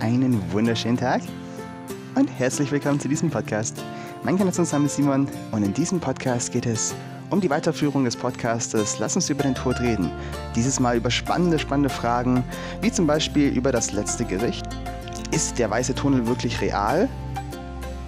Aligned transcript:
einen 0.00 0.40
wunderschönen 0.52 0.96
Tag 0.96 1.22
und 2.14 2.26
herzlich 2.26 2.72
willkommen 2.72 2.98
zu 2.98 3.08
diesem 3.08 3.30
Podcast. 3.30 3.82
Mein 4.22 4.36
Name 4.36 4.50
ist 4.50 4.96
Simon 4.96 5.28
und 5.52 5.62
in 5.62 5.74
diesem 5.74 6.00
Podcast 6.00 6.52
geht 6.52 6.66
es 6.66 6.94
um 7.28 7.40
die 7.40 7.50
Weiterführung 7.50 8.04
des 8.04 8.16
Podcastes 8.16 8.98
Lass 8.98 9.14
uns 9.14 9.28
über 9.28 9.42
den 9.42 9.54
Tod 9.54 9.78
reden. 9.80 10.10
Dieses 10.56 10.80
Mal 10.80 10.96
über 10.96 11.10
spannende, 11.10 11.58
spannende 11.58 11.90
Fragen, 11.90 12.42
wie 12.80 12.90
zum 12.90 13.06
Beispiel 13.06 13.50
über 13.52 13.72
das 13.72 13.92
letzte 13.92 14.24
Gericht. 14.24 14.64
Ist 15.32 15.58
der 15.58 15.70
weiße 15.70 15.94
Tunnel 15.94 16.26
wirklich 16.26 16.60
real? 16.60 17.08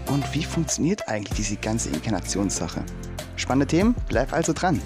Und 0.06 0.34
wie 0.34 0.44
funktioniert 0.44 1.08
eigentlich 1.08 1.36
diese 1.36 1.56
ganze 1.56 1.90
Inkarnationssache? 1.90 2.82
Spannende 3.36 3.66
Themen, 3.66 3.94
bleib 4.08 4.32
also 4.32 4.52
dran. 4.52 4.80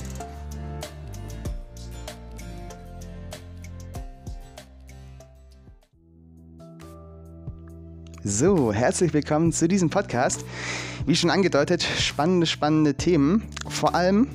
So, 8.39 8.71
herzlich 8.71 9.15
willkommen 9.15 9.51
zu 9.51 9.67
diesem 9.67 9.89
Podcast. 9.89 10.45
Wie 11.07 11.17
schon 11.17 11.31
angedeutet, 11.31 11.83
spannende, 11.83 12.45
spannende 12.45 12.93
Themen. 12.93 13.43
Vor 13.67 13.95
allem, 13.95 14.29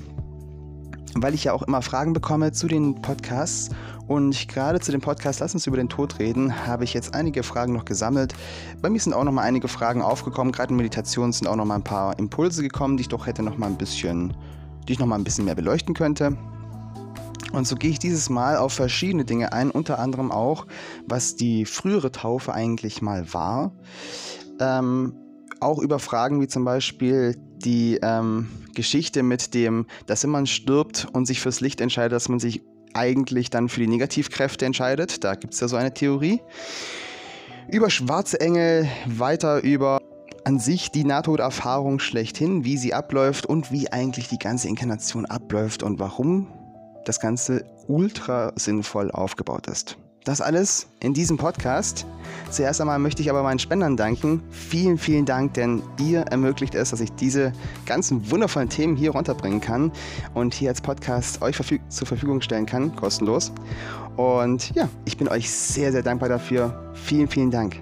weil 1.13 1.35
ich 1.35 1.43
ja 1.43 1.53
auch 1.53 1.61
immer 1.61 1.83
Fragen 1.83 2.11
bekomme 2.11 2.51
zu 2.51 2.67
den 2.67 2.99
Podcasts. 3.03 3.69
Und 4.07 4.47
gerade 4.47 4.79
zu 4.79 4.91
dem 4.91 5.01
Podcast 5.01 5.39
Lass 5.39 5.53
uns 5.53 5.67
über 5.67 5.77
den 5.77 5.87
Tod 5.87 6.17
reden, 6.17 6.65
habe 6.65 6.83
ich 6.83 6.95
jetzt 6.95 7.13
einige 7.13 7.43
Fragen 7.43 7.73
noch 7.73 7.85
gesammelt. 7.85 8.33
Bei 8.81 8.89
mir 8.89 8.99
sind 8.99 9.13
auch 9.13 9.23
noch 9.23 9.33
mal 9.33 9.43
einige 9.43 9.67
Fragen 9.67 10.01
aufgekommen. 10.01 10.51
Gerade 10.51 10.71
in 10.71 10.77
Meditation 10.77 11.31
sind 11.31 11.47
auch 11.47 11.55
noch 11.55 11.65
mal 11.65 11.75
ein 11.75 11.83
paar 11.83 12.17
Impulse 12.17 12.63
gekommen, 12.63 12.97
die 12.97 13.01
ich 13.01 13.09
doch 13.09 13.27
hätte 13.27 13.43
noch 13.43 13.59
mal 13.59 13.67
ein 13.67 13.77
bisschen, 13.77 14.33
die 14.87 14.93
ich 14.93 14.99
noch 14.99 15.05
mal 15.05 15.19
ein 15.19 15.23
bisschen 15.23 15.45
mehr 15.45 15.53
beleuchten 15.53 15.93
könnte. 15.93 16.35
Und 17.51 17.67
so 17.67 17.75
gehe 17.75 17.91
ich 17.91 17.99
dieses 17.99 18.29
Mal 18.29 18.57
auf 18.57 18.73
verschiedene 18.73 19.25
Dinge 19.25 19.51
ein, 19.51 19.71
unter 19.71 19.99
anderem 19.99 20.31
auch, 20.31 20.67
was 21.05 21.35
die 21.35 21.65
frühere 21.65 22.11
Taufe 22.11 22.53
eigentlich 22.53 23.01
mal 23.01 23.33
war. 23.33 23.73
Ähm, 24.59 25.15
auch 25.59 25.79
über 25.79 25.99
Fragen 25.99 26.41
wie 26.41 26.47
zum 26.47 26.65
Beispiel 26.65 27.35
die 27.57 27.99
ähm, 28.01 28.47
Geschichte 28.73 29.21
mit 29.21 29.53
dem, 29.53 29.85
dass 30.07 30.23
wenn 30.23 30.31
man 30.31 30.47
stirbt 30.47 31.07
und 31.13 31.25
sich 31.25 31.41
fürs 31.41 31.61
Licht 31.61 31.81
entscheidet, 31.81 32.13
dass 32.13 32.29
man 32.29 32.39
sich 32.39 32.61
eigentlich 32.93 33.49
dann 33.49 33.69
für 33.69 33.81
die 33.81 33.87
Negativkräfte 33.87 34.65
entscheidet. 34.65 35.23
Da 35.23 35.35
gibt 35.35 35.53
es 35.53 35.59
ja 35.59 35.67
so 35.67 35.75
eine 35.75 35.93
Theorie. 35.93 36.41
Über 37.69 37.89
schwarze 37.89 38.39
Engel, 38.41 38.87
weiter 39.05 39.61
über 39.63 39.99
an 40.43 40.59
sich 40.59 40.89
die 40.89 41.03
Nahtoderfahrung 41.03 41.99
schlechthin, 41.99 42.65
wie 42.65 42.77
sie 42.77 42.93
abläuft 42.93 43.45
und 43.45 43.71
wie 43.71 43.91
eigentlich 43.91 44.27
die 44.27 44.39
ganze 44.39 44.67
Inkarnation 44.67 45.25
abläuft 45.25 45.83
und 45.83 45.99
warum 45.99 46.47
das 47.05 47.19
Ganze 47.19 47.65
ultra 47.87 48.53
sinnvoll 48.55 49.11
aufgebaut 49.11 49.67
ist. 49.67 49.97
Das 50.23 50.39
alles 50.39 50.87
in 50.99 51.15
diesem 51.15 51.37
Podcast. 51.37 52.05
Zuerst 52.51 52.79
einmal 52.79 52.99
möchte 52.99 53.23
ich 53.23 53.29
aber 53.31 53.41
meinen 53.41 53.57
Spendern 53.57 53.97
danken. 53.97 54.43
Vielen, 54.51 54.99
vielen 54.99 55.25
Dank, 55.25 55.55
denn 55.55 55.81
ihr 55.99 56.21
ermöglicht 56.21 56.75
es, 56.75 56.91
dass 56.91 56.99
ich 56.99 57.11
diese 57.13 57.53
ganzen 57.87 58.29
wundervollen 58.29 58.69
Themen 58.69 58.95
hier 58.95 59.11
runterbringen 59.11 59.61
kann 59.61 59.91
und 60.35 60.53
hier 60.53 60.69
als 60.69 60.79
Podcast 60.79 61.41
euch 61.41 61.55
verfüg 61.55 61.81
zur 61.89 62.05
Verfügung 62.05 62.41
stellen 62.41 62.67
kann, 62.67 62.95
kostenlos. 62.95 63.51
Und 64.15 64.75
ja, 64.75 64.87
ich 65.05 65.17
bin 65.17 65.27
euch 65.27 65.49
sehr, 65.49 65.91
sehr 65.91 66.03
dankbar 66.03 66.29
dafür. 66.29 66.91
Vielen, 66.93 67.27
vielen 67.27 67.49
Dank. 67.49 67.81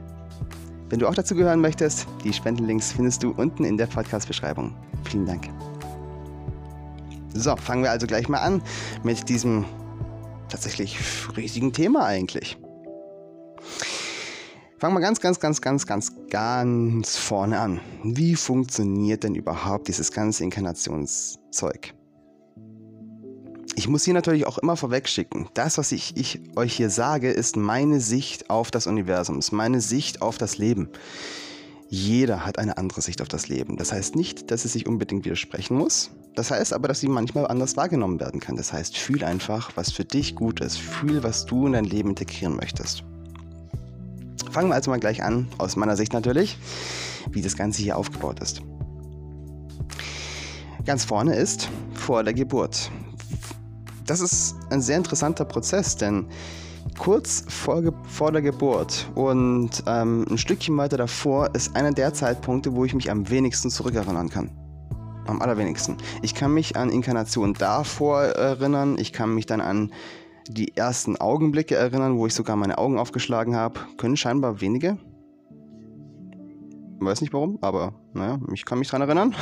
Wenn 0.89 0.99
du 0.99 1.07
auch 1.07 1.15
dazu 1.15 1.35
gehören 1.35 1.59
möchtest, 1.59 2.07
die 2.23 2.31
Spendenlinks 2.31 2.93
findest 2.93 3.21
du 3.21 3.31
unten 3.31 3.65
in 3.65 3.77
der 3.77 3.87
Podcast-Beschreibung. 3.87 4.73
Vielen 5.03 5.25
Dank. 5.25 5.49
So, 7.33 7.55
fangen 7.55 7.83
wir 7.83 7.91
also 7.91 8.07
gleich 8.07 8.27
mal 8.27 8.39
an 8.39 8.61
mit 9.03 9.29
diesem 9.29 9.65
tatsächlich 10.49 10.97
riesigen 11.37 11.73
Thema 11.73 12.05
eigentlich. 12.05 12.57
Fangen 14.79 14.95
wir 14.95 15.01
ganz, 15.01 15.19
ganz, 15.19 15.39
ganz, 15.39 15.61
ganz, 15.61 15.85
ganz, 15.85 16.13
ganz 16.29 17.17
vorne 17.17 17.59
an. 17.59 17.81
Wie 18.03 18.35
funktioniert 18.35 19.25
denn 19.25 19.35
überhaupt 19.35 19.89
dieses 19.89 20.11
ganze 20.11 20.43
Inkarnationszeug? 20.45 21.93
Ich 23.75 23.87
muss 23.87 24.05
hier 24.05 24.13
natürlich 24.13 24.45
auch 24.45 24.57
immer 24.57 24.75
vorwegschicken, 24.75 25.49
das, 25.53 25.77
was 25.77 25.91
ich, 25.91 26.17
ich 26.17 26.41
euch 26.55 26.75
hier 26.75 26.89
sage, 26.89 27.31
ist 27.31 27.55
meine 27.55 27.99
Sicht 27.99 28.49
auf 28.49 28.71
das 28.71 28.87
Universum, 28.87 29.39
ist 29.39 29.51
meine 29.51 29.81
Sicht 29.81 30.21
auf 30.21 30.37
das 30.37 30.57
Leben. 30.57 30.89
Jeder 31.91 32.45
hat 32.45 32.59
eine 32.59 32.77
andere 32.77 33.01
Sicht 33.01 33.19
auf 33.19 33.27
das 33.27 33.47
Leben. 33.47 33.75
Das 33.75 33.91
heißt 33.91 34.15
nicht, 34.15 34.51
dass 34.51 34.63
es 34.63 34.73
sich 34.73 34.85
unbedingt 34.85 35.25
widersprechen 35.25 35.75
muss. 35.75 36.11
Das 36.35 36.51
heißt 36.51 36.71
aber, 36.71 36.87
dass 36.87 36.99
sie 36.99 37.07
manchmal 37.07 37.47
anders 37.47 37.77
wahrgenommen 37.77 38.19
werden 38.19 38.39
kann. 38.39 38.55
Das 38.55 38.71
heißt, 38.71 38.95
fühl 38.95 39.23
einfach, 39.23 39.71
was 39.75 39.91
für 39.91 40.05
dich 40.05 40.35
gut 40.35 40.59
ist. 40.59 40.77
Fühl, 40.77 41.23
was 41.23 41.47
du 41.47 41.65
in 41.65 41.73
dein 41.73 41.85
Leben 41.85 42.09
integrieren 42.09 42.55
möchtest. 42.55 43.03
Fangen 44.51 44.69
wir 44.69 44.75
also 44.75 44.91
mal 44.91 44.99
gleich 44.99 45.23
an, 45.23 45.47
aus 45.57 45.75
meiner 45.75 45.97
Sicht 45.97 46.13
natürlich, 46.13 46.57
wie 47.31 47.41
das 47.41 47.57
Ganze 47.57 47.81
hier 47.81 47.97
aufgebaut 47.97 48.39
ist. 48.39 48.61
Ganz 50.85 51.05
vorne 51.05 51.35
ist 51.35 51.69
vor 51.95 52.23
der 52.23 52.33
Geburt. 52.33 52.91
Das 54.05 54.21
ist 54.21 54.55
ein 54.69 54.81
sehr 54.81 54.97
interessanter 54.97 55.45
Prozess, 55.45 55.95
denn 55.97 56.27
kurz 56.97 57.43
vor, 57.47 57.81
vor 58.03 58.31
der 58.31 58.41
Geburt 58.41 59.09
und 59.15 59.83
ähm, 59.87 60.25
ein 60.29 60.37
Stückchen 60.37 60.77
weiter 60.77 60.97
davor 60.97 61.53
ist 61.55 61.75
einer 61.75 61.91
der 61.91 62.13
Zeitpunkte, 62.13 62.75
wo 62.75 62.85
ich 62.85 62.93
mich 62.93 63.09
am 63.09 63.29
wenigsten 63.29 63.69
zurückerinnern 63.69 64.29
kann. 64.29 64.51
Am 65.27 65.41
allerwenigsten. 65.41 65.97
Ich 66.21 66.33
kann 66.33 66.53
mich 66.53 66.75
an 66.75 66.89
Inkarnationen 66.89 67.53
davor 67.53 68.21
erinnern, 68.23 68.97
ich 68.97 69.13
kann 69.13 69.35
mich 69.35 69.45
dann 69.45 69.61
an 69.61 69.91
die 70.47 70.75
ersten 70.75 71.15
Augenblicke 71.17 71.75
erinnern, 71.75 72.17
wo 72.17 72.25
ich 72.25 72.33
sogar 72.33 72.55
meine 72.55 72.79
Augen 72.79 72.97
aufgeschlagen 72.97 73.55
habe. 73.55 73.79
Können 73.97 74.17
scheinbar 74.17 74.61
wenige. 74.61 74.97
Weiß 76.99 77.21
nicht 77.21 77.33
warum, 77.33 77.59
aber 77.61 77.93
naja, 78.13 78.39
ich 78.51 78.65
kann 78.65 78.79
mich 78.79 78.89
dran 78.89 79.01
erinnern. 79.01 79.35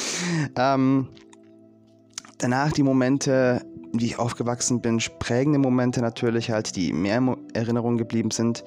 ähm, 0.56 1.08
danach 2.38 2.72
die 2.72 2.82
Momente, 2.82 3.64
wie 4.00 4.06
ich 4.06 4.18
aufgewachsen 4.18 4.80
bin, 4.80 5.00
prägende 5.18 5.58
Momente 5.58 6.00
natürlich 6.00 6.50
halt, 6.50 6.76
die 6.76 6.92
mehr 6.92 7.36
Erinnerungen 7.54 7.98
geblieben 7.98 8.30
sind. 8.30 8.64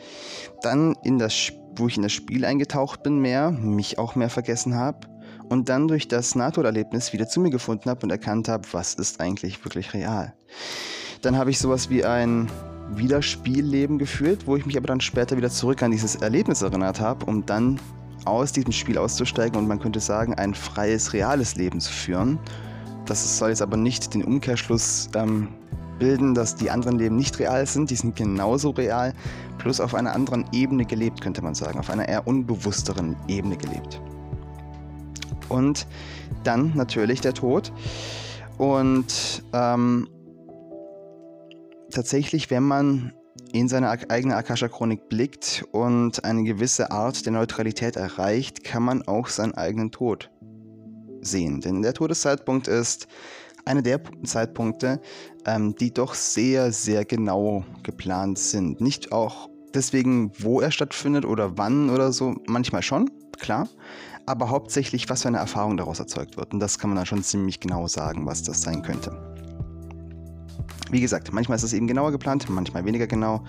Dann 0.62 0.95
in 1.03 1.19
das, 1.19 1.51
wo 1.75 1.88
ich 1.88 1.97
in 1.97 2.03
das 2.03 2.13
Spiel 2.13 2.45
eingetaucht 2.45 3.03
bin, 3.03 3.19
mehr, 3.19 3.51
mich 3.51 3.97
auch 3.97 4.16
mehr 4.16 4.29
vergessen 4.29 4.75
habe. 4.75 5.07
Und 5.50 5.69
dann 5.69 5.88
durch 5.88 6.07
das 6.07 6.35
Nahtoderlebnis 6.35 7.12
wieder 7.12 7.28
zu 7.28 7.39
mir 7.39 7.50
gefunden 7.50 7.89
habe 7.89 8.01
und 8.03 8.12
erkannt 8.12 8.47
habe, 8.47 8.68
was 8.72 8.94
ist 8.94 9.19
eigentlich 9.19 9.63
wirklich 9.66 9.94
real. 9.94 10.34
Dann 11.22 11.38
habe 11.38 11.50
ich 11.50 11.59
sowas 11.59 11.89
wie 11.89 12.06
ein 12.06 12.50
Wiederspielleben 12.91 13.97
geführt, 13.97 14.45
wo 14.45 14.56
ich 14.56 14.66
mich 14.66 14.78
aber 14.78 14.88
dann 14.88 15.01
später 15.01 15.38
wieder 15.38 15.50
zurück 15.50 15.81
an 15.81 15.91
dieses 15.91 16.16
Erlebnis 16.16 16.62
erinnert 16.62 17.00
habe, 17.00 17.25
um 17.25 17.45
dann 17.45 17.79
aus 18.25 18.51
diesem 18.51 18.72
Spiel 18.72 18.97
auszusteigen 18.97 19.57
und 19.57 19.68
man 19.68 19.79
könnte 19.79 20.00
sagen, 20.00 20.34
ein 20.35 20.53
freies, 20.53 21.13
reales 21.13 21.56
Leben 21.56 21.79
zu 21.79 21.91
führen 21.91 22.39
das 23.09 23.38
soll 23.38 23.50
jetzt 23.50 23.62
aber 23.62 23.78
nicht 23.78 24.14
den 24.14 24.24
Umkehrschluss 24.24 25.09
ähm, 25.16 25.50
bilden, 25.97 26.34
dass 26.34 26.56
die 26.56 26.72
anderen 26.72 26.97
Leben 26.97 27.16
nicht 27.16 27.40
real 27.40 27.66
sind. 27.66 27.90
Die 27.90 27.96
sind 27.96 28.16
genauso 28.16 28.70
real, 28.72 29.14
plus 29.58 29.80
auf 29.80 29.94
einer 29.96 30.14
anderen 30.14 30.46
Ebene 30.53 30.86
gelebt, 30.86 31.22
könnte 31.22 31.42
man 31.42 31.56
sagen. 31.56 31.80
Auf 31.80 31.90
einer 31.90 32.08
eher 32.08 32.28
unbewussteren 32.28 33.16
Ebene 33.28 33.58
gelebt. 33.58 34.02
Und 35.50 35.88
dann 36.44 36.72
natürlich 36.75 37.22
der 37.22 37.34
Tod. 37.34 37.74
Und 38.58 39.44
ähm, 39.53 40.08
tatsächlich, 41.92 42.50
wenn 42.52 42.64
man 42.64 43.14
in 43.52 43.68
seine 43.68 43.90
eigene 43.90 44.36
Akasha-Chronik 44.36 45.09
blickt 45.09 45.66
und 45.72 46.24
eine 46.24 46.44
gewisse 46.44 46.92
Art 46.92 47.25
der 47.25 47.34
Neutralität 47.34 47.96
erreicht, 47.96 48.64
kann 48.64 48.84
man 48.84 49.02
auch 49.08 49.28
seinen 49.28 49.56
eigenen 49.56 49.92
Tod 49.92 50.30
sehen. 51.29 51.62
Denn 51.62 51.81
der 51.81 51.94
Todeszeitpunkt 51.94 52.67
ist 52.67 53.07
einer 53.66 53.81
der 53.81 54.01
Zeitpunkte, 54.23 55.00
ähm, 55.45 55.75
die 55.75 55.94
doch 55.94 56.13
sehr, 56.13 56.72
sehr 56.72 57.06
genau 57.06 57.63
geplant 57.84 58.40
sind. 58.40 58.81
Nicht 58.81 59.12
auch 59.12 59.50
deswegen, 59.73 60.31
wo 60.39 60.62
er 60.62 60.72
stattfindet 60.72 61.25
oder 61.25 61.57
wann 61.57 61.89
oder 61.89 62.12
so, 62.12 62.36
manchmal 62.48 62.81
schon, 62.81 63.09
klar, 63.39 63.68
aber 64.25 64.50
hauptsächlich, 64.50 65.09
was 65.09 65.21
für 65.21 65.27
eine 65.27 65.38
Erfahrung 65.38 65.77
daraus 65.77 66.00
erzeugt 66.00 66.38
wird. 66.38 66.54
Und 66.54 66.59
das 66.59 66.80
kann 66.80 66.89
man 66.89 66.98
dann 66.98 67.06
schon 67.06 67.24
ziemlich 67.24 67.59
genau 67.59 67.88
sagen, 67.88 68.25
was 68.25 68.44
das 68.44 68.62
sein 68.62 68.81
könnte. 68.81 69.12
Wie 70.92 71.01
gesagt, 71.01 71.31
manchmal 71.31 71.57
ist 71.57 71.63
es 71.63 71.74
eben 71.74 71.88
genauer 71.88 72.12
geplant, 72.12 72.50
manchmal 72.50 72.86
weniger 72.86 73.07
genau. 73.07 73.44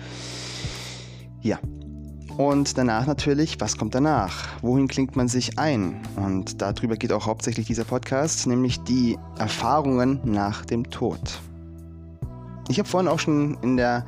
Ja, 1.41 1.59
und 2.49 2.77
danach 2.77 3.05
natürlich, 3.05 3.59
was 3.59 3.77
kommt 3.77 3.93
danach? 3.93 4.47
Wohin 4.61 4.87
klingt 4.87 5.15
man 5.15 5.27
sich 5.27 5.59
ein? 5.59 6.01
Und 6.15 6.61
darüber 6.61 6.95
geht 6.95 7.11
auch 7.11 7.27
hauptsächlich 7.27 7.67
dieser 7.67 7.83
Podcast, 7.83 8.47
nämlich 8.47 8.81
die 8.81 9.17
Erfahrungen 9.37 10.19
nach 10.23 10.65
dem 10.65 10.89
Tod. 10.89 11.19
Ich 12.67 12.79
habe 12.79 12.89
vorhin 12.89 13.07
auch 13.07 13.19
schon 13.19 13.57
in 13.61 13.77
der 13.77 14.05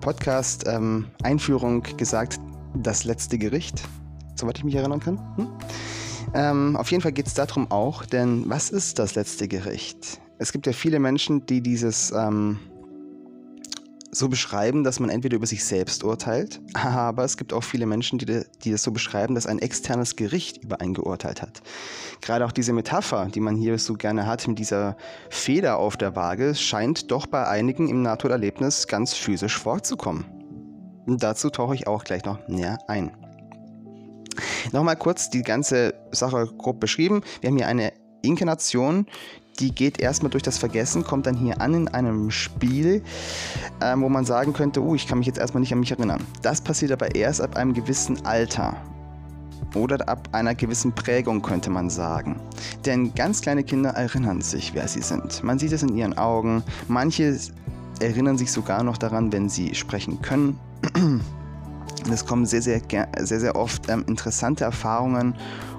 Podcast-Einführung 0.00 1.84
ähm, 1.86 1.96
gesagt, 1.96 2.40
das 2.74 3.04
letzte 3.04 3.38
Gericht, 3.38 3.82
soweit 4.34 4.58
ich 4.58 4.64
mich 4.64 4.74
erinnern 4.74 5.00
kann. 5.00 5.18
Hm? 5.36 5.48
Ähm, 6.34 6.76
auf 6.76 6.90
jeden 6.90 7.02
Fall 7.02 7.12
geht 7.12 7.28
es 7.28 7.34
darum 7.34 7.70
auch, 7.70 8.04
denn 8.04 8.44
was 8.48 8.70
ist 8.70 8.98
das 8.98 9.14
letzte 9.14 9.46
Gericht? 9.46 10.20
Es 10.38 10.52
gibt 10.52 10.66
ja 10.66 10.72
viele 10.72 10.98
Menschen, 10.98 11.46
die 11.46 11.60
dieses 11.60 12.10
ähm, 12.10 12.58
so 14.16 14.28
beschreiben, 14.28 14.84
dass 14.84 15.00
man 15.00 15.10
entweder 15.10 15.36
über 15.36 15.46
sich 15.46 15.64
selbst 15.64 16.04
urteilt, 16.04 16.60
aber 16.74 17.24
es 17.24 17.36
gibt 17.36 17.52
auch 17.52 17.64
viele 17.64 17.86
Menschen, 17.86 18.18
die, 18.18 18.42
die 18.64 18.70
das 18.70 18.82
so 18.82 18.92
beschreiben, 18.92 19.34
dass 19.34 19.46
ein 19.46 19.58
externes 19.58 20.16
Gericht 20.16 20.62
über 20.62 20.80
einen 20.80 20.94
geurteilt 20.94 21.42
hat. 21.42 21.62
Gerade 22.20 22.44
auch 22.44 22.52
diese 22.52 22.72
Metapher, 22.72 23.26
die 23.26 23.40
man 23.40 23.56
hier 23.56 23.78
so 23.78 23.94
gerne 23.94 24.26
hat, 24.26 24.48
mit 24.48 24.58
dieser 24.58 24.96
Feder 25.30 25.78
auf 25.78 25.96
der 25.96 26.16
Waage, 26.16 26.54
scheint 26.54 27.10
doch 27.10 27.26
bei 27.26 27.46
einigen 27.46 27.88
im 27.88 28.02
Nahtoderlebnis 28.02 28.86
ganz 28.86 29.14
physisch 29.14 29.58
vorzukommen. 29.58 30.24
Und 31.06 31.22
dazu 31.22 31.50
tauche 31.50 31.74
ich 31.74 31.86
auch 31.86 32.04
gleich 32.04 32.24
noch 32.24 32.48
näher 32.48 32.78
ein. 32.88 33.12
Nochmal 34.72 34.96
kurz 34.96 35.30
die 35.30 35.42
ganze 35.42 35.94
Sache 36.10 36.50
grob 36.58 36.80
beschrieben. 36.80 37.22
Wir 37.40 37.50
haben 37.50 37.56
hier 37.56 37.68
eine 37.68 37.92
Inkarnation, 38.22 39.06
die 39.58 39.74
geht 39.74 40.00
erstmal 40.00 40.30
durch 40.30 40.42
das 40.42 40.58
Vergessen, 40.58 41.04
kommt 41.04 41.26
dann 41.26 41.36
hier 41.36 41.60
an 41.60 41.74
in 41.74 41.88
einem 41.88 42.30
Spiel, 42.30 43.02
ähm, 43.80 44.02
wo 44.02 44.08
man 44.08 44.24
sagen 44.24 44.52
könnte, 44.52 44.80
uh, 44.80 44.94
ich 44.94 45.06
kann 45.06 45.18
mich 45.18 45.26
jetzt 45.26 45.38
erstmal 45.38 45.60
nicht 45.60 45.72
an 45.72 45.80
mich 45.80 45.90
erinnern. 45.90 46.24
Das 46.42 46.60
passiert 46.60 46.92
aber 46.92 47.14
erst 47.14 47.40
ab 47.40 47.56
einem 47.56 47.74
gewissen 47.74 48.24
Alter. 48.24 48.76
Oder 49.74 50.08
ab 50.08 50.28
einer 50.32 50.54
gewissen 50.54 50.92
Prägung 50.94 51.42
könnte 51.42 51.70
man 51.70 51.90
sagen. 51.90 52.36
Denn 52.86 53.14
ganz 53.14 53.42
kleine 53.42 53.62
Kinder 53.62 53.90
erinnern 53.90 54.40
sich, 54.40 54.74
wer 54.74 54.88
sie 54.88 55.02
sind. 55.02 55.42
Man 55.42 55.58
sieht 55.58 55.72
es 55.72 55.82
in 55.82 55.96
ihren 55.96 56.16
Augen. 56.16 56.62
Manche 56.88 57.38
erinnern 58.00 58.38
sich 58.38 58.52
sogar 58.52 58.82
noch 58.82 58.96
daran, 58.96 59.32
wenn 59.32 59.48
sie 59.48 59.74
sprechen 59.74 60.22
können. 60.22 60.58
Es 62.12 62.24
kommen 62.24 62.46
sehr, 62.46 62.62
sehr, 62.62 62.80
sehr, 63.18 63.40
sehr 63.40 63.56
oft 63.56 63.88
ähm, 63.88 64.04
interessante 64.06 64.62
Erfahrungen 64.62 65.34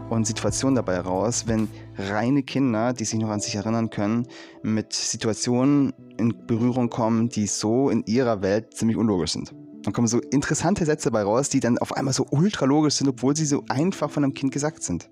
und 0.10 0.26
Situationen 0.26 0.76
dabei 0.76 1.00
raus, 1.00 1.44
wenn 1.48 1.68
reine 1.98 2.44
Kinder, 2.44 2.94
die 2.94 3.06
sich 3.06 3.20
noch 3.20 3.30
an 3.30 3.40
sich 3.40 3.56
erinnern 3.56 3.90
können, 3.90 4.28
mit 4.64 4.94
Situationen 4.94 5.94
in 6.18 6.46
Berührung 6.48 6.90
kommen, 6.90 7.30
die 7.30 7.48
so 7.48 7.90
in 7.90 8.04
ihrer 8.06 8.42
Welt 8.42 8.74
ziemlich 8.74 8.98
unlogisch 8.98 9.34
sind. 9.34 9.54
Dann 9.84 9.94
kommen 9.94 10.08
so 10.08 10.20
interessante 10.20 10.86
Sätze 10.86 11.10
dabei 11.12 11.24
raus, 11.24 11.50
die 11.50 11.60
dann 11.60 11.78
auf 11.78 11.96
einmal 11.96 12.14
so 12.14 12.26
ultralogisch 12.30 12.96
sind, 12.96 13.08
obwohl 13.08 13.36
sie 13.36 13.46
so 13.46 13.64
einfach 13.70 14.10
von 14.10 14.24
einem 14.24 14.34
Kind 14.34 14.52
gesagt 14.52 14.84
sind. 14.84 15.10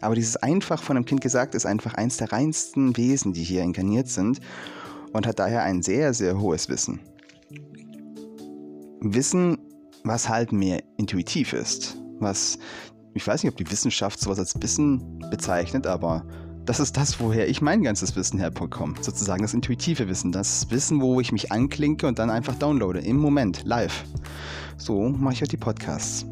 Aber 0.00 0.14
dieses 0.14 0.36
einfach 0.36 0.82
von 0.82 0.96
einem 0.96 1.06
Kind 1.06 1.20
gesagt 1.20 1.54
ist 1.54 1.66
einfach 1.66 1.94
eins 1.94 2.16
der 2.18 2.32
reinsten 2.32 2.96
Wesen, 2.96 3.32
die 3.32 3.42
hier 3.42 3.62
inkarniert 3.62 4.08
sind 4.08 4.40
und 5.12 5.26
hat 5.26 5.38
daher 5.38 5.62
ein 5.62 5.82
sehr, 5.82 6.12
sehr 6.12 6.38
hohes 6.38 6.68
Wissen. 6.68 7.00
Wissen, 9.00 9.58
was 10.02 10.28
halt 10.28 10.52
mehr 10.52 10.82
intuitiv 10.98 11.52
ist, 11.52 11.96
was 12.18 12.58
ich 13.14 13.26
weiß 13.26 13.42
nicht, 13.42 13.52
ob 13.52 13.56
die 13.56 13.70
Wissenschaft 13.70 14.20
sowas 14.20 14.38
als 14.38 14.60
Wissen 14.60 15.20
bezeichnet, 15.30 15.86
aber 15.86 16.24
das 16.66 16.80
ist 16.80 16.96
das, 16.96 17.20
woher 17.20 17.48
ich 17.48 17.60
mein 17.62 17.82
ganzes 17.82 18.16
Wissen 18.16 18.38
herbekomme. 18.38 18.94
Sozusagen 19.00 19.42
das 19.42 19.54
intuitive 19.54 20.08
Wissen. 20.08 20.32
Das 20.32 20.70
Wissen, 20.70 21.00
wo 21.00 21.20
ich 21.20 21.30
mich 21.30 21.52
anklinke 21.52 22.06
und 22.06 22.18
dann 22.18 22.30
einfach 22.30 22.54
downloade. 22.54 23.00
Im 23.00 23.16
Moment, 23.16 23.62
live. 23.64 24.04
So 24.76 25.10
mache 25.10 25.34
ich 25.34 25.42
auch 25.44 25.48
die 25.48 25.56
Podcasts. 25.56 26.26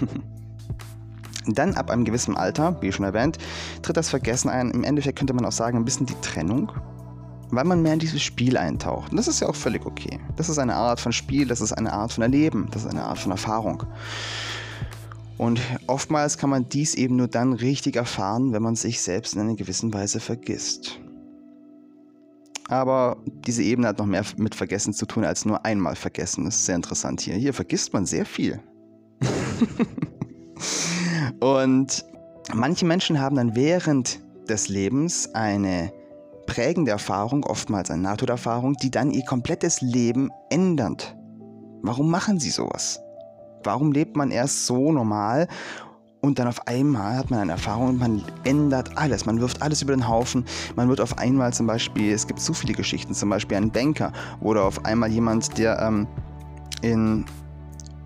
dann 1.46 1.74
ab 1.74 1.90
einem 1.90 2.04
gewissen 2.04 2.36
Alter, 2.36 2.80
wie 2.80 2.92
schon 2.92 3.04
erwähnt, 3.04 3.38
tritt 3.82 3.96
das 3.96 4.08
Vergessen 4.08 4.48
ein. 4.48 4.70
Im 4.70 4.84
Endeffekt 4.84 5.18
könnte 5.18 5.34
man 5.34 5.44
auch 5.44 5.52
sagen, 5.52 5.76
ein 5.76 5.84
bisschen 5.84 6.06
die 6.06 6.20
Trennung. 6.22 6.72
Weil 7.50 7.64
man 7.64 7.82
mehr 7.82 7.92
in 7.92 7.98
dieses 8.00 8.22
Spiel 8.22 8.56
eintaucht. 8.56 9.12
Und 9.12 9.18
das 9.18 9.28
ist 9.28 9.40
ja 9.40 9.48
auch 9.48 9.54
völlig 9.54 9.86
okay. 9.86 10.18
Das 10.36 10.48
ist 10.48 10.58
eine 10.58 10.74
Art 10.74 10.98
von 10.98 11.12
Spiel, 11.12 11.46
das 11.46 11.60
ist 11.60 11.72
eine 11.72 11.92
Art 11.92 12.12
von 12.12 12.22
Erleben, 12.22 12.68
das 12.72 12.84
ist 12.84 12.90
eine 12.90 13.04
Art 13.04 13.18
von 13.18 13.30
Erfahrung. 13.30 13.84
Und 15.38 15.60
oftmals 15.86 16.38
kann 16.38 16.50
man 16.50 16.68
dies 16.68 16.94
eben 16.94 17.16
nur 17.16 17.28
dann 17.28 17.52
richtig 17.52 17.96
erfahren, 17.96 18.52
wenn 18.52 18.62
man 18.62 18.76
sich 18.76 19.02
selbst 19.02 19.34
in 19.34 19.40
einer 19.40 19.54
gewissen 19.54 19.92
Weise 19.92 20.20
vergisst. 20.20 20.98
Aber 22.68 23.18
diese 23.26 23.62
Ebene 23.62 23.88
hat 23.88 23.98
noch 23.98 24.06
mehr 24.06 24.24
mit 24.38 24.54
Vergessen 24.54 24.92
zu 24.92 25.06
tun 25.06 25.24
als 25.24 25.44
nur 25.44 25.64
einmal 25.64 25.94
vergessen. 25.94 26.44
Das 26.44 26.56
ist 26.56 26.66
sehr 26.66 26.74
interessant 26.74 27.20
hier. 27.20 27.34
Hier 27.34 27.54
vergisst 27.54 27.92
man 27.92 28.06
sehr 28.06 28.26
viel. 28.26 28.60
Und 31.40 32.04
manche 32.54 32.86
Menschen 32.86 33.20
haben 33.20 33.36
dann 33.36 33.54
während 33.54 34.20
des 34.48 34.68
Lebens 34.68 35.32
eine 35.34 35.92
prägende 36.46 36.92
Erfahrung, 36.92 37.44
oftmals 37.44 37.90
eine 37.90 38.02
Nahtoderfahrung, 38.02 38.74
die 38.74 38.90
dann 38.90 39.10
ihr 39.10 39.24
komplettes 39.24 39.80
Leben 39.80 40.30
ändert. 40.50 41.16
Warum 41.82 42.10
machen 42.10 42.40
sie 42.40 42.50
sowas? 42.50 43.00
Warum 43.66 43.92
lebt 43.92 44.16
man 44.16 44.30
erst 44.30 44.66
so 44.66 44.92
normal 44.92 45.48
und 46.20 46.38
dann 46.38 46.48
auf 46.48 46.66
einmal 46.66 47.16
hat 47.16 47.30
man 47.30 47.40
eine 47.40 47.52
Erfahrung 47.52 47.90
und 47.90 47.98
man 47.98 48.22
ändert 48.44 48.96
alles. 48.96 49.26
Man 49.26 49.40
wirft 49.40 49.62
alles 49.62 49.82
über 49.82 49.94
den 49.94 50.08
Haufen. 50.08 50.44
Man 50.74 50.88
wird 50.88 51.00
auf 51.00 51.18
einmal 51.18 51.52
zum 51.52 51.66
Beispiel, 51.66 52.12
es 52.12 52.26
gibt 52.26 52.40
so 52.40 52.52
viele 52.52 52.72
Geschichten, 52.72 53.14
zum 53.14 53.28
Beispiel 53.30 53.56
ein 53.56 53.70
Banker 53.70 54.12
oder 54.40 54.64
auf 54.64 54.84
einmal 54.84 55.10
jemand, 55.10 55.58
der 55.58 55.80
ähm, 55.80 56.06
in, 56.82 57.24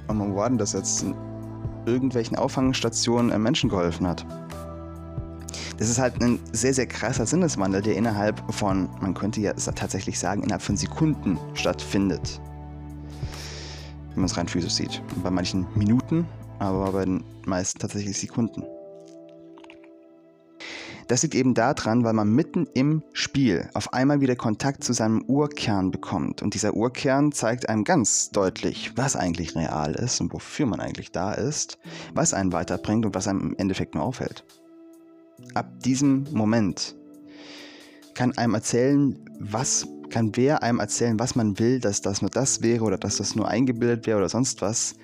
oh, 0.08 0.14
wo 0.14 0.36
war 0.36 0.48
denn 0.48 0.58
das 0.58 0.72
jetzt, 0.72 1.02
in 1.02 1.14
irgendwelchen 1.86 2.36
Auffangstationen 2.36 3.30
äh, 3.30 3.38
Menschen 3.38 3.70
geholfen 3.70 4.06
hat. 4.06 4.26
Das 5.78 5.88
ist 5.88 5.98
halt 5.98 6.22
ein 6.22 6.38
sehr, 6.52 6.74
sehr 6.74 6.86
krasser 6.86 7.24
Sinneswandel, 7.24 7.80
der 7.80 7.96
innerhalb 7.96 8.42
von, 8.52 8.88
man 9.00 9.14
könnte 9.14 9.40
ja 9.40 9.54
tatsächlich 9.54 10.18
sagen, 10.18 10.42
innerhalb 10.42 10.62
von 10.62 10.76
Sekunden 10.76 11.38
stattfindet 11.54 12.40
wenn 14.10 14.22
man 14.22 14.24
es 14.26 14.36
rein 14.36 14.48
physisch 14.48 14.74
sieht. 14.74 15.02
Bei 15.22 15.30
manchen 15.30 15.66
Minuten, 15.74 16.26
aber 16.58 16.92
bei 16.92 17.04
den 17.04 17.24
meisten 17.46 17.78
tatsächlich 17.78 18.18
Sekunden. 18.18 18.62
Das 21.10 21.24
liegt 21.24 21.34
eben 21.34 21.54
daran, 21.54 22.04
weil 22.04 22.12
man 22.12 22.32
mitten 22.32 22.68
im 22.72 23.02
Spiel 23.12 23.68
auf 23.74 23.92
einmal 23.92 24.20
wieder 24.20 24.36
Kontakt 24.36 24.84
zu 24.84 24.92
seinem 24.92 25.22
Urkern 25.22 25.90
bekommt. 25.90 26.40
Und 26.40 26.54
dieser 26.54 26.74
Urkern 26.74 27.32
zeigt 27.32 27.68
einem 27.68 27.82
ganz 27.82 28.30
deutlich, 28.30 28.92
was 28.94 29.16
eigentlich 29.16 29.56
real 29.56 29.96
ist 29.96 30.20
und 30.20 30.32
wofür 30.32 30.66
man 30.66 30.78
eigentlich 30.78 31.10
da 31.10 31.32
ist, 31.32 31.78
was 32.14 32.32
einen 32.32 32.52
weiterbringt 32.52 33.04
und 33.06 33.14
was 33.16 33.26
einem 33.26 33.40
im 33.40 33.56
Endeffekt 33.56 33.96
nur 33.96 34.04
aufhält. 34.04 34.44
Ab 35.54 35.68
diesem 35.80 36.28
Moment 36.30 36.94
kann 38.14 38.38
einem 38.38 38.54
erzählen, 38.54 39.18
was 39.40 39.88
kann 40.10 40.36
wer 40.36 40.62
einem 40.62 40.80
erzählen, 40.80 41.18
was 41.18 41.34
man 41.34 41.58
will, 41.58 41.80
dass 41.80 42.02
das 42.02 42.20
nur 42.20 42.30
das 42.30 42.62
wäre 42.62 42.84
oder 42.84 42.98
dass 42.98 43.16
das 43.16 43.34
nur 43.36 43.48
eingebildet 43.48 44.06
wäre 44.06 44.18
oder 44.18 44.28
sonst 44.28 44.60
was. 44.60 44.94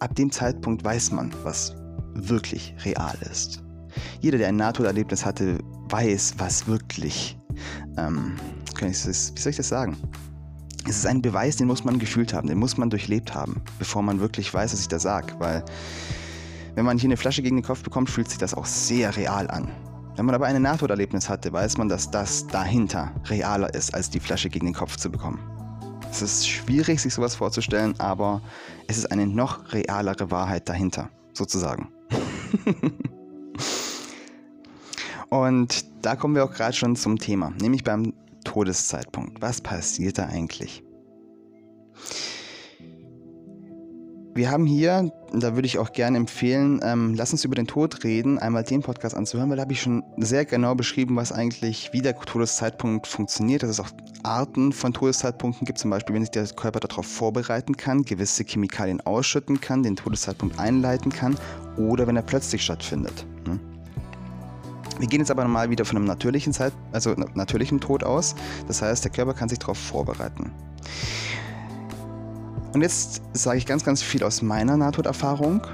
Ab 0.00 0.14
dem 0.16 0.30
Zeitpunkt 0.30 0.84
weiß 0.84 1.12
man, 1.12 1.32
was 1.42 1.74
wirklich 2.14 2.74
real 2.84 3.16
ist. 3.30 3.62
Jeder, 4.20 4.38
der 4.38 4.48
ein 4.48 4.56
Nahtoderlebnis 4.56 5.24
hatte, 5.24 5.58
weiß, 5.88 6.34
was 6.38 6.66
wirklich, 6.66 7.38
ähm, 7.96 8.36
kann 8.74 8.90
ich 8.90 9.02
das, 9.02 9.32
wie 9.34 9.40
soll 9.40 9.50
ich 9.50 9.56
das 9.56 9.68
sagen? 9.68 9.96
Es 10.86 10.96
ist 10.96 11.06
ein 11.06 11.22
Beweis, 11.22 11.56
den 11.56 11.66
muss 11.66 11.84
man 11.84 11.98
gefühlt 11.98 12.32
haben, 12.32 12.48
den 12.48 12.58
muss 12.58 12.76
man 12.76 12.90
durchlebt 12.90 13.34
haben, 13.34 13.62
bevor 13.78 14.02
man 14.02 14.20
wirklich 14.20 14.52
weiß, 14.52 14.72
was 14.72 14.80
ich 14.80 14.88
da 14.88 14.98
sage. 14.98 15.34
Weil 15.38 15.64
wenn 16.74 16.84
man 16.84 16.98
hier 16.98 17.08
eine 17.08 17.16
Flasche 17.16 17.42
gegen 17.42 17.56
den 17.56 17.64
Kopf 17.64 17.82
bekommt, 17.82 18.08
fühlt 18.08 18.28
sich 18.28 18.38
das 18.38 18.54
auch 18.54 18.66
sehr 18.66 19.16
real 19.16 19.50
an. 19.50 19.68
Wenn 20.18 20.26
man 20.26 20.34
aber 20.34 20.46
ein 20.46 20.60
Nahtoderlebnis 20.60 21.28
hatte, 21.28 21.52
weiß 21.52 21.78
man, 21.78 21.88
dass 21.88 22.10
das 22.10 22.44
dahinter 22.48 23.14
realer 23.26 23.72
ist, 23.72 23.94
als 23.94 24.10
die 24.10 24.18
Flasche 24.18 24.50
gegen 24.50 24.66
den 24.66 24.74
Kopf 24.74 24.96
zu 24.96 25.12
bekommen. 25.12 25.38
Es 26.10 26.22
ist 26.22 26.48
schwierig, 26.48 27.00
sich 27.00 27.14
sowas 27.14 27.36
vorzustellen, 27.36 27.94
aber 28.00 28.42
es 28.88 28.98
ist 28.98 29.12
eine 29.12 29.28
noch 29.28 29.72
realere 29.72 30.32
Wahrheit 30.32 30.68
dahinter, 30.68 31.08
sozusagen. 31.34 31.92
Und 35.30 35.84
da 36.02 36.16
kommen 36.16 36.34
wir 36.34 36.42
auch 36.42 36.52
gerade 36.52 36.74
schon 36.74 36.96
zum 36.96 37.20
Thema, 37.20 37.52
nämlich 37.60 37.84
beim 37.84 38.12
Todeszeitpunkt. 38.42 39.40
Was 39.40 39.60
passiert 39.60 40.18
da 40.18 40.26
eigentlich? 40.26 40.82
Wir 44.34 44.50
haben 44.50 44.66
hier, 44.66 45.10
da 45.32 45.54
würde 45.54 45.66
ich 45.66 45.78
auch 45.78 45.92
gerne 45.92 46.16
empfehlen, 46.16 46.80
ähm, 46.84 47.14
lass 47.14 47.32
uns 47.32 47.44
über 47.44 47.54
den 47.54 47.66
Tod 47.66 48.04
reden, 48.04 48.38
einmal 48.38 48.62
den 48.62 48.82
Podcast 48.82 49.16
anzuhören, 49.16 49.50
weil 49.50 49.56
da 49.56 49.62
habe 49.62 49.72
ich 49.72 49.80
schon 49.80 50.04
sehr 50.16 50.44
genau 50.44 50.74
beschrieben, 50.74 51.16
was 51.16 51.32
eigentlich, 51.32 51.90
wie 51.92 52.02
der 52.02 52.14
Todeszeitpunkt 52.16 53.06
funktioniert, 53.06 53.62
dass 53.62 53.70
es 53.70 53.80
auch 53.80 53.90
Arten 54.22 54.72
von 54.72 54.92
Todeszeitpunkten 54.92 55.64
gibt, 55.64 55.78
zum 55.78 55.90
Beispiel, 55.90 56.14
wenn 56.14 56.22
sich 56.22 56.30
der 56.30 56.46
Körper 56.46 56.80
darauf 56.80 57.06
vorbereiten 57.06 57.76
kann, 57.76 58.04
gewisse 58.04 58.44
Chemikalien 58.44 59.00
ausschütten 59.00 59.60
kann, 59.60 59.82
den 59.82 59.96
Todeszeitpunkt 59.96 60.58
einleiten 60.58 61.10
kann 61.10 61.36
oder 61.76 62.06
wenn 62.06 62.16
er 62.16 62.22
plötzlich 62.22 62.62
stattfindet. 62.62 63.26
Hm? 63.46 63.58
Wir 64.98 65.08
gehen 65.08 65.20
jetzt 65.20 65.30
aber 65.30 65.46
mal 65.46 65.70
wieder 65.70 65.84
von 65.84 65.96
einem 65.96 66.06
natürlichen 66.06 66.52
Zeit, 66.52 66.72
also 66.92 67.14
natürlichen 67.34 67.80
Tod 67.80 68.04
aus. 68.04 68.34
Das 68.66 68.82
heißt, 68.82 69.04
der 69.04 69.12
Körper 69.12 69.34
kann 69.34 69.48
sich 69.48 69.58
darauf 69.58 69.78
vorbereiten. 69.78 70.52
Und 72.74 72.82
jetzt 72.82 73.22
sage 73.32 73.58
ich 73.58 73.66
ganz, 73.66 73.84
ganz 73.84 74.02
viel 74.02 74.22
aus 74.22 74.42
meiner 74.42 74.76
Nahtoderfahrung 74.76 75.66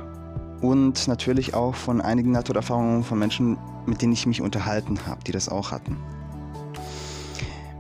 und 0.61 1.09
natürlich 1.09 1.55
auch 1.55 1.75
von 1.75 2.01
einigen 2.01 2.31
Nahtoderfahrungen 2.31 3.03
von 3.03 3.19
Menschen, 3.19 3.59
mit 3.87 4.01
denen 4.01 4.13
ich 4.13 4.27
mich 4.27 4.41
unterhalten 4.41 5.07
habe, 5.07 5.23
die 5.25 5.33
das 5.33 5.49
auch 5.49 5.73
hatten. 5.73 5.97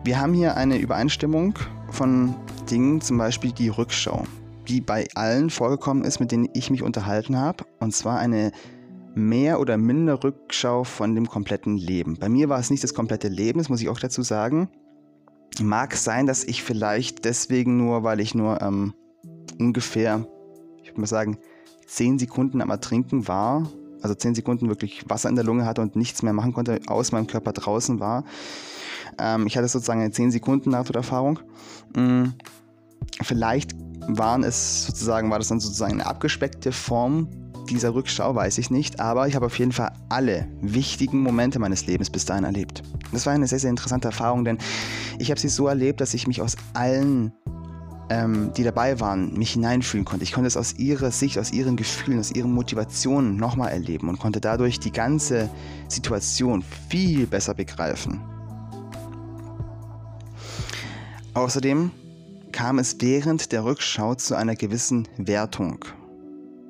Wir 0.04 0.20
haben 0.20 0.34
hier 0.34 0.56
eine 0.56 0.76
Übereinstimmung 0.76 1.58
von 1.90 2.34
Dingen, 2.70 3.00
zum 3.00 3.16
Beispiel 3.16 3.52
die 3.52 3.68
Rückschau, 3.68 4.24
die 4.68 4.80
bei 4.80 5.06
allen 5.14 5.48
vorgekommen 5.48 6.04
ist, 6.04 6.20
mit 6.20 6.32
denen 6.32 6.48
ich 6.52 6.70
mich 6.70 6.82
unterhalten 6.82 7.38
habe. 7.38 7.64
Und 7.80 7.94
zwar 7.94 8.18
eine 8.18 8.52
mehr 9.14 9.60
oder 9.60 9.78
minder 9.78 10.22
Rückschau 10.22 10.84
von 10.84 11.14
dem 11.14 11.28
kompletten 11.28 11.76
Leben. 11.76 12.18
Bei 12.18 12.28
mir 12.28 12.48
war 12.48 12.58
es 12.58 12.68
nicht 12.68 12.82
das 12.82 12.94
komplette 12.94 13.28
Leben, 13.28 13.60
das 13.60 13.68
muss 13.68 13.80
ich 13.80 13.88
auch 13.88 14.00
dazu 14.00 14.22
sagen. 14.22 14.68
Mag 15.62 15.94
sein, 15.94 16.26
dass 16.26 16.42
ich 16.42 16.64
vielleicht 16.64 17.24
deswegen 17.24 17.76
nur, 17.76 18.02
weil 18.02 18.18
ich 18.18 18.34
nur 18.34 18.60
ähm, 18.60 18.92
ungefähr, 19.58 20.26
ich 20.82 20.90
würde 20.90 21.00
mal 21.00 21.06
sagen, 21.06 21.38
10 21.86 22.18
Sekunden 22.18 22.60
am 22.60 22.70
Ertrinken 22.70 23.28
war, 23.28 23.68
also 24.02 24.14
10 24.14 24.34
Sekunden 24.34 24.68
wirklich 24.68 25.08
Wasser 25.08 25.28
in 25.28 25.34
der 25.34 25.44
Lunge 25.44 25.64
hatte 25.64 25.80
und 25.80 25.96
nichts 25.96 26.22
mehr 26.22 26.32
machen 26.32 26.52
konnte, 26.52 26.80
aus 26.86 27.12
meinem 27.12 27.26
Körper 27.26 27.52
draußen 27.52 28.00
war. 28.00 28.24
Ähm, 29.18 29.46
ich 29.46 29.56
hatte 29.56 29.68
sozusagen 29.68 30.00
eine 30.00 30.10
10 30.10 30.30
Sekunden 30.30 30.70
Nahtoderfahrung. 30.70 31.40
Mhm. 31.96 32.34
Vielleicht 33.22 33.74
waren 34.08 34.44
es 34.44 34.86
sozusagen, 34.86 35.30
war 35.30 35.38
das 35.38 35.48
dann 35.48 35.60
sozusagen 35.60 35.94
eine 35.94 36.06
abgespeckte 36.06 36.72
Form 36.72 37.28
dieser 37.70 37.94
Rückschau, 37.94 38.34
weiß 38.34 38.58
ich 38.58 38.70
nicht, 38.70 39.00
aber 39.00 39.26
ich 39.26 39.34
habe 39.34 39.46
auf 39.46 39.58
jeden 39.58 39.72
Fall 39.72 39.92
alle 40.08 40.46
wichtigen 40.60 41.20
Momente 41.20 41.58
meines 41.58 41.86
Lebens 41.86 42.10
bis 42.10 42.24
dahin 42.24 42.44
erlebt. 42.44 42.82
Das 43.12 43.26
war 43.26 43.32
eine 43.32 43.46
sehr, 43.46 43.58
sehr 43.58 43.70
interessante 43.70 44.08
Erfahrung, 44.08 44.44
denn 44.44 44.58
ich 45.18 45.30
habe 45.30 45.40
sie 45.40 45.48
so 45.48 45.66
erlebt, 45.66 46.00
dass 46.00 46.14
ich 46.14 46.26
mich 46.26 46.42
aus 46.42 46.56
allen, 46.74 47.32
ähm, 48.10 48.52
die 48.56 48.64
dabei 48.64 49.00
waren, 49.00 49.34
mich 49.34 49.52
hineinfühlen 49.52 50.04
konnte. 50.04 50.24
Ich 50.24 50.32
konnte 50.32 50.48
es 50.48 50.56
aus 50.56 50.74
ihrer 50.74 51.10
Sicht, 51.10 51.38
aus 51.38 51.52
ihren 51.52 51.76
Gefühlen, 51.76 52.20
aus 52.20 52.30
ihren 52.30 52.52
Motivationen 52.52 53.36
nochmal 53.36 53.70
erleben 53.70 54.08
und 54.08 54.18
konnte 54.18 54.40
dadurch 54.40 54.80
die 54.80 54.92
ganze 54.92 55.48
Situation 55.88 56.62
viel 56.88 57.26
besser 57.26 57.54
begreifen. 57.54 58.20
Außerdem 61.34 61.90
kam 62.52 62.78
es 62.78 62.96
während 63.00 63.50
der 63.50 63.64
Rückschau 63.64 64.14
zu 64.14 64.36
einer 64.36 64.54
gewissen 64.54 65.08
Wertung. 65.16 65.84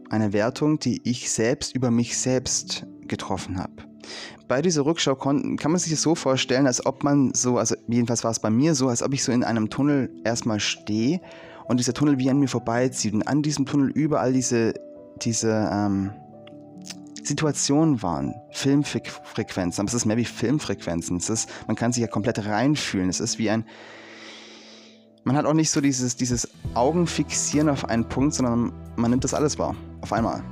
Eine 0.08 0.32
Wertung, 0.32 0.78
die 0.78 1.00
ich 1.04 1.30
selbst 1.30 1.74
über 1.74 1.90
mich 1.90 2.16
selbst 2.16 2.86
getroffen 3.06 3.58
habe. 3.58 3.93
Bei 4.48 4.62
dieser 4.62 4.84
Rückschau 4.84 5.14
kann 5.14 5.56
man 5.62 5.78
sich 5.78 5.90
das 5.90 6.02
so 6.02 6.14
vorstellen, 6.14 6.66
als 6.66 6.84
ob 6.84 7.02
man 7.02 7.32
so, 7.34 7.58
also 7.58 7.74
jedenfalls 7.88 8.24
war 8.24 8.30
es 8.30 8.40
bei 8.40 8.50
mir 8.50 8.74
so, 8.74 8.88
als 8.88 9.02
ob 9.02 9.14
ich 9.14 9.24
so 9.24 9.32
in 9.32 9.44
einem 9.44 9.70
Tunnel 9.70 10.10
erstmal 10.24 10.60
stehe 10.60 11.20
und 11.66 11.78
dieser 11.78 11.94
Tunnel 11.94 12.18
wie 12.18 12.30
an 12.30 12.38
mir 12.38 12.48
vorbeizieht 12.48 13.14
und 13.14 13.26
an 13.26 13.42
diesem 13.42 13.66
Tunnel 13.66 13.90
überall 13.90 14.32
diese, 14.32 14.74
diese 15.22 15.70
ähm, 15.72 16.10
Situationen 17.22 18.02
waren, 18.02 18.34
Filmfrequenzen, 18.50 19.80
aber 19.80 19.88
es 19.88 19.94
ist 19.94 20.04
mehr 20.04 20.18
wie 20.18 20.26
Filmfrequenzen. 20.26 21.16
Es 21.16 21.30
ist, 21.30 21.48
man 21.66 21.76
kann 21.76 21.92
sich 21.92 22.02
ja 22.02 22.06
komplett 22.06 22.44
reinfühlen. 22.44 23.08
Es 23.08 23.20
ist 23.20 23.38
wie 23.38 23.48
ein, 23.48 23.64
man 25.24 25.36
hat 25.36 25.46
auch 25.46 25.54
nicht 25.54 25.70
so 25.70 25.80
dieses, 25.80 26.16
dieses 26.16 26.50
Augenfixieren 26.74 27.70
auf 27.70 27.86
einen 27.88 28.06
Punkt, 28.06 28.34
sondern 28.34 28.72
man 28.96 29.10
nimmt 29.10 29.24
das 29.24 29.32
alles 29.32 29.58
wahr. 29.58 29.74
Auf 30.02 30.12
einmal. 30.12 30.42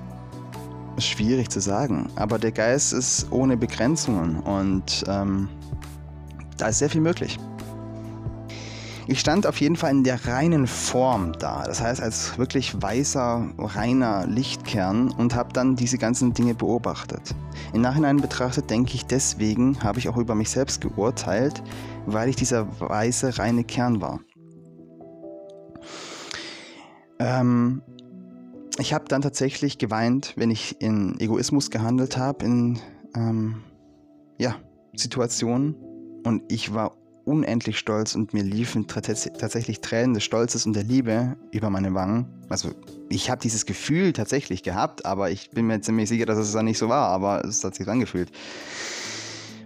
Schwierig 0.98 1.48
zu 1.48 1.60
sagen, 1.60 2.10
aber 2.16 2.38
der 2.38 2.52
Geist 2.52 2.92
ist 2.92 3.26
ohne 3.30 3.56
Begrenzungen 3.56 4.40
und 4.40 5.04
ähm, 5.08 5.48
da 6.58 6.68
ist 6.68 6.78
sehr 6.78 6.90
viel 6.90 7.00
möglich. 7.00 7.38
Ich 9.08 9.18
stand 9.18 9.46
auf 9.46 9.60
jeden 9.60 9.74
Fall 9.74 9.90
in 9.90 10.04
der 10.04 10.26
reinen 10.26 10.66
Form 10.66 11.32
da, 11.38 11.64
das 11.64 11.80
heißt 11.80 12.00
als 12.00 12.38
wirklich 12.38 12.80
weißer, 12.80 13.48
reiner 13.58 14.26
Lichtkern 14.26 15.10
und 15.10 15.34
habe 15.34 15.52
dann 15.52 15.74
diese 15.74 15.98
ganzen 15.98 16.34
Dinge 16.34 16.54
beobachtet. 16.54 17.34
Im 17.72 17.80
Nachhinein 17.80 18.18
betrachtet 18.18 18.70
denke 18.70 18.94
ich, 18.94 19.04
deswegen 19.06 19.82
habe 19.82 19.98
ich 19.98 20.08
auch 20.08 20.16
über 20.16 20.34
mich 20.34 20.50
selbst 20.50 20.80
geurteilt, 20.80 21.62
weil 22.06 22.28
ich 22.28 22.36
dieser 22.36 22.68
weiße, 22.80 23.38
reine 23.38 23.64
Kern 23.64 24.00
war. 24.00 24.20
Ähm, 27.18 27.82
ich 28.78 28.92
habe 28.94 29.04
dann 29.08 29.22
tatsächlich 29.22 29.78
geweint, 29.78 30.32
wenn 30.36 30.50
ich 30.50 30.80
in 30.80 31.18
Egoismus 31.20 31.70
gehandelt 31.70 32.16
habe, 32.16 32.44
in 32.44 32.78
ähm, 33.14 33.62
ja, 34.38 34.56
Situationen. 34.94 35.74
Und 36.24 36.42
ich 36.48 36.72
war 36.72 36.96
unendlich 37.24 37.78
stolz 37.78 38.14
und 38.14 38.34
mir 38.34 38.42
liefen 38.42 38.86
tatsächlich 38.88 39.80
Tränen 39.80 40.14
des 40.14 40.24
Stolzes 40.24 40.66
und 40.66 40.74
der 40.74 40.82
Liebe 40.82 41.36
über 41.52 41.70
meine 41.70 41.94
Wangen. 41.94 42.26
Also 42.48 42.70
ich 43.08 43.30
habe 43.30 43.40
dieses 43.40 43.66
Gefühl 43.66 44.12
tatsächlich 44.12 44.62
gehabt, 44.62 45.04
aber 45.04 45.30
ich 45.30 45.50
bin 45.50 45.66
mir 45.66 45.80
ziemlich 45.80 46.08
sicher, 46.08 46.26
dass 46.26 46.38
es 46.38 46.52
dann 46.52 46.64
nicht 46.64 46.78
so 46.78 46.88
war, 46.88 47.08
aber 47.08 47.44
es 47.44 47.62
hat 47.62 47.74
sich 47.74 47.86
angefühlt. 47.88 48.30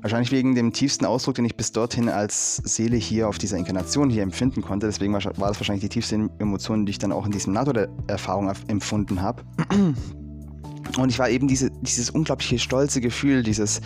Wahrscheinlich 0.06 0.30
wegen 0.30 0.54
dem 0.54 0.72
tiefsten 0.72 1.04
Ausdruck, 1.04 1.34
den 1.34 1.46
ich 1.46 1.56
bis 1.56 1.72
dorthin 1.72 2.08
als 2.08 2.58
Seele 2.58 2.96
hier 2.96 3.28
auf 3.28 3.38
dieser 3.38 3.56
Inkarnation 3.56 4.08
hier 4.08 4.22
empfinden 4.22 4.62
konnte. 4.62 4.86
Deswegen 4.86 5.12
war 5.12 5.20
das 5.20 5.36
wahrscheinlich 5.36 5.80
die 5.80 5.88
tiefste 5.88 6.30
Emotion, 6.38 6.86
die 6.86 6.90
ich 6.90 7.00
dann 7.00 7.10
auch 7.10 7.26
in 7.26 7.32
diesem 7.32 7.52
NATO-Erfahrung 7.52 8.48
empfunden 8.68 9.20
habe. 9.20 9.42
Und 10.96 11.08
ich 11.08 11.18
war 11.18 11.28
eben 11.28 11.48
diese, 11.48 11.72
dieses 11.82 12.10
unglaubliche 12.10 12.60
stolze 12.60 13.00
Gefühl, 13.00 13.42
dieses 13.42 13.80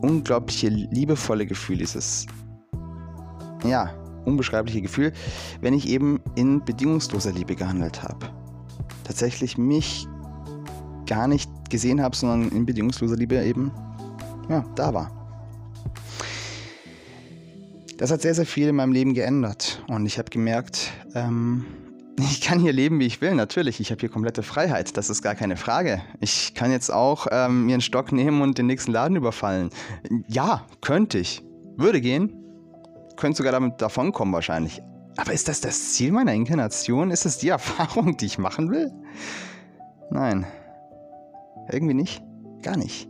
unglaubliche 0.00 0.68
liebevolle 0.68 1.44
Gefühl, 1.44 1.76
dieses, 1.76 2.24
ja, 3.62 3.92
unbeschreibliche 4.24 4.80
Gefühl, 4.80 5.12
wenn 5.60 5.74
ich 5.74 5.90
eben 5.90 6.20
in 6.36 6.64
bedingungsloser 6.64 7.32
Liebe 7.32 7.54
gehandelt 7.54 8.02
habe. 8.02 8.30
Tatsächlich 9.04 9.58
mich 9.58 10.08
gar 11.04 11.28
nicht 11.28 11.50
gesehen 11.68 12.00
habe, 12.00 12.16
sondern 12.16 12.48
in 12.48 12.64
bedingungsloser 12.64 13.16
Liebe 13.16 13.36
eben, 13.44 13.70
ja, 14.48 14.64
da 14.74 14.94
war. 14.94 15.25
Das 17.98 18.10
hat 18.10 18.20
sehr, 18.20 18.34
sehr 18.34 18.44
viel 18.44 18.68
in 18.68 18.76
meinem 18.76 18.92
Leben 18.92 19.14
geändert. 19.14 19.82
Und 19.88 20.04
ich 20.04 20.18
habe 20.18 20.28
gemerkt, 20.28 20.90
ähm, 21.14 21.64
ich 22.18 22.42
kann 22.42 22.58
hier 22.58 22.72
leben, 22.72 23.00
wie 23.00 23.06
ich 23.06 23.20
will, 23.20 23.34
natürlich. 23.34 23.80
Ich 23.80 23.90
habe 23.90 24.00
hier 24.00 24.10
komplette 24.10 24.42
Freiheit, 24.42 24.96
das 24.96 25.08
ist 25.08 25.22
gar 25.22 25.34
keine 25.34 25.56
Frage. 25.56 26.02
Ich 26.20 26.54
kann 26.54 26.70
jetzt 26.70 26.90
auch 26.92 27.26
ähm, 27.30 27.66
mir 27.66 27.74
einen 27.74 27.80
Stock 27.80 28.12
nehmen 28.12 28.42
und 28.42 28.58
den 28.58 28.66
nächsten 28.66 28.92
Laden 28.92 29.16
überfallen. 29.16 29.70
Ja, 30.28 30.66
könnte 30.82 31.18
ich. 31.18 31.42
Würde 31.76 32.00
gehen. 32.00 32.32
Könnte 33.16 33.38
sogar 33.38 33.52
damit 33.52 33.80
davonkommen 33.80 34.34
wahrscheinlich. 34.34 34.82
Aber 35.16 35.32
ist 35.32 35.48
das 35.48 35.62
das 35.62 35.94
Ziel 35.94 36.12
meiner 36.12 36.34
Inkarnation? 36.34 37.10
Ist 37.10 37.24
das 37.24 37.38
die 37.38 37.48
Erfahrung, 37.50 38.18
die 38.18 38.26
ich 38.26 38.38
machen 38.38 38.70
will? 38.70 38.92
Nein. 40.10 40.46
Irgendwie 41.72 41.94
nicht. 41.94 42.22
Gar 42.62 42.76
nicht. 42.76 43.08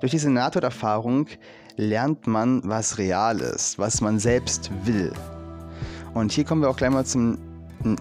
Durch 0.00 0.10
diese 0.10 0.30
Nahtoderfahrung 0.30 1.28
lernt 1.76 2.26
man, 2.26 2.62
was 2.64 2.98
real 2.98 3.40
ist, 3.40 3.78
was 3.78 4.00
man 4.00 4.18
selbst 4.18 4.70
will. 4.84 5.12
Und 6.14 6.32
hier 6.32 6.44
kommen 6.44 6.62
wir 6.62 6.68
auch 6.68 6.76
gleich 6.76 6.90
mal 6.90 7.04
zum, 7.04 7.38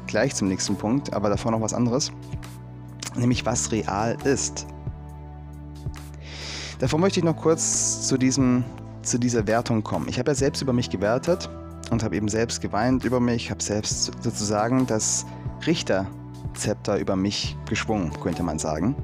gleich 0.08 0.36
zum 0.36 0.48
nächsten 0.48 0.76
Punkt, 0.76 1.14
aber 1.14 1.30
davor 1.30 1.52
noch 1.52 1.62
was 1.62 1.74
anderes, 1.74 2.12
nämlich 3.16 3.46
was 3.46 3.72
real 3.72 4.18
ist. 4.24 4.66
Davor 6.80 7.00
möchte 7.00 7.20
ich 7.20 7.24
noch 7.24 7.38
kurz 7.38 8.08
zu, 8.08 8.18
diesem, 8.18 8.64
zu 9.04 9.20
dieser 9.20 9.46
Wertung 9.48 9.84
kommen. 9.84 10.08
Ich 10.10 10.18
habe 10.18 10.32
ja 10.32 10.36
selbst 10.36 10.62
über 10.62 10.74
mich 10.74 10.90
gewertet 10.90 11.50
und 11.92 12.04
habe 12.04 12.16
eben 12.16 12.28
selbst 12.28 12.62
geweint 12.62 13.06
über 13.06 13.20
mich, 13.20 13.52
habe 13.52 13.62
selbst 13.62 14.12
sozusagen 14.22 14.88
das 14.88 15.26
Richterzepter 15.66 16.98
über 16.98 17.16
mich 17.16 17.56
geschwungen, 17.70 18.12
könnte 18.20 18.42
man 18.44 18.58
sagen. 18.58 18.96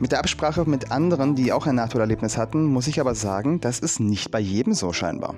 Mit 0.00 0.12
der 0.12 0.20
Absprache 0.20 0.64
mit 0.64 0.90
anderen, 0.90 1.34
die 1.34 1.52
auch 1.52 1.66
ein 1.66 1.74
Nahtoderlebnis 1.74 2.38
hatten, 2.38 2.64
muss 2.64 2.86
ich 2.86 3.00
aber 3.00 3.14
sagen, 3.14 3.60
das 3.60 3.80
ist 3.80 4.00
nicht 4.00 4.30
bei 4.30 4.40
jedem 4.40 4.72
so 4.72 4.94
scheinbar. 4.94 5.34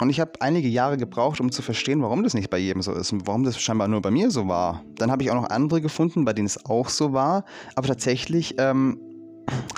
Und 0.00 0.08
ich 0.08 0.20
habe 0.20 0.34
einige 0.38 0.68
Jahre 0.68 0.96
gebraucht, 0.96 1.40
um 1.40 1.50
zu 1.50 1.60
verstehen, 1.60 2.00
warum 2.00 2.22
das 2.22 2.34
nicht 2.34 2.48
bei 2.48 2.58
jedem 2.58 2.80
so 2.80 2.92
ist 2.92 3.12
und 3.12 3.26
warum 3.26 3.42
das 3.42 3.60
scheinbar 3.60 3.88
nur 3.88 4.00
bei 4.00 4.12
mir 4.12 4.30
so 4.30 4.46
war. 4.46 4.84
Dann 4.94 5.10
habe 5.10 5.24
ich 5.24 5.32
auch 5.32 5.34
noch 5.34 5.50
andere 5.50 5.80
gefunden, 5.80 6.24
bei 6.24 6.32
denen 6.32 6.46
es 6.46 6.64
auch 6.66 6.88
so 6.88 7.12
war. 7.12 7.44
Aber 7.74 7.88
tatsächlich 7.88 8.54
ähm, 8.58 9.00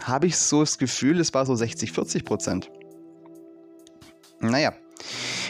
habe 0.05 0.27
ich 0.27 0.37
so 0.37 0.61
das 0.61 0.77
Gefühl, 0.77 1.19
es 1.19 1.33
war 1.33 1.47
so 1.47 1.55
60, 1.55 1.93
40 1.93 2.27
Prozent. 2.27 2.71
Naja, 4.41 4.75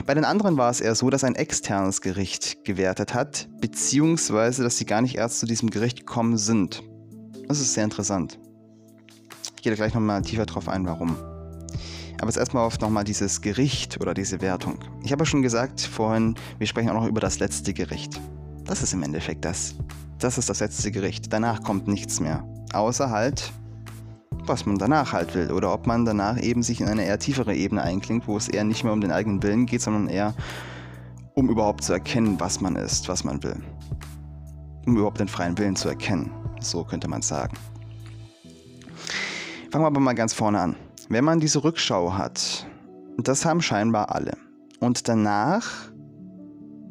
bei 0.06 0.14
den 0.14 0.24
anderen 0.24 0.56
war 0.56 0.70
es 0.70 0.80
eher 0.80 0.94
so, 0.94 1.10
dass 1.10 1.24
ein 1.24 1.34
externes 1.34 2.00
Gericht 2.00 2.64
gewertet 2.64 3.14
hat, 3.14 3.48
beziehungsweise 3.60 4.62
dass 4.62 4.78
sie 4.78 4.86
gar 4.86 5.02
nicht 5.02 5.16
erst 5.16 5.40
zu 5.40 5.46
diesem 5.46 5.70
Gericht 5.70 6.00
gekommen 6.00 6.36
sind. 6.36 6.84
Das 7.50 7.58
ist 7.58 7.74
sehr 7.74 7.82
interessant. 7.82 8.38
Ich 9.56 9.62
gehe 9.64 9.72
da 9.72 9.74
gleich 9.76 9.92
nochmal 9.92 10.22
tiefer 10.22 10.46
drauf 10.46 10.68
ein, 10.68 10.86
warum. 10.86 11.16
Aber 12.20 12.26
jetzt 12.26 12.36
erstmal 12.36 12.64
auf 12.64 12.78
nochmal 12.78 13.02
dieses 13.02 13.40
Gericht 13.40 14.00
oder 14.00 14.14
diese 14.14 14.40
Wertung. 14.40 14.78
Ich 15.02 15.10
habe 15.10 15.22
ja 15.22 15.26
schon 15.26 15.42
gesagt 15.42 15.80
vorhin, 15.80 16.36
wir 16.58 16.68
sprechen 16.68 16.90
auch 16.90 16.94
noch 16.94 17.08
über 17.08 17.20
das 17.20 17.40
letzte 17.40 17.74
Gericht. 17.74 18.20
Das 18.66 18.84
ist 18.84 18.92
im 18.92 19.02
Endeffekt 19.02 19.44
das. 19.44 19.74
Das 20.20 20.38
ist 20.38 20.48
das 20.48 20.60
letzte 20.60 20.92
Gericht. 20.92 21.32
Danach 21.32 21.64
kommt 21.64 21.88
nichts 21.88 22.20
mehr. 22.20 22.44
Außer 22.72 23.10
halt, 23.10 23.52
was 24.46 24.64
man 24.64 24.78
danach 24.78 25.12
halt 25.12 25.34
will. 25.34 25.50
Oder 25.50 25.74
ob 25.74 25.88
man 25.88 26.04
danach 26.04 26.40
eben 26.40 26.62
sich 26.62 26.80
in 26.80 26.86
eine 26.86 27.04
eher 27.04 27.18
tiefere 27.18 27.56
Ebene 27.56 27.82
einklingt, 27.82 28.28
wo 28.28 28.36
es 28.36 28.46
eher 28.46 28.62
nicht 28.62 28.84
mehr 28.84 28.92
um 28.92 29.00
den 29.00 29.10
eigenen 29.10 29.42
Willen 29.42 29.66
geht, 29.66 29.82
sondern 29.82 30.06
eher 30.06 30.34
um 31.34 31.50
überhaupt 31.50 31.82
zu 31.82 31.94
erkennen, 31.94 32.38
was 32.38 32.60
man 32.60 32.76
ist, 32.76 33.08
was 33.08 33.24
man 33.24 33.42
will. 33.42 33.56
Um 34.86 34.96
überhaupt 34.96 35.18
den 35.18 35.26
freien 35.26 35.58
Willen 35.58 35.74
zu 35.74 35.88
erkennen. 35.88 36.30
So 36.60 36.84
könnte 36.84 37.08
man 37.08 37.22
sagen. 37.22 37.56
Fangen 39.70 39.84
wir 39.84 39.86
aber 39.86 40.00
mal 40.00 40.14
ganz 40.14 40.32
vorne 40.32 40.60
an. 40.60 40.76
Wenn 41.08 41.24
man 41.24 41.40
diese 41.40 41.64
Rückschau 41.64 42.14
hat, 42.14 42.66
das 43.18 43.44
haben 43.44 43.62
scheinbar 43.62 44.14
alle. 44.14 44.36
Und 44.80 45.08
danach 45.08 45.90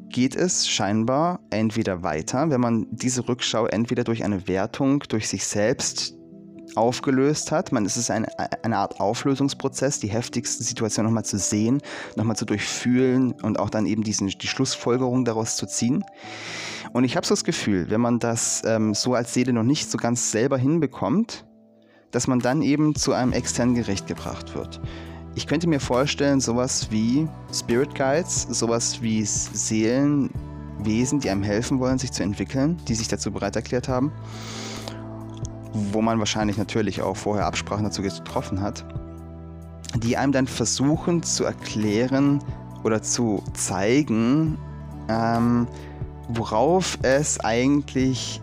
geht 0.09 0.35
es 0.35 0.67
scheinbar 0.67 1.39
entweder 1.49 2.03
weiter, 2.03 2.49
wenn 2.49 2.61
man 2.61 2.88
diese 2.91 3.27
Rückschau 3.27 3.67
entweder 3.67 4.03
durch 4.03 4.23
eine 4.23 4.47
Wertung 4.47 5.03
durch 5.07 5.29
sich 5.29 5.45
selbst 5.45 6.15
aufgelöst 6.75 7.51
hat. 7.51 7.71
Man, 7.71 7.85
es 7.85 7.97
ist 7.97 8.11
eine, 8.11 8.27
eine 8.63 8.77
Art 8.77 8.99
Auflösungsprozess, 8.99 9.99
die 9.99 10.07
heftigsten 10.07 10.63
Situationen 10.63 11.11
nochmal 11.11 11.25
zu 11.25 11.38
sehen, 11.38 11.81
nochmal 12.15 12.35
zu 12.35 12.45
durchfühlen 12.45 13.33
und 13.33 13.59
auch 13.59 13.69
dann 13.69 13.85
eben 13.85 14.03
diesen, 14.03 14.27
die 14.27 14.47
Schlussfolgerung 14.47 15.25
daraus 15.25 15.55
zu 15.55 15.65
ziehen. 15.65 16.03
Und 16.93 17.03
ich 17.03 17.15
habe 17.15 17.25
so 17.25 17.34
das 17.34 17.43
Gefühl, 17.43 17.89
wenn 17.89 18.01
man 18.01 18.19
das 18.19 18.63
ähm, 18.65 18.93
so 18.93 19.13
als 19.13 19.34
Seele 19.34 19.53
noch 19.53 19.63
nicht 19.63 19.89
so 19.89 19.98
ganz 19.98 20.31
selber 20.31 20.58
hinbekommt, 20.58 21.46
dass 22.12 22.27
man 22.27 22.39
dann 22.39 22.62
eben 22.62 22.96
zu 22.96 23.13
einem 23.13 23.34
externen 23.34 23.75
Gericht 23.75 24.08
gebracht 24.08 24.55
wird. 24.55 24.81
Ich 25.36 25.46
könnte 25.46 25.67
mir 25.67 25.79
vorstellen, 25.79 26.39
sowas 26.39 26.88
wie 26.89 27.27
Spirit 27.53 27.93
Guides, 27.93 28.48
sowas 28.50 29.01
wie 29.01 29.24
Seelenwesen, 29.24 31.19
die 31.19 31.29
einem 31.29 31.43
helfen 31.43 31.79
wollen, 31.79 32.00
sich 32.00 32.12
zu 32.12 32.24
entwickeln, 32.24 32.77
die 32.88 32.96
sich 32.96 33.08
dazu 33.08 33.31
bereit 33.31 33.55
erklärt 33.55 33.88
haben, 33.88 34.12
wo 35.91 36.01
man 36.01 36.17
wahrscheinlich 36.17 36.58
natürlich 36.58 37.03
auch 37.03 37.15
vorher 37.15 37.46
Absprachen 37.46 37.84
dazu 37.84 38.01
getroffen 38.01 38.60
hat, 38.62 38.84
die 39.98 40.17
einem 40.17 40.31
dann 40.31 40.48
versuchen 40.48 41.22
zu 41.22 41.43
erklären 41.43 42.39
oder 42.84 43.03
zu 43.03 43.43
zeigen, 43.53 44.58
ähm, 45.10 45.67
worauf 46.29 46.98
es 47.01 47.39
eigentlich 47.39 48.41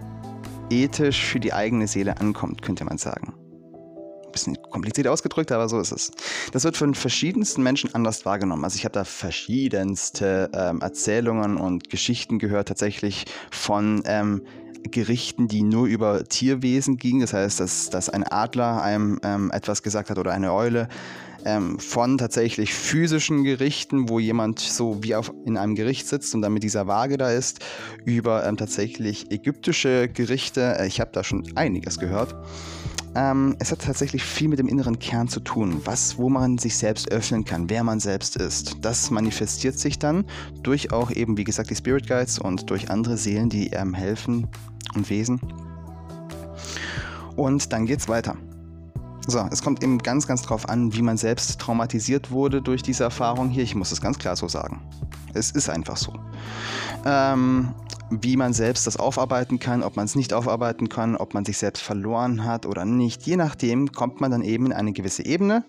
ethisch 0.71 1.25
für 1.25 1.41
die 1.41 1.53
eigene 1.53 1.87
Seele 1.87 2.21
ankommt, 2.21 2.63
könnte 2.63 2.85
man 2.85 2.99
sagen 2.99 3.35
bisschen 4.37 4.57
kompliziert 4.71 5.09
ausgedrückt, 5.09 5.51
aber 5.51 5.69
so 5.69 5.81
ist 5.81 5.93
es. 5.93 6.11
Das 6.53 6.65
wird 6.65 6.77
von 6.77 6.95
verschiedensten 6.95 7.63
Menschen 7.63 7.95
anders 7.95 8.25
wahrgenommen. 8.25 8.65
Also 8.65 8.77
ich 8.77 8.85
habe 8.85 8.93
da 8.93 9.05
verschiedenste 9.05 10.51
ähm, 10.53 10.81
Erzählungen 10.81 11.57
und 11.57 11.91
Geschichten 11.91 12.39
gehört, 12.39 12.69
tatsächlich 12.69 13.25
von 13.51 14.03
ähm, 14.05 14.43
Gerichten, 14.91 15.49
die 15.49 15.63
nur 15.63 15.87
über 15.87 16.25
Tierwesen 16.25 16.97
gingen. 16.97 17.21
Das 17.21 17.33
heißt, 17.33 17.61
dass, 17.61 17.91
dass 17.91 18.11
ein 18.11 18.25
Adler 18.25 18.83
einem 18.83 19.19
ähm, 19.25 19.51
etwas 19.51 19.83
gesagt 19.83 20.11
hat 20.11 20.19
oder 20.19 20.33
eine 20.33 20.53
Eule. 20.53 20.89
Ähm, 21.45 21.79
von 21.79 22.19
tatsächlich 22.19 22.75
physischen 22.75 23.45
Gerichten, 23.45 24.09
wo 24.09 24.19
jemand 24.19 24.59
so 24.59 25.03
wie 25.03 25.15
auf, 25.15 25.33
in 25.45 25.57
einem 25.57 25.75
Gericht 25.75 26.09
sitzt 26.09 26.35
und 26.35 26.43
dann 26.43 26.53
mit 26.53 26.63
dieser 26.63 26.87
Waage 26.87 27.19
da 27.19 27.31
ist, 27.31 27.61
über 28.05 28.45
ähm, 28.45 28.57
tatsächlich 28.57 29.31
ägyptische 29.31 30.09
Gerichte. 30.09 30.77
Äh, 30.79 30.87
ich 30.87 31.01
habe 31.01 31.11
da 31.13 31.23
schon 31.23 31.45
einiges 31.55 31.99
gehört. 31.99 32.35
Ähm, 33.17 33.57
es 33.59 33.73
hat 33.73 33.81
tatsächlich 33.81 34.23
viel 34.23 34.49
mit 34.49 34.59
dem 34.59 34.69
inneren 34.69 34.99
Kern 34.99 35.27
zu 35.27 35.41
tun, 35.41 35.81
was, 35.85 36.19
wo 36.19 36.29
man 36.29 36.59
sich 36.59 36.77
selbst 36.77 37.11
öffnen 37.11 37.47
kann, 37.47 37.71
wer 37.71 37.83
man 37.83 37.99
selbst 37.99 38.37
ist. 38.37 38.77
Das 38.83 39.11
manifestiert 39.11 39.79
sich 39.79 39.99
dann 39.99 40.27
durch 40.63 40.93
auch 40.93 41.11
eben, 41.11 41.39
wie 41.39 41.45
gesagt, 41.45 41.71
die 41.71 41.77
Spirit 41.77 42.07
Guides 42.07 42.39
und 42.39 42.69
durch 42.69 42.91
andere 42.91 43.17
Seelen, 43.17 43.49
die 43.49 43.75
einem 43.75 43.95
helfen 43.95 44.49
und 44.95 45.09
Wesen. 45.09 45.41
Und 47.37 47.73
dann 47.73 47.87
geht's 47.87 48.07
weiter. 48.07 48.37
So, 49.29 49.41
es 49.51 49.61
kommt 49.63 49.83
eben 49.83 49.99
ganz, 49.99 50.29
ganz 50.29 50.43
drauf 50.43 50.69
an, 50.69 50.95
wie 50.95 51.03
man 51.03 51.17
selbst 51.17 51.61
traumatisiert 51.61 52.31
wurde 52.31 52.63
durch 52.63 52.83
diese 52.83 53.05
Erfahrung 53.05 53.49
hier. 53.49 53.65
Ich 53.65 53.75
muss 53.75 53.91
es 53.91 54.01
ganz 54.01 54.19
klar 54.19 54.37
so 54.37 54.47
sagen. 54.47 54.83
Es 55.35 55.51
ist 55.51 55.69
einfach 55.69 55.97
so. 55.97 56.15
Ähm, 57.05 57.75
wie 58.11 58.37
man 58.37 58.53
selbst 58.53 58.87
das 58.87 58.97
aufarbeiten 58.97 59.59
kann, 59.59 59.83
ob 59.83 59.97
man 59.97 60.05
es 60.05 60.15
nicht 60.15 60.33
aufarbeiten 60.33 60.89
kann, 60.89 61.17
ob 61.17 61.35
man 61.35 61.45
sich 61.45 61.59
selbst 61.59 61.83
verloren 61.83 62.45
hat 62.45 62.67
oder 62.67 62.85
nicht. 62.85 63.27
Je 63.27 63.37
nachdem 63.37 63.91
kommt 63.91 64.21
man 64.21 64.31
dann 64.31 64.43
eben 64.43 64.67
in 64.67 64.73
eine 64.73 64.93
gewisse 64.93 65.25
Ebene 65.25 65.65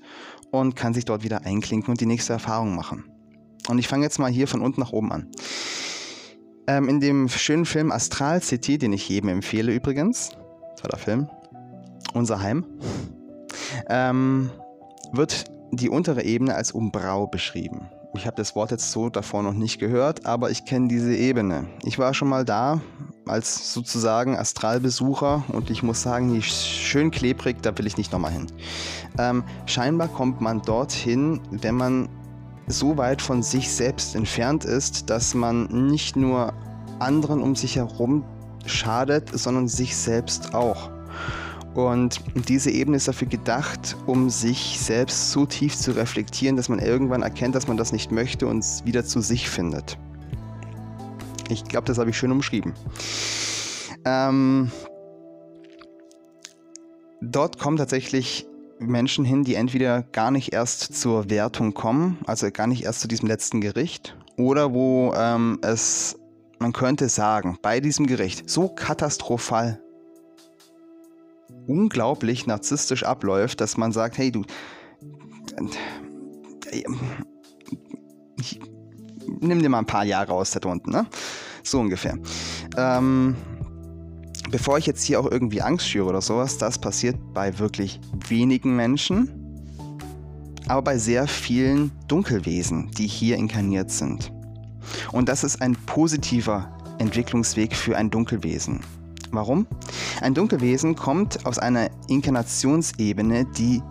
und 0.51 0.75
kann 0.75 0.93
sich 0.93 1.05
dort 1.05 1.23
wieder 1.23 1.43
einklinken 1.45 1.91
und 1.91 1.99
die 1.99 2.05
nächste 2.05 2.33
Erfahrung 2.33 2.75
machen. 2.75 3.05
Und 3.67 3.79
ich 3.79 3.87
fange 3.87 4.03
jetzt 4.03 4.19
mal 4.19 4.31
hier 4.31 4.47
von 4.47 4.61
unten 4.61 4.81
nach 4.81 4.93
oben 4.93 5.11
an. 5.11 5.27
Ähm, 6.67 6.87
in 6.89 6.99
dem 6.99 7.27
schönen 7.27 7.65
Film 7.65 7.91
Astral 7.91 8.41
City, 8.43 8.77
den 8.77 8.93
ich 8.93 9.09
jedem 9.09 9.29
empfehle 9.29 9.73
übrigens, 9.73 10.31
toller 10.79 10.97
Film, 10.97 11.27
Unser 12.13 12.41
Heim, 12.41 12.65
ähm, 13.89 14.51
wird 15.11 15.45
die 15.71 15.89
untere 15.89 16.23
Ebene 16.23 16.55
als 16.55 16.71
Umbrau 16.71 17.27
beschrieben. 17.27 17.89
Ich 18.15 18.25
habe 18.25 18.35
das 18.35 18.55
Wort 18.55 18.71
jetzt 18.71 18.91
so 18.91 19.09
davor 19.09 19.43
noch 19.43 19.53
nicht 19.53 19.79
gehört, 19.79 20.25
aber 20.25 20.49
ich 20.49 20.65
kenne 20.65 20.87
diese 20.87 21.15
Ebene. 21.15 21.67
Ich 21.83 21.99
war 21.99 22.13
schon 22.13 22.29
mal 22.29 22.45
da 22.45 22.81
als 23.27 23.73
sozusagen 23.73 24.37
Astralbesucher 24.37 25.43
und 25.49 25.69
ich 25.69 25.83
muss 25.83 26.01
sagen, 26.01 26.33
die 26.33 26.39
ist 26.39 26.67
schön 26.67 27.11
klebrig, 27.11 27.61
da 27.61 27.77
will 27.77 27.85
ich 27.85 27.97
nicht 27.97 28.11
nochmal 28.11 28.31
hin. 28.31 28.47
Ähm, 29.19 29.43
scheinbar 29.65 30.07
kommt 30.07 30.41
man 30.41 30.61
dorthin, 30.61 31.41
wenn 31.51 31.75
man 31.75 32.09
so 32.67 32.97
weit 32.97 33.21
von 33.21 33.43
sich 33.43 33.71
selbst 33.71 34.15
entfernt 34.15 34.65
ist, 34.65 35.09
dass 35.09 35.33
man 35.33 35.65
nicht 35.87 36.15
nur 36.15 36.53
anderen 36.99 37.41
um 37.41 37.55
sich 37.55 37.75
herum 37.75 38.23
schadet, 38.65 39.29
sondern 39.37 39.67
sich 39.67 39.95
selbst 39.95 40.53
auch. 40.53 40.89
Und 41.77 42.21
diese 42.47 42.71
Ebene 42.71 42.97
ist 42.97 43.07
dafür 43.07 43.27
gedacht, 43.27 43.97
um 44.07 44.31
sich 44.31 44.79
selbst 44.79 45.29
so 45.29 45.45
tief 45.45 45.77
zu 45.77 45.91
reflektieren, 45.91 46.57
dass 46.57 46.69
man 46.69 46.79
irgendwann 46.79 47.21
erkennt, 47.21 47.53
dass 47.53 47.67
man 47.67 47.77
das 47.77 47.91
nicht 47.91 48.11
möchte 48.11 48.47
und 48.47 48.65
wieder 48.83 49.05
zu 49.05 49.21
sich 49.21 49.47
findet. 49.47 49.95
Ich 51.49 51.65
glaube, 51.65 51.85
das 51.85 51.99
habe 51.99 52.09
ich 52.09 52.17
schön 52.17 52.31
umschrieben. 52.31 52.73
Ähm, 54.05 54.71
dort 57.21 57.59
kommen 57.59 57.77
tatsächlich 57.77 58.47
Menschen 58.79 59.23
hin, 59.23 59.43
die 59.43 59.53
entweder 59.53 60.01
gar 60.01 60.31
nicht 60.31 60.53
erst 60.53 60.99
zur 60.99 61.29
Wertung 61.29 61.75
kommen, 61.75 62.17
also 62.25 62.49
gar 62.49 62.65
nicht 62.65 62.85
erst 62.85 63.01
zu 63.01 63.07
diesem 63.07 63.27
letzten 63.27 63.61
Gericht, 63.61 64.17
oder 64.35 64.73
wo 64.73 65.13
ähm, 65.15 65.59
es, 65.61 66.17
man 66.57 66.73
könnte 66.73 67.07
sagen, 67.07 67.59
bei 67.61 67.81
diesem 67.81 68.07
Gericht 68.07 68.49
so 68.49 68.67
katastrophal 68.67 69.79
unglaublich 71.67 72.47
narzisstisch 72.47 73.03
abläuft, 73.03 73.61
dass 73.61 73.77
man 73.77 73.91
sagt, 73.91 74.17
hey 74.17 74.31
du, 74.31 74.43
ich, 78.37 78.59
nimm 79.39 79.61
dir 79.61 79.69
mal 79.69 79.79
ein 79.79 79.85
paar 79.85 80.05
Jahre 80.05 80.33
aus 80.33 80.51
da 80.51 80.67
unten, 80.69 80.91
ne? 80.91 81.05
So 81.63 81.79
ungefähr. 81.79 82.17
Ähm, 82.77 83.35
bevor 84.49 84.77
ich 84.77 84.85
jetzt 84.85 85.03
hier 85.03 85.19
auch 85.19 85.29
irgendwie 85.29 85.61
Angst 85.61 85.87
schüre 85.87 86.07
oder 86.07 86.21
sowas, 86.21 86.57
das 86.57 86.79
passiert 86.79 87.17
bei 87.33 87.59
wirklich 87.59 87.99
wenigen 88.27 88.75
Menschen, 88.75 89.29
aber 90.67 90.81
bei 90.81 90.97
sehr 90.97 91.27
vielen 91.27 91.91
Dunkelwesen, 92.07 92.91
die 92.91 93.07
hier 93.07 93.37
inkarniert 93.37 93.91
sind. 93.91 94.31
Und 95.11 95.29
das 95.29 95.43
ist 95.43 95.61
ein 95.61 95.75
positiver 95.85 96.71
Entwicklungsweg 96.99 97.75
für 97.75 97.97
ein 97.97 98.09
Dunkelwesen. 98.09 98.81
Warum? 99.31 99.67
Ein 100.21 100.33
Dunkelwesen 100.33 100.95
kommt 100.95 101.45
aus 101.45 101.59
einer 101.59 101.89
Inkarnationsebene, 102.07 103.45
die 103.45 103.81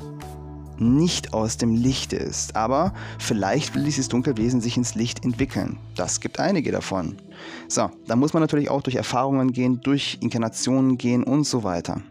nicht 0.79 1.33
aus 1.33 1.57
dem 1.57 1.75
Licht 1.75 2.13
ist. 2.13 2.57
Aber 2.57 2.93
vielleicht 3.19 3.75
will 3.75 3.85
dieses 3.85 4.09
Dunkelwesen 4.09 4.61
sich 4.61 4.77
ins 4.77 4.95
Licht 4.95 5.25
entwickeln. 5.25 5.79
Das 5.95 6.21
gibt 6.21 6.39
einige 6.39 6.73
davon. 6.73 7.17
So, 7.69 7.91
da 8.07 8.17
muss 8.17 8.33
man 8.33 8.43
natürlich 8.43 8.71
auch 8.71 8.83
durch 8.83 8.97
Erfahrungen 8.97 9.53
gehen, 9.53 9.81
durch 9.81 10.19
Inkarnationen 10.21 10.99
gehen 10.99 11.25
und 11.25 11.45
so 11.45 11.65
weiter. 11.65 12.03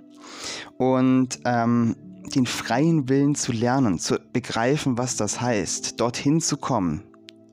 Und 0.78 1.40
ähm, 1.46 1.96
den 2.36 2.46
freien 2.46 3.08
Willen 3.08 3.36
zu 3.36 3.52
lernen, 3.52 4.00
zu 4.00 4.20
begreifen, 4.34 4.98
was 4.98 5.16
das 5.16 5.40
heißt, 5.40 6.00
dorthin 6.00 6.42
zu 6.42 6.58
kommen, 6.58 7.04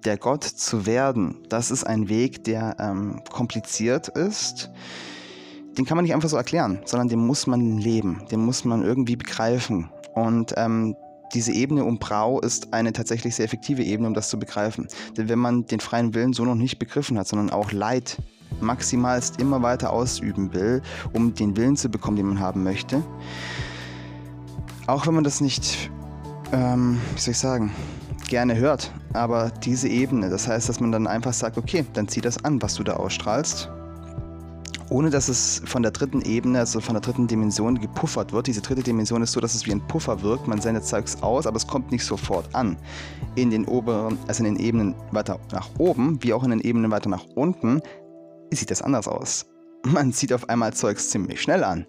der 0.04 0.16
Gott 0.16 0.44
zu 0.44 0.86
werden, 0.86 1.36
das 1.48 1.70
ist 1.70 1.84
ein 1.84 2.08
Weg, 2.08 2.44
der 2.44 2.76
ähm, 2.80 3.20
kompliziert 3.30 4.08
ist 4.08 4.70
den 5.78 5.84
kann 5.86 5.96
man 5.96 6.04
nicht 6.04 6.14
einfach 6.14 6.28
so 6.28 6.36
erklären, 6.36 6.80
sondern 6.84 7.08
den 7.08 7.24
muss 7.24 7.46
man 7.46 7.78
leben, 7.78 8.22
den 8.30 8.44
muss 8.44 8.64
man 8.64 8.82
irgendwie 8.82 9.16
begreifen. 9.16 9.88
Und 10.14 10.52
ähm, 10.56 10.94
diese 11.32 11.52
Ebene 11.52 11.84
um 11.84 11.98
Brau 11.98 12.40
ist 12.40 12.74
eine 12.74 12.92
tatsächlich 12.92 13.34
sehr 13.34 13.46
effektive 13.46 13.82
Ebene, 13.82 14.08
um 14.08 14.14
das 14.14 14.28
zu 14.28 14.38
begreifen. 14.38 14.86
Denn 15.16 15.28
wenn 15.28 15.38
man 15.38 15.66
den 15.66 15.80
freien 15.80 16.14
Willen 16.14 16.34
so 16.34 16.44
noch 16.44 16.54
nicht 16.54 16.78
begriffen 16.78 17.18
hat, 17.18 17.26
sondern 17.26 17.50
auch 17.50 17.72
Leid 17.72 18.18
maximalst 18.60 19.40
immer 19.40 19.62
weiter 19.62 19.92
ausüben 19.92 20.52
will, 20.52 20.82
um 21.14 21.34
den 21.34 21.56
Willen 21.56 21.76
zu 21.76 21.88
bekommen, 21.88 22.18
den 22.18 22.26
man 22.26 22.40
haben 22.40 22.62
möchte, 22.62 23.02
auch 24.86 25.06
wenn 25.06 25.14
man 25.14 25.24
das 25.24 25.40
nicht, 25.40 25.90
ähm, 26.52 27.00
wie 27.14 27.20
soll 27.20 27.32
ich 27.32 27.38
sagen, 27.38 27.72
gerne 28.28 28.56
hört, 28.56 28.92
aber 29.14 29.50
diese 29.64 29.88
Ebene, 29.88 30.28
das 30.28 30.46
heißt, 30.48 30.68
dass 30.68 30.80
man 30.80 30.92
dann 30.92 31.06
einfach 31.06 31.32
sagt, 31.32 31.56
okay, 31.56 31.86
dann 31.94 32.08
zieh 32.08 32.20
das 32.20 32.44
an, 32.44 32.60
was 32.60 32.74
du 32.74 32.82
da 32.82 32.94
ausstrahlst 32.94 33.70
ohne 34.92 35.08
dass 35.08 35.28
es 35.28 35.62
von 35.64 35.82
der 35.82 35.90
dritten 35.90 36.20
Ebene, 36.20 36.58
also 36.58 36.80
von 36.80 36.94
der 36.94 37.00
dritten 37.00 37.26
Dimension 37.26 37.80
gepuffert 37.80 38.32
wird. 38.32 38.46
Diese 38.46 38.60
dritte 38.60 38.82
Dimension 38.82 39.22
ist 39.22 39.32
so, 39.32 39.40
dass 39.40 39.54
es 39.54 39.66
wie 39.66 39.72
ein 39.72 39.80
Puffer 39.88 40.22
wirkt. 40.22 40.46
Man 40.46 40.60
sendet 40.60 40.84
Zeugs 40.84 41.22
aus, 41.22 41.46
aber 41.46 41.56
es 41.56 41.66
kommt 41.66 41.90
nicht 41.90 42.04
sofort 42.04 42.54
an. 42.54 42.76
In 43.34 43.50
den 43.50 43.64
oberen, 43.64 44.18
also 44.28 44.44
in 44.44 44.54
den 44.54 44.62
Ebenen 44.62 44.94
weiter 45.10 45.40
nach 45.50 45.70
oben, 45.78 46.22
wie 46.22 46.34
auch 46.34 46.44
in 46.44 46.50
den 46.50 46.60
Ebenen 46.60 46.90
weiter 46.90 47.08
nach 47.08 47.24
unten, 47.34 47.80
sieht 48.50 48.70
das 48.70 48.82
anders 48.82 49.08
aus. 49.08 49.46
Man 49.86 50.12
zieht 50.12 50.32
auf 50.32 50.48
einmal 50.50 50.74
Zeugs 50.74 51.08
ziemlich 51.08 51.40
schnell 51.40 51.64
an. 51.64 51.86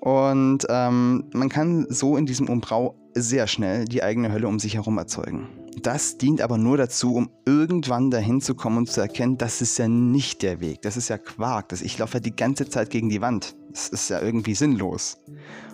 Und 0.00 0.66
ähm, 0.68 1.24
man 1.32 1.48
kann 1.48 1.86
so 1.88 2.16
in 2.16 2.26
diesem 2.26 2.48
Umbrau 2.48 2.94
sehr 3.14 3.48
schnell 3.48 3.86
die 3.86 4.04
eigene 4.04 4.30
Hölle 4.30 4.46
um 4.46 4.60
sich 4.60 4.74
herum 4.74 4.96
erzeugen. 4.96 5.48
Das 5.82 6.18
dient 6.18 6.40
aber 6.40 6.58
nur 6.58 6.76
dazu, 6.76 7.14
um 7.14 7.30
irgendwann 7.44 8.10
dahin 8.10 8.40
zu 8.40 8.54
kommen 8.54 8.78
und 8.78 8.90
zu 8.90 9.00
erkennen, 9.00 9.38
das 9.38 9.60
ist 9.60 9.78
ja 9.78 9.88
nicht 9.88 10.42
der 10.42 10.60
Weg. 10.60 10.82
Das 10.82 10.96
ist 10.96 11.08
ja 11.08 11.18
Quark. 11.18 11.68
Das, 11.68 11.82
ich 11.82 11.98
laufe 11.98 12.14
ja 12.14 12.20
die 12.20 12.34
ganze 12.34 12.68
Zeit 12.68 12.90
gegen 12.90 13.08
die 13.08 13.20
Wand. 13.20 13.54
Das 13.70 13.88
ist 13.88 14.08
ja 14.08 14.20
irgendwie 14.20 14.54
sinnlos. 14.54 15.18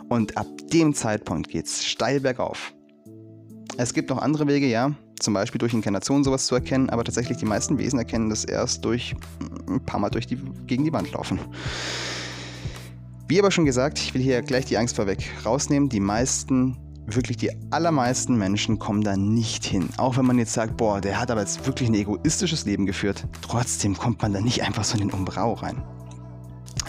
Und 0.08 0.36
ab 0.36 0.46
dem 0.72 0.94
Zeitpunkt 0.94 1.48
geht 1.48 1.66
es 1.66 1.84
steil 1.84 2.20
bergauf. 2.20 2.74
Es 3.76 3.94
gibt 3.94 4.10
noch 4.10 4.18
andere 4.18 4.46
Wege, 4.46 4.66
ja, 4.66 4.92
zum 5.18 5.34
Beispiel 5.34 5.58
durch 5.58 5.74
Inkarnation 5.74 6.22
sowas 6.22 6.46
zu 6.46 6.54
erkennen, 6.54 6.90
aber 6.90 7.04
tatsächlich 7.04 7.38
die 7.38 7.46
meisten 7.46 7.78
Wesen 7.78 7.98
erkennen 7.98 8.30
das 8.30 8.44
erst 8.44 8.84
durch 8.84 9.14
ein 9.68 9.84
paar 9.84 10.00
Mal 10.00 10.10
durch 10.10 10.26
die, 10.26 10.36
gegen 10.66 10.84
die 10.84 10.92
Wand 10.92 11.10
laufen. 11.12 11.40
Wie 13.26 13.38
aber 13.38 13.50
schon 13.50 13.64
gesagt, 13.64 13.98
ich 13.98 14.12
will 14.12 14.20
hier 14.20 14.42
gleich 14.42 14.66
die 14.66 14.76
Angst 14.76 14.96
vorweg 14.96 15.30
rausnehmen. 15.44 15.88
Die 15.88 16.00
meisten, 16.00 16.76
wirklich 17.06 17.36
die 17.36 17.50
allermeisten 17.70 18.36
Menschen 18.36 18.78
kommen 18.78 19.02
da 19.02 19.16
nicht 19.16 19.64
hin. 19.64 19.88
Auch 19.96 20.16
wenn 20.16 20.26
man 20.26 20.38
jetzt 20.38 20.52
sagt, 20.52 20.76
boah, 20.76 21.00
der 21.00 21.20
hat 21.20 21.30
aber 21.30 21.40
jetzt 21.40 21.66
wirklich 21.66 21.88
ein 21.88 21.94
egoistisches 21.94 22.64
Leben 22.64 22.86
geführt. 22.86 23.26
Trotzdem 23.42 23.96
kommt 23.96 24.22
man 24.22 24.32
da 24.32 24.40
nicht 24.40 24.62
einfach 24.62 24.84
so 24.84 24.94
in 24.94 25.08
den 25.08 25.10
Umbrau 25.10 25.54
rein. 25.54 25.82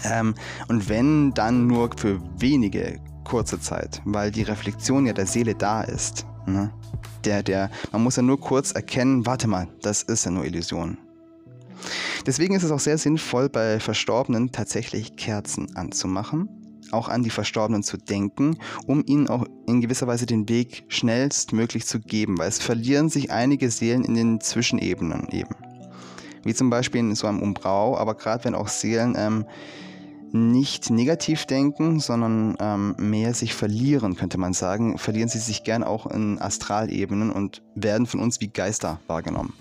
Ähm, 0.04 0.36
und 0.68 0.90
wenn, 0.90 1.34
dann 1.34 1.68
nur 1.68 1.90
für 1.98 2.20
wenige 2.38 3.00
kurze 3.24 3.60
Zeit, 3.60 4.02
weil 4.06 4.32
die 4.32 4.44
Reflexion 4.44 5.06
ja 5.06 5.14
der 5.14 5.26
Seele 5.26 5.56
da 5.56 5.82
ist. 5.82 6.26
Ne? 6.46 6.72
Der, 7.26 7.44
der, 7.44 7.72
man 7.92 8.04
muss 8.04 8.16
ja 8.16 8.22
nur 8.22 8.40
kurz 8.40 8.72
erkennen, 8.72 9.26
warte 9.26 9.48
mal, 9.48 9.68
das 9.82 10.04
ist 10.04 10.26
ja 10.26 10.32
nur 10.32 10.46
Illusion. 10.46 10.98
Deswegen 12.26 12.56
ist 12.56 12.64
es 12.64 12.72
auch 12.72 12.80
sehr 12.80 12.98
sinnvoll, 12.98 13.50
bei 13.50 13.80
Verstorbenen 13.80 14.52
tatsächlich 14.52 15.16
Kerzen 15.16 15.76
anzumachen, 15.76 16.50
auch 16.96 17.10
an 17.10 17.24
die 17.24 17.30
Verstorbenen 17.30 17.84
zu 17.84 17.98
denken, 17.98 18.58
um 18.88 19.04
ihnen 19.06 19.30
auch 19.30 19.46
in 19.68 19.82
gewisser 19.82 20.08
Weise 20.08 20.26
den 20.26 20.50
Weg 20.50 20.86
schnellstmöglich 20.88 21.86
zu 21.86 22.00
geben, 22.00 22.38
weil 22.38 22.50
es 22.50 22.60
verlieren 22.60 23.10
sich 23.10 23.32
einige 23.32 23.70
Seelen 23.70 24.04
in 24.04 24.16
den 24.16 24.42
Zwischenebenen 24.42 25.28
eben. 25.30 25.56
Wie 26.44 26.54
zum 26.54 26.70
Beispiel 26.70 27.00
in 27.00 27.16
so 27.16 27.28
einem 27.28 27.42
Umbrau, 27.42 27.98
aber 27.98 28.16
gerade 28.16 28.46
wenn 28.46 28.56
auch 28.56 28.68
Seelen 28.68 29.16
ähm, 29.18 29.46
nicht 30.36 30.90
negativ 30.90 31.46
denken, 31.46 32.00
sondern 32.00 32.58
ähm, 32.60 32.96
mehr 32.98 33.34
sich 33.34 33.54
verlieren, 33.54 34.16
könnte 34.16 34.38
man 34.38 34.54
sagen, 34.54 34.98
verlieren 34.98 35.30
sie 35.30 35.40
sich 35.40 35.64
gern 35.64 35.84
auch 35.84 36.06
in 36.08 36.40
Astralebenen 36.40 37.32
und 37.32 37.64
werden 37.74 38.06
von 38.06 38.20
uns 38.20 38.42
wie 38.42 38.50
Geister 38.50 39.00
wahrgenommen. 39.08 39.54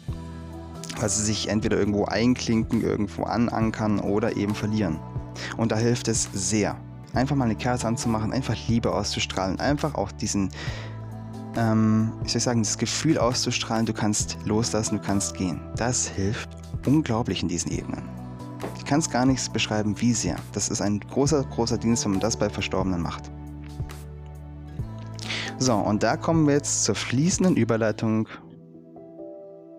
Weil 0.98 1.08
sie 1.08 1.22
sich 1.22 1.48
entweder 1.48 1.78
irgendwo 1.78 2.04
einklinken, 2.06 2.82
irgendwo 2.82 3.22
anankern 3.22 4.00
oder 4.00 4.36
eben 4.36 4.54
verlieren. 4.54 4.98
Und 5.56 5.72
da 5.72 5.76
hilft 5.76 6.08
es 6.08 6.28
sehr, 6.32 6.76
einfach 7.14 7.36
mal 7.36 7.44
eine 7.44 7.56
Kerze 7.56 7.86
anzumachen, 7.86 8.32
einfach 8.32 8.56
Liebe 8.68 8.92
auszustrahlen, 8.92 9.60
einfach 9.60 9.94
auch 9.94 10.12
diesen, 10.12 10.50
ähm, 11.56 12.12
ich 12.24 12.32
soll 12.32 12.40
sagen, 12.40 12.62
das 12.62 12.78
Gefühl 12.78 13.18
auszustrahlen, 13.18 13.86
du 13.86 13.92
kannst 13.92 14.38
loslassen, 14.44 14.98
du 14.98 15.02
kannst 15.02 15.36
gehen. 15.36 15.60
Das 15.76 16.06
hilft 16.06 16.48
unglaublich 16.86 17.42
in 17.42 17.48
diesen 17.48 17.72
Ebenen. 17.72 18.08
Ich 18.76 18.84
kann 18.84 18.98
es 18.98 19.10
gar 19.10 19.26
nicht 19.26 19.52
beschreiben, 19.52 20.00
wie 20.00 20.12
sehr. 20.12 20.36
Das 20.52 20.68
ist 20.68 20.80
ein 20.80 21.00
großer, 21.00 21.44
großer 21.44 21.78
Dienst, 21.78 22.04
wenn 22.04 22.12
man 22.12 22.20
das 22.20 22.36
bei 22.36 22.50
Verstorbenen 22.50 23.00
macht. 23.00 23.30
So, 25.58 25.74
und 25.74 26.02
da 26.02 26.16
kommen 26.16 26.46
wir 26.46 26.54
jetzt 26.54 26.84
zur 26.84 26.94
fließenden 26.94 27.56
Überleitung. 27.56 28.28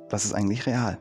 Was 0.09 0.25
ist 0.25 0.33
eigentlich 0.33 0.65
real? 0.65 0.97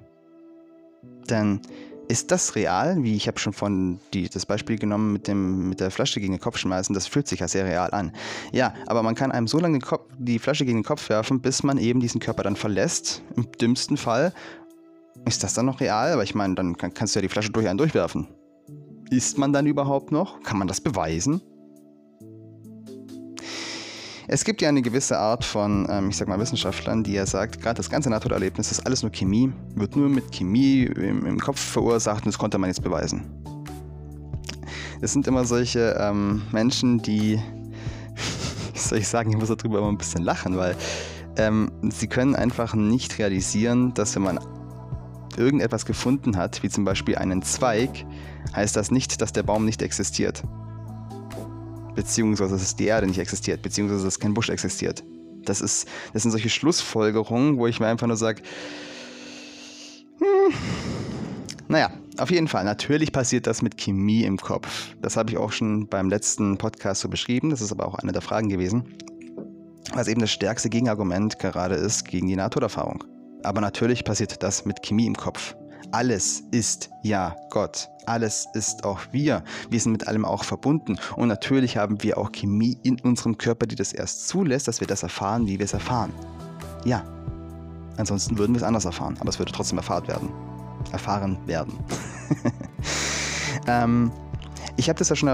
Denn 1.31 1.61
ist 2.09 2.31
das 2.31 2.55
real? 2.55 3.03
Wie 3.03 3.17
ich 3.17 3.27
habe 3.27 3.39
schon 3.39 3.53
von 3.53 3.99
die, 4.13 4.29
das 4.29 4.47
Beispiel 4.47 4.79
genommen 4.79 5.13
mit, 5.13 5.29
dem, 5.29 5.69
mit 5.69 5.81
der 5.81 5.91
Flasche 5.91 6.21
gegen 6.21 6.35
den 6.35 6.41
Kopf 6.41 6.59
schmeißen, 6.59 6.95
das 6.95 7.07
fühlt 7.07 7.29
sich 7.29 7.41
ja 7.41 7.49
sehr 7.49 7.65
real 7.65 7.91
an. 7.93 8.13
Ja, 8.53 8.75
aber 8.87 9.03
man 9.03 9.15
kann 9.15 9.33
einem 9.33 9.47
so 9.47 9.59
lange 9.59 9.79
Kopf, 9.79 10.07
die 10.19 10.39
Flasche 10.39 10.65
gegen 10.65 10.79
den 10.79 10.85
Kopf 10.85 11.09
werfen, 11.09 11.41
bis 11.41 11.63
man 11.63 11.79
eben 11.79 12.01
diesen 12.01 12.21
Körper 12.21 12.43
dann 12.43 12.57
verlässt, 12.57 13.23
im 13.37 13.51
dümmsten 13.53 13.97
Fall, 13.97 14.33
ist 15.27 15.43
das 15.43 15.55
dann 15.55 15.67
noch 15.67 15.81
real? 15.81 16.13
Aber 16.13 16.23
ich 16.23 16.35
meine, 16.35 16.55
dann 16.55 16.77
kann, 16.77 16.93
kannst 16.93 17.15
du 17.15 17.19
ja 17.19 17.23
die 17.23 17.29
Flasche 17.29 17.51
durch 17.51 17.69
einen 17.69 17.79
durchwerfen. 17.79 18.29
Ist 19.11 19.39
man 19.39 19.53
dann 19.53 19.67
überhaupt 19.67 20.13
noch? 20.13 20.43
Kann 20.43 20.59
man 20.59 20.69
das 20.69 20.81
beweisen? 20.81 21.41
Es 24.27 24.45
gibt 24.45 24.63
ja 24.63 24.71
eine 24.71 24.81
gewisse 24.81 25.19
Art 25.19 25.45
von, 25.45 25.87
ähm, 25.91 26.09
ich 26.09 26.17
sag 26.17 26.29
mal, 26.29 26.39
Wissenschaftlern, 26.39 27.05
die 27.05 27.13
ja 27.13 27.27
sagt, 27.27 27.61
gerade 27.61 27.77
das 27.77 27.91
ganze 27.91 28.09
Nahtoderlebnis 28.09 28.71
ist 28.71 28.87
alles 28.87 29.03
nur 29.03 29.13
Chemie, 29.13 29.53
wird 29.75 29.97
nur 29.97 30.09
mit 30.09 30.33
Chemie 30.33 30.85
im, 30.85 31.27
im, 31.27 31.39
Kopf 31.39 31.61
verursacht 31.61 32.25
und 32.25 32.33
das 32.33 32.39
konnte 32.39 32.57
man 32.57 32.71
jetzt 32.71 32.83
beweisen. 32.83 33.23
Es 35.03 35.13
sind 35.13 35.27
immer 35.27 35.45
solche 35.45 35.97
ähm, 36.01 36.43
Menschen, 36.53 37.03
die, 37.03 37.39
wie 38.73 38.79
soll 38.79 38.99
ich 38.99 39.09
sagen, 39.09 39.31
ich 39.31 39.37
muss 39.37 39.49
darüber 39.49 39.79
immer 39.79 39.89
ein 39.89 39.99
bisschen 39.99 40.23
lachen, 40.23 40.57
weil 40.57 40.75
ähm, 41.37 41.71
sie 41.91 42.07
können 42.07 42.35
einfach 42.35 42.75
nicht 42.75 43.19
realisieren, 43.19 43.93
dass 43.93 44.15
wenn 44.15 44.23
man 44.23 44.39
irgendetwas 45.37 45.85
gefunden 45.85 46.39
hat, 46.39 46.63
wie 46.63 46.71
zum 46.71 46.87
Beispiel 46.87 47.17
einen 47.17 47.43
Zweig, 47.43 48.07
heißt 48.57 48.75
das 48.75 48.91
nicht, 48.91 49.21
dass 49.21 49.33
der 49.33 49.43
Baum 49.43 49.67
nicht 49.67 49.83
existiert. 49.83 50.45
Beziehungsweise, 51.95 52.53
dass 52.57 52.77
die 52.77 52.87
Erde 52.87 53.07
nicht 53.07 53.19
existiert, 53.19 53.63
beziehungsweise, 53.63 54.05
dass 54.05 54.19
kein 54.19 54.35
Busch 54.35 54.49
existiert. 54.49 55.05
Das, 55.45 55.61
ist, 55.61 55.87
das 56.13 56.23
sind 56.23 56.31
solche 56.31 56.49
Schlussfolgerungen, 56.49 57.59
wo 57.59 57.67
ich 57.67 57.81
mir 57.81 57.87
einfach 57.87 58.07
nur 58.07 58.17
sage, 58.17 58.43
hm, 60.19 60.55
naja, 61.69 61.91
auf 62.19 62.31
jeden 62.31 62.49
Fall, 62.49 62.65
natürlich 62.65 63.13
passiert 63.13 63.47
das 63.47 63.63
mit 63.63 63.77
Chemie 63.77 64.25
im 64.25 64.37
Kopf. 64.37 64.95
Das 65.03 65.17
habe 65.17 65.31
ich 65.31 65.37
auch 65.37 65.53
schon 65.53 65.89
beim 65.89 66.09
letzten 66.09 66.59
Podcast 66.59 67.01
so 67.01 67.09
beschrieben, 67.09 67.51
das 67.51 67.61
ist 67.61 67.73
aber 67.73 67.87
auch 67.87 67.97
eine 67.97 68.13
der 68.13 68.23
Fragen 68.23 68.49
gewesen, 68.49 68.85
was 69.93 70.09
eben 70.09 70.21
das 70.21 70.31
stärkste 70.31 70.71
Gegenargument 70.71 71.39
gerade 71.39 71.75
ist 71.75 72.05
gegen 72.05 72.29
die 72.29 72.37
Nahtoderfahrung. 72.37 73.05
Aber 73.43 73.61
natürlich 73.61 74.05
passiert 74.05 74.43
das 74.43 74.65
mit 74.65 74.83
Chemie 74.83 75.07
im 75.07 75.17
Kopf. 75.17 75.55
Alles 75.95 76.43
ist 76.51 76.91
ja 77.03 77.37
Gott. 77.51 77.89
Alles 78.05 78.49
ist 78.53 78.83
auch 78.83 78.99
wir. 79.13 79.45
Wir 79.71 79.79
sind 79.79 79.93
mit 79.93 80.09
allem 80.09 80.25
auch 80.25 80.43
verbunden. 80.43 80.99
Und 81.15 81.29
natürlich 81.29 81.77
haben 81.77 82.03
wir 82.03 82.19
auch 82.19 82.33
Chemie 82.33 82.77
in 82.83 82.99
unserem 82.99 83.39
Körper, 83.39 83.65
die 83.65 83.77
das 83.77 83.93
erst 83.93 84.27
zulässt, 84.27 84.67
dass 84.67 84.81
wir 84.81 84.89
das 84.89 85.05
erfahren, 85.05 85.47
wie 85.47 85.57
wir 85.57 85.65
es 85.65 85.73
erfahren. 85.73 86.13
Ja. 86.85 87.05
Ansonsten 87.97 88.37
würden 88.39 88.55
wir 88.55 88.57
es 88.57 88.65
anders 88.65 88.87
erfahren, 88.87 89.17
aber 89.21 89.29
es 89.29 89.39
würde 89.39 89.53
trotzdem 89.53 89.79
erfahren 89.79 90.09
werden. 90.09 90.31
Erfahren 90.91 91.39
werden. 91.47 91.79
ähm, 93.69 94.11
ich 94.77 94.89
habe 94.89 94.99
das 94.99 95.09
ja 95.09 95.17
schon 95.17 95.29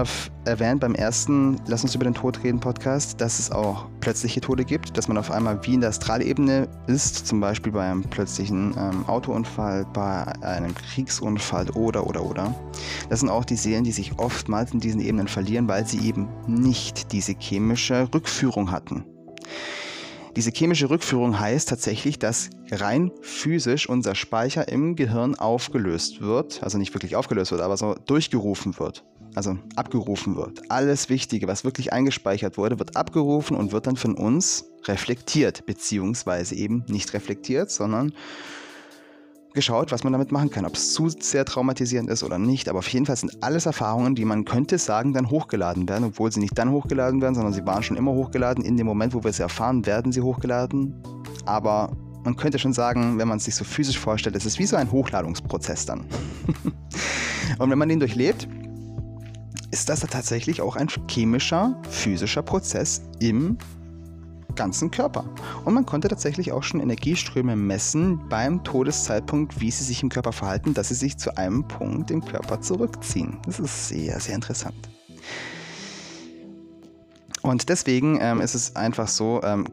erwähnt 0.45 0.81
beim 0.81 0.93
ersten 0.93 1.59
Lass 1.65 1.83
uns 1.83 1.95
über 1.95 2.03
den 2.03 2.13
Tod 2.13 2.43
reden 2.43 2.59
Podcast, 2.59 3.19
dass 3.19 3.39
es 3.39 3.51
auch 3.51 3.85
plötzliche 3.99 4.39
Tode 4.39 4.63
gibt, 4.63 4.97
dass 4.97 5.07
man 5.07 5.17
auf 5.17 5.31
einmal 5.31 5.59
wie 5.65 5.73
in 5.73 5.81
der 5.81 5.89
Astralebene 5.89 6.67
ist, 6.87 7.25
zum 7.27 7.39
Beispiel 7.39 7.71
bei 7.71 7.89
einem 7.89 8.03
plötzlichen 8.03 8.75
ähm, 8.77 9.03
Autounfall, 9.07 9.85
bei 9.93 10.25
einem 10.41 10.75
Kriegsunfall 10.75 11.69
oder 11.71 12.05
oder 12.05 12.23
oder. 12.23 12.55
Das 13.09 13.21
sind 13.21 13.29
auch 13.29 13.45
die 13.45 13.55
Seelen, 13.55 13.83
die 13.83 13.91
sich 13.91 14.19
oftmals 14.19 14.73
in 14.73 14.79
diesen 14.79 15.01
Ebenen 15.01 15.27
verlieren, 15.27 15.67
weil 15.67 15.87
sie 15.87 16.07
eben 16.07 16.27
nicht 16.45 17.11
diese 17.11 17.33
chemische 17.33 18.07
Rückführung 18.13 18.71
hatten. 18.71 19.03
Diese 20.35 20.51
chemische 20.51 20.89
Rückführung 20.89 21.39
heißt 21.39 21.67
tatsächlich, 21.67 22.17
dass 22.17 22.49
rein 22.71 23.11
physisch 23.21 23.89
unser 23.89 24.15
Speicher 24.15 24.67
im 24.67 24.95
Gehirn 24.95 25.35
aufgelöst 25.35 26.21
wird, 26.21 26.63
also 26.63 26.77
nicht 26.77 26.93
wirklich 26.93 27.15
aufgelöst 27.15 27.51
wird, 27.51 27.61
aber 27.61 27.75
so 27.77 27.95
durchgerufen 28.05 28.79
wird 28.79 29.03
also 29.35 29.57
abgerufen 29.75 30.35
wird. 30.35 30.69
Alles 30.69 31.09
Wichtige, 31.09 31.47
was 31.47 31.63
wirklich 31.63 31.93
eingespeichert 31.93 32.57
wurde, 32.57 32.79
wird 32.79 32.97
abgerufen 32.97 33.55
und 33.55 33.71
wird 33.71 33.87
dann 33.87 33.95
von 33.95 34.15
uns 34.15 34.65
reflektiert, 34.85 35.65
beziehungsweise 35.65 36.55
eben 36.55 36.83
nicht 36.87 37.13
reflektiert, 37.13 37.71
sondern 37.71 38.13
geschaut, 39.53 39.91
was 39.91 40.03
man 40.03 40.13
damit 40.13 40.31
machen 40.31 40.49
kann. 40.49 40.65
Ob 40.65 40.75
es 40.75 40.93
zu 40.93 41.09
sehr 41.09 41.45
traumatisierend 41.45 42.09
ist 42.09 42.23
oder 42.23 42.37
nicht. 42.37 42.69
Aber 42.69 42.79
auf 42.79 42.87
jeden 42.87 43.05
Fall 43.05 43.15
sind 43.15 43.43
alles 43.43 43.65
Erfahrungen, 43.65 44.15
die 44.15 44.25
man 44.25 44.45
könnte 44.45 44.77
sagen, 44.77 45.13
dann 45.13 45.29
hochgeladen 45.29 45.87
werden, 45.89 46.05
obwohl 46.05 46.31
sie 46.31 46.39
nicht 46.39 46.57
dann 46.57 46.71
hochgeladen 46.71 47.21
werden, 47.21 47.35
sondern 47.35 47.53
sie 47.53 47.65
waren 47.65 47.83
schon 47.83 47.97
immer 47.97 48.11
hochgeladen. 48.11 48.63
In 48.63 48.77
dem 48.77 48.87
Moment, 48.87 49.13
wo 49.13 49.23
wir 49.23 49.33
sie 49.33 49.43
erfahren, 49.43 49.85
werden 49.85 50.11
sie 50.11 50.21
hochgeladen. 50.21 50.93
Aber 51.45 51.91
man 52.23 52.35
könnte 52.35 52.59
schon 52.59 52.73
sagen, 52.73 53.17
wenn 53.17 53.27
man 53.27 53.37
es 53.37 53.45
sich 53.45 53.55
so 53.55 53.63
physisch 53.63 53.97
vorstellt, 53.97 54.35
es 54.35 54.45
ist 54.45 54.59
wie 54.59 54.65
so 54.65 54.75
ein 54.75 54.91
Hochladungsprozess 54.91 55.85
dann. 55.85 56.05
und 57.59 57.69
wenn 57.69 57.77
man 57.77 57.89
den 57.89 57.99
durchlebt, 57.99 58.47
ist 59.71 59.89
das 59.89 60.01
tatsächlich 60.01 60.61
auch 60.61 60.75
ein 60.75 60.87
chemischer, 61.09 61.81
physischer 61.89 62.43
Prozess 62.43 63.01
im 63.19 63.57
ganzen 64.55 64.91
Körper. 64.91 65.25
Und 65.65 65.73
man 65.73 65.85
konnte 65.85 66.07
tatsächlich 66.07 66.51
auch 66.51 66.63
schon 66.63 66.79
Energieströme 66.79 67.55
messen 67.55 68.27
beim 68.29 68.63
Todeszeitpunkt, 68.63 69.59
wie 69.59 69.71
sie 69.71 69.83
sich 69.83 70.03
im 70.03 70.09
Körper 70.09 70.31
verhalten, 70.31 70.73
dass 70.73 70.89
sie 70.89 70.95
sich 70.95 71.17
zu 71.17 71.37
einem 71.37 71.67
Punkt 71.67 72.11
im 72.11 72.23
Körper 72.23 72.61
zurückziehen. 72.61 73.37
Das 73.45 73.59
ist 73.59 73.89
sehr, 73.89 74.19
sehr 74.19 74.35
interessant. 74.35 74.75
Und 77.41 77.69
deswegen 77.69 78.19
ähm, 78.21 78.41
ist 78.41 78.53
es 78.53 78.75
einfach 78.75 79.07
so, 79.07 79.41
ähm, 79.43 79.67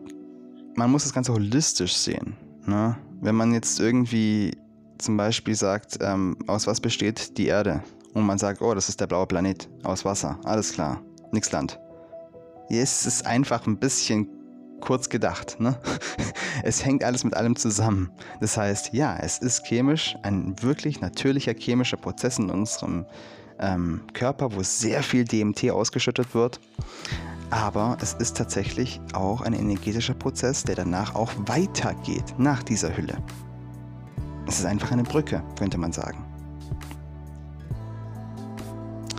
man 0.75 0.91
muss 0.91 1.05
das 1.05 1.13
Ganze 1.13 1.33
holistisch 1.33 1.95
sehen. 1.95 2.37
Ne? 2.67 2.97
Wenn 3.21 3.35
man 3.35 3.53
jetzt 3.53 3.81
irgendwie 3.81 4.57
zum 4.99 5.17
Beispiel 5.17 5.55
sagt, 5.55 5.99
ähm, 6.01 6.37
aus 6.47 6.67
was 6.67 6.81
besteht 6.81 7.37
die 7.37 7.47
Erde? 7.47 7.83
und 8.15 8.27
man 8.27 8.39
sagt, 8.39 8.61
oh, 8.61 8.75
das 8.75 8.89
ist 8.89 9.01
der 9.01 9.07
blaue 9.07 9.27
Planet 9.27 9.69
aus 9.85 10.05
Wasser, 10.05 10.39
alles 10.45 10.73
klar, 10.73 11.01
nix 11.33 11.51
Land. 11.53 11.79
Es 12.69 13.07
ist 13.07 13.27
einfach 13.27 13.67
ein 13.67 13.79
bisschen 13.79 14.29
kurz 14.81 15.09
gedacht. 15.09 15.61
Ne? 15.61 15.79
Es 16.65 16.85
hängt 16.85 17.05
alles 17.05 17.23
mit 17.23 17.35
allem 17.35 17.55
zusammen. 17.55 18.11
Das 18.41 18.57
heißt, 18.57 18.93
ja, 18.93 19.17
es 19.17 19.39
ist 19.39 19.65
chemisch, 19.65 20.17
ein 20.23 20.61
wirklich 20.61 21.01
natürlicher 21.01 21.55
chemischer 21.55 21.97
Prozess 21.97 22.39
in 22.39 22.51
unserem 22.51 23.07
ähm, 23.61 24.03
Körper, 24.13 24.53
wo 24.53 24.63
sehr 24.63 25.03
viel 25.05 25.25
DMT 25.25 25.71
ausgeschüttet 25.71 26.35
wird. 26.35 26.61
aber 27.51 27.97
es 28.01 28.15
ist 28.15 28.37
tatsächlich 28.37 29.01
auch 29.15 29.41
ein 29.41 29.53
energetischer 29.53 30.15
Prozess, 30.15 30.65
der 30.65 30.75
danach 30.75 31.15
auch 31.15 31.33
weitergeht, 31.47 32.35
nach 32.37 32.63
dieser 32.63 32.97
Hülle. 32.97 33.17
Es 34.47 34.59
ist 34.59 34.67
einfach 34.67 34.91
eine 34.91 35.05
Brücke, 35.05 35.43
könnte 35.59 35.79
man 35.79 35.93
sagen. 35.93 36.28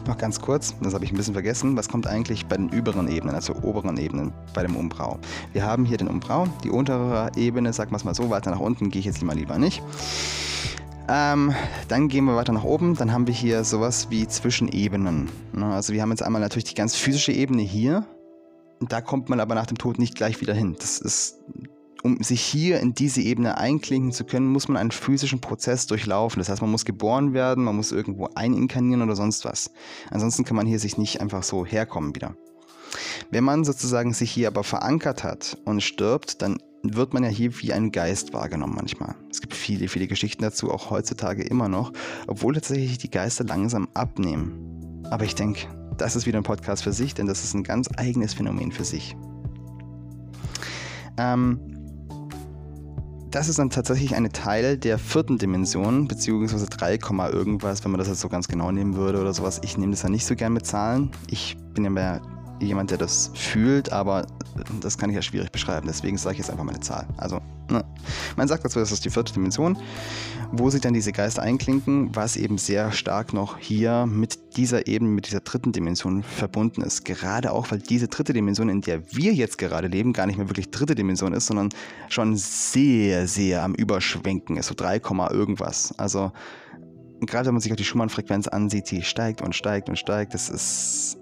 Noch 0.09 0.17
ganz 0.17 0.41
kurz, 0.41 0.73
das 0.81 0.95
habe 0.95 1.05
ich 1.05 1.11
ein 1.11 1.17
bisschen 1.17 1.35
vergessen, 1.35 1.77
was 1.77 1.87
kommt 1.87 2.07
eigentlich 2.07 2.47
bei 2.47 2.57
den 2.57 2.69
überen 2.69 3.07
Ebenen, 3.09 3.35
also 3.35 3.53
oberen 3.61 3.95
Ebenen 3.97 4.33
bei 4.55 4.63
dem 4.63 4.75
Umbrau? 4.75 5.19
Wir 5.53 5.63
haben 5.63 5.85
hier 5.85 5.97
den 5.97 6.07
Umbrau, 6.07 6.47
die 6.63 6.71
untere 6.71 7.29
Ebene, 7.35 7.71
sagen 7.73 7.91
wir 7.91 7.97
es 7.97 8.05
mal 8.05 8.15
so, 8.15 8.31
weiter 8.31 8.49
nach 8.49 8.59
unten 8.59 8.89
gehe 8.89 9.01
ich 9.01 9.05
jetzt 9.05 9.21
mal 9.21 9.35
lieber 9.35 9.59
nicht. 9.59 9.83
Ähm, 11.07 11.53
dann 11.89 12.07
gehen 12.07 12.25
wir 12.25 12.35
weiter 12.35 12.53
nach 12.53 12.63
oben, 12.63 12.95
dann 12.95 13.13
haben 13.13 13.27
wir 13.27 13.35
hier 13.35 13.63
sowas 13.63 14.07
wie 14.09 14.27
Zwischenebenen. 14.27 15.29
Ne? 15.53 15.65
Also 15.67 15.93
wir 15.93 16.01
haben 16.01 16.09
jetzt 16.09 16.23
einmal 16.23 16.41
natürlich 16.41 16.63
die 16.63 16.73
ganz 16.73 16.95
physische 16.95 17.31
Ebene 17.31 17.61
hier, 17.61 18.03
da 18.79 19.01
kommt 19.01 19.29
man 19.29 19.39
aber 19.39 19.53
nach 19.53 19.67
dem 19.67 19.77
Tod 19.77 19.99
nicht 19.99 20.15
gleich 20.15 20.41
wieder 20.41 20.55
hin. 20.55 20.75
Das 20.79 20.97
ist 20.97 21.37
um 22.03 22.21
sich 22.23 22.41
hier 22.41 22.79
in 22.79 22.93
diese 22.93 23.21
Ebene 23.21 23.57
einklinken 23.57 24.11
zu 24.11 24.23
können, 24.23 24.47
muss 24.47 24.67
man 24.67 24.77
einen 24.77 24.91
physischen 24.91 25.41
Prozess 25.41 25.87
durchlaufen. 25.87 26.39
Das 26.39 26.49
heißt, 26.49 26.61
man 26.61 26.71
muss 26.71 26.85
geboren 26.85 27.33
werden, 27.33 27.63
man 27.63 27.75
muss 27.75 27.91
irgendwo 27.91 28.29
eininkarnieren 28.35 29.01
oder 29.01 29.15
sonst 29.15 29.45
was. 29.45 29.71
Ansonsten 30.09 30.45
kann 30.45 30.55
man 30.55 30.67
hier 30.67 30.79
sich 30.79 30.97
nicht 30.97 31.21
einfach 31.21 31.43
so 31.43 31.65
herkommen 31.65 32.15
wieder. 32.15 32.35
Wenn 33.31 33.43
man 33.43 33.63
sozusagen 33.63 34.13
sich 34.13 34.31
hier 34.31 34.47
aber 34.47 34.63
verankert 34.63 35.23
hat 35.23 35.57
und 35.65 35.81
stirbt, 35.81 36.41
dann 36.41 36.57
wird 36.81 37.13
man 37.13 37.23
ja 37.23 37.29
hier 37.29 37.59
wie 37.59 37.73
ein 37.73 37.91
Geist 37.91 38.33
wahrgenommen 38.33 38.75
manchmal. 38.75 39.15
Es 39.29 39.41
gibt 39.41 39.53
viele, 39.53 39.89
viele 39.89 40.07
Geschichten 40.07 40.41
dazu, 40.41 40.71
auch 40.71 40.89
heutzutage 40.89 41.43
immer 41.43 41.67
noch, 41.67 41.91
obwohl 42.27 42.53
tatsächlich 42.53 42.97
die 42.97 43.11
Geister 43.11 43.43
langsam 43.43 43.89
abnehmen. 43.93 45.03
Aber 45.09 45.25
ich 45.25 45.35
denke, 45.35 45.67
das 45.97 46.15
ist 46.15 46.25
wieder 46.25 46.37
ein 46.37 46.43
Podcast 46.43 46.83
für 46.83 46.93
sich, 46.93 47.13
denn 47.13 47.27
das 47.27 47.43
ist 47.43 47.53
ein 47.53 47.63
ganz 47.63 47.89
eigenes 47.97 48.33
Phänomen 48.33 48.71
für 48.71 48.85
sich. 48.85 49.15
Ähm, 51.17 51.78
das 53.31 53.47
ist 53.47 53.59
dann 53.59 53.69
tatsächlich 53.69 54.15
ein 54.15 54.31
Teil 54.31 54.77
der 54.77 54.97
vierten 54.97 55.37
Dimension, 55.37 56.07
beziehungsweise 56.07 56.65
3, 56.65 56.99
irgendwas, 57.31 57.83
wenn 57.83 57.91
man 57.91 57.99
das 57.99 58.07
jetzt 58.07 58.21
so 58.21 58.29
ganz 58.29 58.47
genau 58.47 58.71
nehmen 58.71 58.95
würde 58.95 59.19
oder 59.21 59.33
sowas. 59.33 59.61
Ich 59.63 59.77
nehme 59.77 59.91
das 59.91 60.03
ja 60.03 60.09
nicht 60.09 60.25
so 60.25 60.35
gern 60.35 60.53
mit 60.53 60.65
Zahlen. 60.65 61.11
Ich 61.29 61.57
bin 61.73 61.83
ja 61.83 61.89
mehr 61.89 62.21
jemand, 62.59 62.91
der 62.91 62.97
das 62.97 63.31
fühlt, 63.33 63.91
aber 63.91 64.25
das 64.81 64.97
kann 64.97 65.09
ich 65.09 65.15
ja 65.15 65.21
schwierig 65.21 65.51
beschreiben. 65.51 65.87
Deswegen 65.87 66.17
sage 66.17 66.33
ich 66.33 66.39
jetzt 66.39 66.49
einfach 66.49 66.63
mal 66.63 66.73
eine 66.73 66.81
Zahl. 66.81 67.07
Also, 67.17 67.39
ne. 67.69 67.83
man 68.35 68.47
sagt 68.47 68.65
dazu, 68.65 68.79
das 68.79 68.91
ist 68.91 69.05
die 69.05 69.09
vierte 69.09 69.33
Dimension, 69.33 69.77
wo 70.51 70.69
sich 70.69 70.81
dann 70.81 70.93
diese 70.93 71.11
Geister 71.11 71.41
einklinken, 71.41 72.15
was 72.15 72.35
eben 72.35 72.57
sehr 72.57 72.91
stark 72.91 73.33
noch 73.33 73.57
hier 73.57 74.05
mit 74.05 74.57
dieser 74.57 74.87
Ebene, 74.87 75.11
mit 75.11 75.27
dieser 75.27 75.41
dritten 75.41 75.71
Dimension 75.71 76.23
verbunden 76.23 76.81
ist. 76.81 77.05
Gerade 77.05 77.51
auch, 77.51 77.71
weil 77.71 77.79
diese 77.79 78.07
dritte 78.07 78.33
Dimension, 78.33 78.69
in 78.69 78.81
der 78.81 79.11
wir 79.13 79.33
jetzt 79.33 79.57
gerade 79.57 79.87
leben, 79.87 80.13
gar 80.13 80.25
nicht 80.25 80.37
mehr 80.37 80.49
wirklich 80.49 80.71
dritte 80.71 80.95
Dimension 80.95 81.33
ist, 81.33 81.47
sondern 81.47 81.69
schon 82.09 82.35
sehr, 82.35 83.27
sehr 83.27 83.63
am 83.63 83.75
Überschwenken 83.75 84.57
ist. 84.57 84.67
So 84.67 84.75
3, 84.75 85.01
irgendwas. 85.31 85.93
Also, 85.97 86.31
gerade 87.21 87.47
wenn 87.47 87.53
man 87.53 87.61
sich 87.61 87.71
auch 87.71 87.77
die 87.77 87.85
Schumann-Frequenz 87.85 88.47
ansieht, 88.47 88.89
die 88.91 89.03
steigt 89.03 89.41
und 89.41 89.55
steigt 89.55 89.89
und 89.89 89.97
steigt, 89.97 90.33
das 90.33 90.49
ist 90.49 91.17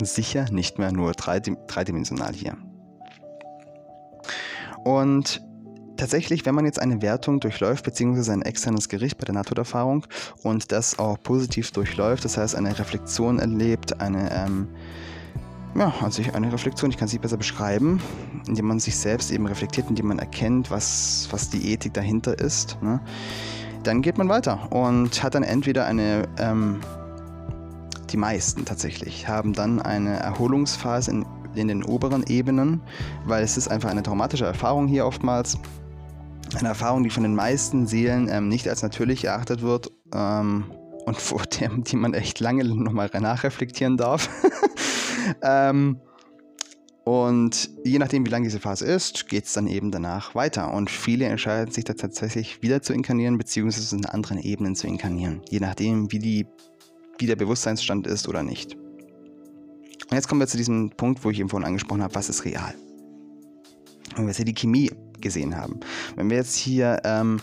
sicher 0.00 0.46
nicht 0.50 0.78
mehr 0.78 0.92
nur 0.92 1.12
dreidimensional 1.12 2.32
hier. 2.32 2.56
Und 4.84 5.42
tatsächlich, 5.96 6.44
wenn 6.44 6.54
man 6.54 6.64
jetzt 6.64 6.80
eine 6.80 7.02
Wertung 7.02 7.40
durchläuft, 7.40 7.84
beziehungsweise 7.84 8.32
ein 8.32 8.42
externes 8.42 8.88
Gericht 8.88 9.18
bei 9.18 9.24
der 9.24 9.34
Nahtoderfahrung 9.34 10.06
und 10.42 10.72
das 10.72 10.98
auch 10.98 11.18
positiv 11.22 11.70
durchläuft, 11.72 12.24
das 12.24 12.36
heißt 12.36 12.54
eine 12.54 12.78
Reflexion 12.78 13.38
erlebt, 13.38 14.00
eine, 14.00 14.30
ähm, 14.32 14.68
ja, 15.74 15.92
also 16.02 16.22
eine 16.32 16.52
Reflexion, 16.52 16.90
ich 16.90 16.96
kann 16.96 17.08
sie 17.08 17.18
besser 17.18 17.36
beschreiben, 17.36 18.00
indem 18.46 18.66
man 18.66 18.78
sich 18.78 18.96
selbst 18.96 19.30
eben 19.30 19.46
reflektiert, 19.46 19.88
indem 19.88 20.08
man 20.08 20.18
erkennt, 20.18 20.70
was, 20.70 21.28
was 21.30 21.50
die 21.50 21.72
Ethik 21.72 21.94
dahinter 21.94 22.38
ist, 22.38 22.76
ne? 22.82 23.00
dann 23.82 24.02
geht 24.02 24.18
man 24.18 24.28
weiter 24.28 24.70
und 24.72 25.22
hat 25.22 25.34
dann 25.34 25.42
entweder 25.42 25.86
eine 25.86 26.28
ähm, 26.38 26.80
die 28.14 28.20
meisten 28.20 28.64
tatsächlich, 28.64 29.26
haben 29.26 29.54
dann 29.54 29.82
eine 29.82 30.20
Erholungsphase 30.20 31.10
in, 31.10 31.26
in 31.56 31.66
den 31.66 31.82
oberen 31.82 32.24
Ebenen, 32.28 32.80
weil 33.26 33.42
es 33.42 33.56
ist 33.56 33.66
einfach 33.66 33.90
eine 33.90 34.04
traumatische 34.04 34.44
Erfahrung 34.44 34.86
hier 34.86 35.04
oftmals. 35.04 35.58
Eine 36.56 36.68
Erfahrung, 36.68 37.02
die 37.02 37.10
von 37.10 37.24
den 37.24 37.34
meisten 37.34 37.88
Seelen 37.88 38.28
ähm, 38.30 38.48
nicht 38.48 38.68
als 38.68 38.84
natürlich 38.84 39.24
erachtet 39.24 39.62
wird 39.62 39.90
ähm, 40.14 40.70
und 41.06 41.16
vor 41.16 41.42
der 41.58 41.70
die 41.70 41.96
man 41.96 42.14
echt 42.14 42.38
lange 42.38 42.62
nochmal 42.62 43.10
nachreflektieren 43.12 43.96
darf. 43.96 44.28
ähm, 45.42 45.98
und 47.02 47.68
je 47.82 47.98
nachdem, 47.98 48.24
wie 48.24 48.30
lang 48.30 48.44
diese 48.44 48.60
Phase 48.60 48.86
ist, 48.86 49.28
geht 49.28 49.46
es 49.46 49.54
dann 49.54 49.66
eben 49.66 49.90
danach 49.90 50.36
weiter. 50.36 50.72
Und 50.72 50.88
viele 50.88 51.24
entscheiden 51.24 51.74
sich 51.74 51.82
da 51.82 51.94
tatsächlich 51.94 52.62
wieder 52.62 52.80
zu 52.80 52.92
inkarnieren, 52.92 53.38
beziehungsweise 53.38 53.96
in 53.96 54.06
anderen 54.06 54.38
Ebenen 54.38 54.76
zu 54.76 54.86
inkarnieren. 54.86 55.42
Je 55.50 55.58
nachdem, 55.58 56.12
wie 56.12 56.20
die 56.20 56.46
wie 57.18 57.26
der 57.26 57.36
Bewusstseinsstand 57.36 58.06
ist 58.06 58.28
oder 58.28 58.42
nicht. 58.42 58.74
Und 58.74 60.12
jetzt 60.12 60.28
kommen 60.28 60.40
wir 60.40 60.46
zu 60.46 60.56
diesem 60.56 60.90
Punkt, 60.90 61.24
wo 61.24 61.30
ich 61.30 61.40
eben 61.40 61.48
vorhin 61.48 61.66
angesprochen 61.66 62.02
habe, 62.02 62.14
was 62.14 62.28
ist 62.28 62.44
real? 62.44 62.74
Wenn 64.14 64.24
wir 64.24 64.28
jetzt 64.28 64.36
hier 64.36 64.44
die 64.44 64.54
Chemie 64.54 64.90
gesehen 65.20 65.56
haben, 65.56 65.80
wenn 66.16 66.30
wir 66.30 66.36
jetzt 66.36 66.54
hier 66.54 67.00
ähm, 67.04 67.40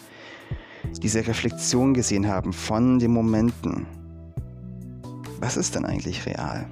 diese 1.02 1.26
Reflexion 1.26 1.94
gesehen 1.94 2.28
haben 2.28 2.54
von 2.54 3.00
den 3.00 3.12
Momenten, 3.12 3.88
was 5.40 5.58
ist 5.58 5.76
denn 5.76 5.86
eigentlich 5.86 6.26
real? 6.26 6.68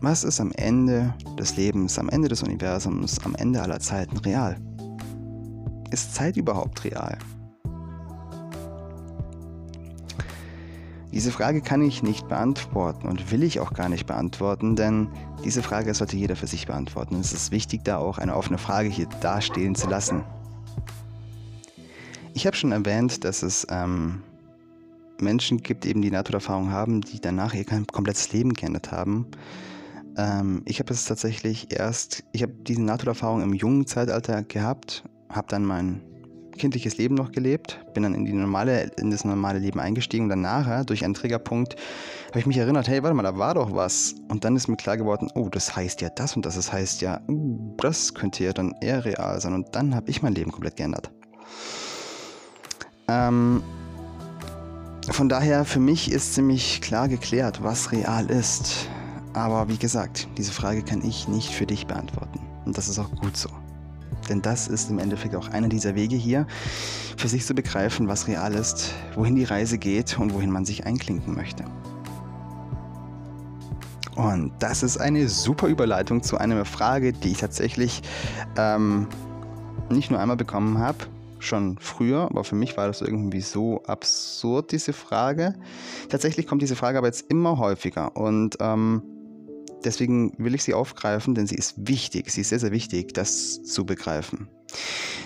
Was 0.00 0.24
ist 0.24 0.40
am 0.40 0.50
Ende 0.52 1.14
des 1.38 1.56
Lebens, 1.56 1.98
am 1.98 2.08
Ende 2.08 2.28
des 2.28 2.42
Universums, 2.42 3.18
am 3.24 3.34
Ende 3.36 3.62
aller 3.62 3.78
Zeiten 3.80 4.16
real? 4.18 4.56
Ist 5.90 6.14
Zeit 6.14 6.36
überhaupt 6.36 6.84
real? 6.84 7.18
Diese 11.12 11.32
Frage 11.32 11.60
kann 11.60 11.82
ich 11.82 12.04
nicht 12.04 12.28
beantworten 12.28 13.08
und 13.08 13.32
will 13.32 13.42
ich 13.42 13.58
auch 13.58 13.72
gar 13.72 13.88
nicht 13.88 14.06
beantworten, 14.06 14.76
denn 14.76 15.08
diese 15.44 15.62
Frage 15.62 15.92
sollte 15.92 16.16
jeder 16.16 16.36
für 16.36 16.46
sich 16.46 16.66
beantworten. 16.66 17.16
es 17.18 17.32
ist 17.32 17.50
wichtig, 17.50 17.84
da 17.84 17.98
auch 17.98 18.18
eine 18.18 18.36
offene 18.36 18.58
Frage 18.58 18.88
hier 18.88 19.06
dastehen 19.20 19.74
zu 19.74 19.88
lassen. 19.88 20.22
Ich 22.32 22.46
habe 22.46 22.56
schon 22.56 22.70
erwähnt, 22.70 23.24
dass 23.24 23.42
es 23.42 23.66
ähm, 23.70 24.22
Menschen 25.20 25.62
gibt, 25.62 25.84
eben 25.84 26.00
die 26.00 26.12
Naturerfahrung 26.12 26.70
haben, 26.70 27.00
die 27.00 27.20
danach 27.20 27.54
ihr 27.54 27.64
komplettes 27.64 28.32
Leben 28.32 28.52
geändert 28.52 28.92
haben. 28.92 29.26
Ähm, 30.16 30.62
ich 30.64 30.78
habe 30.78 30.92
es 30.92 31.04
tatsächlich 31.06 31.72
erst, 31.72 32.22
ich 32.32 32.42
habe 32.42 32.52
diese 32.52 32.82
Naturerfahrung 32.82 33.42
im 33.42 33.52
jungen 33.52 33.86
Zeitalter 33.86 34.44
gehabt, 34.44 35.04
habe 35.28 35.48
dann 35.48 35.64
mein 35.64 36.02
kindliches 36.60 36.98
Leben 36.98 37.14
noch 37.14 37.32
gelebt, 37.32 37.80
bin 37.94 38.02
dann 38.02 38.14
in, 38.14 38.26
die 38.26 38.32
normale, 38.32 38.90
in 38.98 39.10
das 39.10 39.24
normale 39.24 39.58
Leben 39.58 39.80
eingestiegen 39.80 40.24
und 40.24 40.28
dann 40.28 40.42
nachher, 40.42 40.84
durch 40.84 41.04
einen 41.04 41.14
Triggerpunkt, 41.14 41.74
habe 42.28 42.38
ich 42.38 42.46
mich 42.46 42.58
erinnert, 42.58 42.86
hey, 42.86 43.02
warte 43.02 43.14
mal, 43.14 43.22
da 43.22 43.38
war 43.38 43.54
doch 43.54 43.74
was. 43.74 44.14
Und 44.28 44.44
dann 44.44 44.54
ist 44.56 44.68
mir 44.68 44.76
klar 44.76 44.98
geworden, 44.98 45.30
oh, 45.34 45.48
das 45.48 45.74
heißt 45.74 46.02
ja 46.02 46.10
das 46.10 46.36
und 46.36 46.44
das, 46.44 46.56
das 46.56 46.72
heißt 46.72 47.00
ja, 47.00 47.20
uh, 47.28 47.74
das 47.78 48.14
könnte 48.14 48.44
ja 48.44 48.52
dann 48.52 48.74
eher 48.82 49.04
real 49.04 49.40
sein. 49.40 49.54
Und 49.54 49.74
dann 49.74 49.94
habe 49.94 50.10
ich 50.10 50.22
mein 50.22 50.34
Leben 50.34 50.52
komplett 50.52 50.76
geändert. 50.76 51.10
Ähm, 53.08 53.62
von 55.10 55.28
daher, 55.28 55.64
für 55.64 55.80
mich 55.80 56.12
ist 56.12 56.34
ziemlich 56.34 56.82
klar 56.82 57.08
geklärt, 57.08 57.62
was 57.62 57.90
real 57.90 58.28
ist. 58.30 58.88
Aber 59.32 59.68
wie 59.68 59.78
gesagt, 59.78 60.28
diese 60.36 60.52
Frage 60.52 60.82
kann 60.82 61.02
ich 61.02 61.26
nicht 61.26 61.52
für 61.52 61.66
dich 61.66 61.86
beantworten. 61.86 62.40
Und 62.66 62.76
das 62.76 62.88
ist 62.88 62.98
auch 62.98 63.10
gut 63.16 63.36
so. 63.36 63.48
Denn 64.30 64.40
das 64.40 64.68
ist 64.68 64.90
im 64.90 64.98
Endeffekt 64.98 65.34
auch 65.34 65.48
einer 65.48 65.68
dieser 65.68 65.94
Wege 65.94 66.16
hier, 66.16 66.46
für 67.16 67.28
sich 67.28 67.44
zu 67.44 67.54
begreifen, 67.54 68.08
was 68.08 68.28
real 68.28 68.54
ist, 68.54 68.94
wohin 69.14 69.34
die 69.34 69.44
Reise 69.44 69.76
geht 69.76 70.18
und 70.18 70.32
wohin 70.32 70.50
man 70.50 70.64
sich 70.64 70.86
einklinken 70.86 71.34
möchte. 71.34 71.64
Und 74.14 74.52
das 74.60 74.82
ist 74.82 74.98
eine 74.98 75.28
super 75.28 75.66
Überleitung 75.66 76.22
zu 76.22 76.38
einer 76.38 76.64
Frage, 76.64 77.12
die 77.12 77.32
ich 77.32 77.38
tatsächlich 77.38 78.02
ähm, 78.56 79.08
nicht 79.88 80.10
nur 80.10 80.20
einmal 80.20 80.36
bekommen 80.36 80.78
habe, 80.78 80.98
schon 81.38 81.78
früher, 81.78 82.22
aber 82.22 82.44
für 82.44 82.54
mich 82.54 82.76
war 82.76 82.86
das 82.86 83.00
irgendwie 83.00 83.40
so 83.40 83.82
absurd, 83.84 84.72
diese 84.72 84.92
Frage. 84.92 85.54
Tatsächlich 86.08 86.46
kommt 86.46 86.62
diese 86.62 86.76
Frage 86.76 86.98
aber 86.98 87.06
jetzt 87.06 87.30
immer 87.30 87.58
häufiger 87.58 88.16
und 88.16 88.56
ähm, 88.60 89.02
Deswegen 89.84 90.32
will 90.38 90.54
ich 90.54 90.62
sie 90.62 90.74
aufgreifen, 90.74 91.34
denn 91.34 91.46
sie 91.46 91.56
ist 91.56 91.74
wichtig. 91.88 92.30
Sie 92.30 92.42
ist 92.42 92.50
sehr, 92.50 92.58
sehr 92.58 92.72
wichtig, 92.72 93.14
das 93.14 93.62
zu 93.62 93.84
begreifen. 93.84 94.48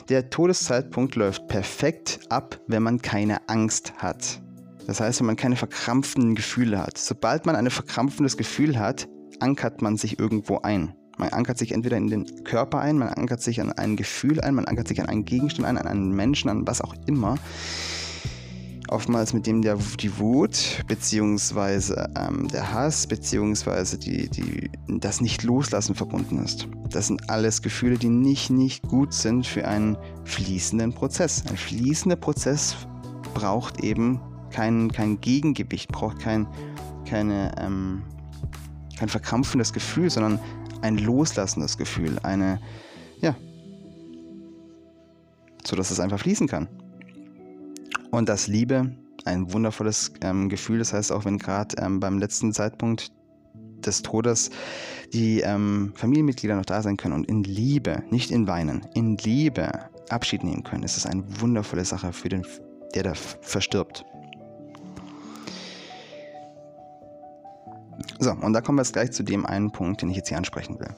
Der 0.08 0.30
Todeszeitpunkt 0.30 1.16
läuft 1.16 1.48
perfekt 1.48 2.20
ab, 2.28 2.60
wenn 2.66 2.82
man 2.82 3.00
keine 3.02 3.48
Angst 3.48 3.94
hat. 3.98 4.40
Das 4.86 5.00
heißt, 5.00 5.20
wenn 5.20 5.26
man 5.26 5.36
keine 5.36 5.56
verkrampfenden 5.56 6.34
Gefühle 6.34 6.78
hat. 6.78 6.98
Sobald 6.98 7.46
man 7.46 7.56
ein 7.56 7.70
verkrampfendes 7.70 8.36
Gefühl 8.36 8.78
hat, 8.78 9.08
ankert 9.40 9.82
man 9.82 9.96
sich 9.96 10.18
irgendwo 10.18 10.58
ein. 10.58 10.94
Man 11.16 11.28
ankert 11.30 11.58
sich 11.58 11.72
entweder 11.72 11.96
in 11.96 12.08
den 12.08 12.44
Körper 12.44 12.80
ein, 12.80 12.98
man 12.98 13.08
ankert 13.08 13.40
sich 13.40 13.60
an 13.60 13.72
ein 13.72 13.96
Gefühl 13.96 14.40
ein, 14.40 14.54
man 14.54 14.64
ankert 14.64 14.88
sich 14.88 15.00
an 15.00 15.08
einen 15.08 15.24
Gegenstand 15.24 15.66
ein, 15.66 15.78
an 15.78 15.86
einen 15.86 16.10
Menschen, 16.10 16.50
an 16.50 16.66
was 16.66 16.80
auch 16.80 16.94
immer. 17.06 17.36
Oftmals 18.88 19.32
mit 19.32 19.46
dem 19.46 19.62
der, 19.62 19.76
die 20.00 20.18
Wut, 20.18 20.82
beziehungsweise 20.86 22.10
ähm, 22.16 22.48
der 22.48 22.72
Hass, 22.72 23.06
beziehungsweise 23.06 23.98
die, 23.98 24.28
die, 24.28 24.70
das 24.88 25.20
Nicht-Loslassen 25.20 25.94
verbunden 25.94 26.42
ist. 26.42 26.68
Das 26.90 27.08
sind 27.08 27.30
alles 27.30 27.62
Gefühle, 27.62 27.98
die 27.98 28.08
nicht, 28.08 28.50
nicht 28.50 28.82
gut 28.82 29.12
sind 29.12 29.46
für 29.46 29.66
einen 29.66 29.96
fließenden 30.24 30.92
Prozess. 30.92 31.44
Ein 31.48 31.56
fließender 31.56 32.16
Prozess 32.16 32.76
braucht 33.34 33.82
eben 33.82 34.20
kein, 34.50 34.90
kein 34.92 35.20
Gegengewicht, 35.20 35.90
braucht 35.90 36.20
kein, 36.20 36.46
keine, 37.08 37.52
ähm, 37.58 38.02
kein 38.98 39.08
verkrampfendes 39.08 39.72
Gefühl, 39.72 40.10
sondern 40.10 40.38
ein 40.82 40.98
loslassendes 40.98 41.76
Gefühl, 41.78 42.18
eine, 42.22 42.60
ja, 43.20 43.34
so 45.66 45.76
dass 45.76 45.90
es 45.90 45.98
einfach 45.98 46.20
fließen 46.20 46.46
kann. 46.46 46.68
Und 48.10 48.28
das 48.28 48.46
Liebe, 48.46 48.94
ein 49.24 49.52
wundervolles 49.52 50.12
ähm, 50.20 50.48
Gefühl. 50.48 50.78
Das 50.78 50.92
heißt, 50.92 51.12
auch 51.12 51.24
wenn 51.24 51.38
gerade 51.38 51.76
ähm, 51.78 52.00
beim 52.00 52.18
letzten 52.18 52.52
Zeitpunkt 52.52 53.10
des 53.86 54.02
Todes 54.02 54.50
die 55.12 55.40
ähm, 55.40 55.92
Familienmitglieder 55.94 56.56
noch 56.56 56.64
da 56.64 56.82
sein 56.82 56.96
können 56.96 57.14
und 57.14 57.28
in 57.28 57.44
Liebe, 57.44 58.02
nicht 58.10 58.30
in 58.30 58.46
Weinen, 58.46 58.86
in 58.94 59.16
Liebe 59.18 59.70
Abschied 60.08 60.44
nehmen 60.44 60.64
können, 60.64 60.82
ist 60.82 60.96
es 60.96 61.06
eine 61.06 61.22
wundervolle 61.40 61.84
Sache 61.84 62.12
für 62.12 62.28
den, 62.28 62.46
der 62.94 63.04
da 63.04 63.14
verstirbt. 63.14 64.04
So, 68.18 68.32
und 68.32 68.52
da 68.52 68.60
kommen 68.60 68.78
wir 68.78 68.82
jetzt 68.82 68.92
gleich 68.92 69.12
zu 69.12 69.22
dem 69.22 69.46
einen 69.46 69.70
Punkt, 69.70 70.02
den 70.02 70.10
ich 70.10 70.16
jetzt 70.16 70.28
hier 70.28 70.38
ansprechen 70.38 70.78
will. 70.80 70.88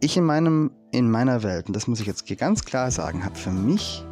Ich 0.00 0.16
in 0.16 0.24
meinem, 0.24 0.72
in 0.90 1.10
meiner 1.10 1.42
Welt, 1.42 1.68
und 1.68 1.76
das 1.76 1.86
muss 1.86 2.00
ich 2.00 2.06
jetzt 2.06 2.26
hier 2.26 2.36
ganz 2.36 2.64
klar 2.64 2.90
sagen, 2.90 3.24
habe 3.24 3.36
für 3.36 3.52
mich 3.52 4.04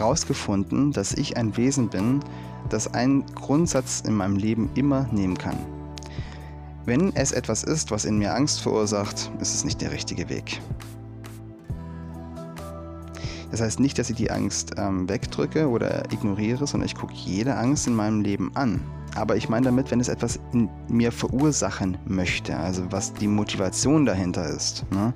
rausgefunden, 0.00 0.92
dass 0.92 1.12
ich 1.12 1.36
ein 1.36 1.56
Wesen 1.56 1.88
bin, 1.88 2.20
das 2.68 2.92
einen 2.94 3.26
Grundsatz 3.34 4.02
in 4.06 4.14
meinem 4.14 4.36
Leben 4.36 4.70
immer 4.74 5.08
nehmen 5.12 5.36
kann. 5.36 5.58
Wenn 6.86 7.14
es 7.14 7.32
etwas 7.32 7.62
ist, 7.62 7.90
was 7.90 8.04
in 8.04 8.18
mir 8.18 8.34
Angst 8.34 8.60
verursacht, 8.60 9.30
ist 9.40 9.54
es 9.54 9.64
nicht 9.64 9.80
der 9.80 9.92
richtige 9.92 10.28
Weg. 10.28 10.60
Das 13.50 13.60
heißt 13.60 13.80
nicht, 13.80 13.98
dass 13.98 14.10
ich 14.10 14.16
die 14.16 14.30
Angst 14.30 14.72
ähm, 14.76 15.08
wegdrücke 15.08 15.68
oder 15.68 16.10
ignoriere, 16.12 16.66
sondern 16.66 16.86
ich 16.86 16.94
gucke 16.94 17.14
jede 17.14 17.56
Angst 17.56 17.86
in 17.86 17.94
meinem 17.94 18.20
Leben 18.20 18.52
an. 18.54 18.80
Aber 19.14 19.36
ich 19.36 19.48
meine 19.48 19.66
damit, 19.66 19.90
wenn 19.90 20.00
es 20.00 20.08
etwas 20.08 20.38
in 20.52 20.68
mir 20.88 21.12
verursachen 21.12 21.98
möchte, 22.06 22.56
also 22.56 22.90
was 22.90 23.12
die 23.12 23.26
Motivation 23.26 24.06
dahinter 24.06 24.48
ist. 24.48 24.84
Ne? 24.92 25.12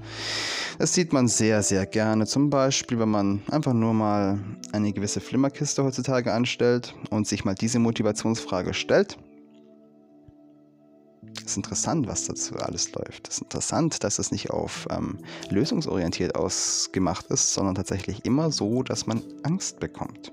Das 0.79 0.95
sieht 0.95 1.13
man 1.13 1.29
sehr, 1.29 1.63
sehr 1.63 1.87
gerne. 1.87 2.27
Zum 2.27 2.51
Beispiel, 2.51 2.99
wenn 2.99 3.11
man 3.11 3.43
einfach 3.51 3.73
nur 3.73 3.95
mal 3.95 4.39
eine 4.73 4.93
gewisse 4.93 5.21
Flimmerkiste 5.21 5.85
heutzutage 5.85 6.33
anstellt 6.33 6.95
und 7.11 7.27
sich 7.27 7.45
mal 7.45 7.55
diese 7.55 7.79
Motivationsfrage 7.79 8.75
stellt. 8.75 9.17
Es 11.37 11.53
ist 11.53 11.57
interessant, 11.57 12.07
was 12.07 12.27
dazu 12.27 12.57
alles 12.57 12.93
läuft. 12.93 13.29
Es 13.29 13.37
ist 13.37 13.43
interessant, 13.43 14.03
dass 14.03 14.19
es 14.19 14.33
nicht 14.33 14.51
auf 14.51 14.87
ähm, 14.91 15.19
lösungsorientiert 15.51 16.35
ausgemacht 16.37 17.27
ist, 17.27 17.53
sondern 17.53 17.75
tatsächlich 17.75 18.25
immer 18.25 18.51
so, 18.51 18.83
dass 18.83 19.07
man 19.07 19.23
Angst 19.43 19.79
bekommt. 19.79 20.33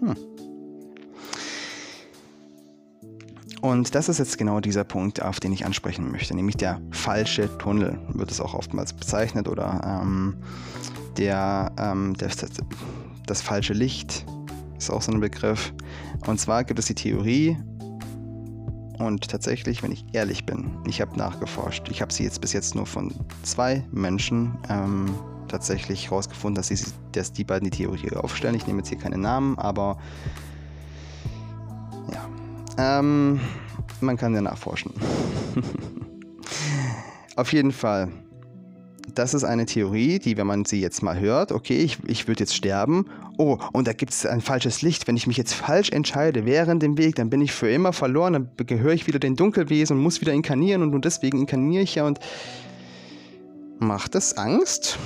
Hm. 0.00 0.31
Und 3.62 3.94
das 3.94 4.08
ist 4.08 4.18
jetzt 4.18 4.38
genau 4.38 4.58
dieser 4.58 4.82
Punkt, 4.82 5.22
auf 5.22 5.38
den 5.38 5.52
ich 5.52 5.64
ansprechen 5.64 6.10
möchte, 6.10 6.34
nämlich 6.34 6.56
der 6.56 6.80
falsche 6.90 7.48
Tunnel, 7.58 7.96
wird 8.08 8.30
es 8.32 8.40
auch 8.40 8.54
oftmals 8.54 8.92
bezeichnet, 8.92 9.48
oder 9.48 10.02
ähm, 10.02 10.34
der, 11.16 11.70
ähm, 11.78 12.14
der, 12.14 12.28
das, 13.26 13.40
falsche 13.40 13.72
Licht 13.72 14.26
ist 14.76 14.90
auch 14.90 15.00
so 15.00 15.12
ein 15.12 15.20
Begriff. 15.20 15.72
Und 16.26 16.40
zwar 16.40 16.64
gibt 16.64 16.80
es 16.80 16.86
die 16.86 16.94
Theorie, 16.96 17.56
und 18.98 19.28
tatsächlich, 19.28 19.82
wenn 19.82 19.92
ich 19.92 20.04
ehrlich 20.12 20.44
bin, 20.44 20.70
ich 20.86 21.00
habe 21.00 21.16
nachgeforscht. 21.16 21.88
Ich 21.88 22.02
habe 22.02 22.12
sie 22.12 22.24
jetzt 22.24 22.40
bis 22.40 22.52
jetzt 22.52 22.74
nur 22.74 22.86
von 22.86 23.12
zwei 23.42 23.84
Menschen 23.90 24.58
ähm, 24.68 25.14
tatsächlich 25.48 26.10
herausgefunden, 26.10 26.56
dass, 26.56 26.94
dass 27.12 27.32
die 27.32 27.44
beiden 27.44 27.70
die 27.70 27.76
Theorie 27.76 28.10
aufstellen. 28.12 28.54
Ich 28.54 28.66
nehme 28.66 28.78
jetzt 28.78 28.88
hier 28.88 28.98
keine 28.98 29.18
Namen, 29.18 29.58
aber 29.58 29.98
ähm, 32.78 33.40
man 34.00 34.16
kann 34.16 34.34
ja 34.34 34.40
nachforschen. 34.40 34.92
Auf 37.36 37.52
jeden 37.52 37.72
Fall. 37.72 38.08
Das 39.14 39.34
ist 39.34 39.44
eine 39.44 39.66
Theorie, 39.66 40.18
die, 40.18 40.36
wenn 40.36 40.46
man 40.46 40.64
sie 40.64 40.80
jetzt 40.80 41.02
mal 41.02 41.18
hört, 41.18 41.52
okay, 41.52 41.78
ich, 41.78 41.98
ich 42.06 42.28
würde 42.28 42.40
jetzt 42.40 42.54
sterben. 42.54 43.06
Oh, 43.36 43.58
und 43.72 43.86
da 43.86 43.92
gibt 43.92 44.12
es 44.12 44.24
ein 44.24 44.40
falsches 44.40 44.82
Licht. 44.82 45.06
Wenn 45.08 45.16
ich 45.16 45.26
mich 45.26 45.36
jetzt 45.36 45.54
falsch 45.54 45.90
entscheide 45.90 46.46
während 46.46 46.82
dem 46.82 46.96
Weg, 46.96 47.16
dann 47.16 47.28
bin 47.28 47.40
ich 47.40 47.52
für 47.52 47.70
immer 47.70 47.92
verloren. 47.92 48.32
Dann 48.32 48.66
gehöre 48.66 48.92
ich 48.92 49.06
wieder 49.06 49.18
den 49.18 49.36
Dunkelwesen 49.36 49.96
und 49.96 50.02
muss 50.02 50.20
wieder 50.20 50.32
inkarnieren. 50.32 50.82
Und 50.82 50.90
nur 50.90 51.00
deswegen 51.00 51.40
inkarniere 51.40 51.82
ich 51.82 51.96
ja. 51.96 52.06
Und 52.06 52.20
macht 53.78 54.14
das 54.14 54.36
Angst? 54.36 54.98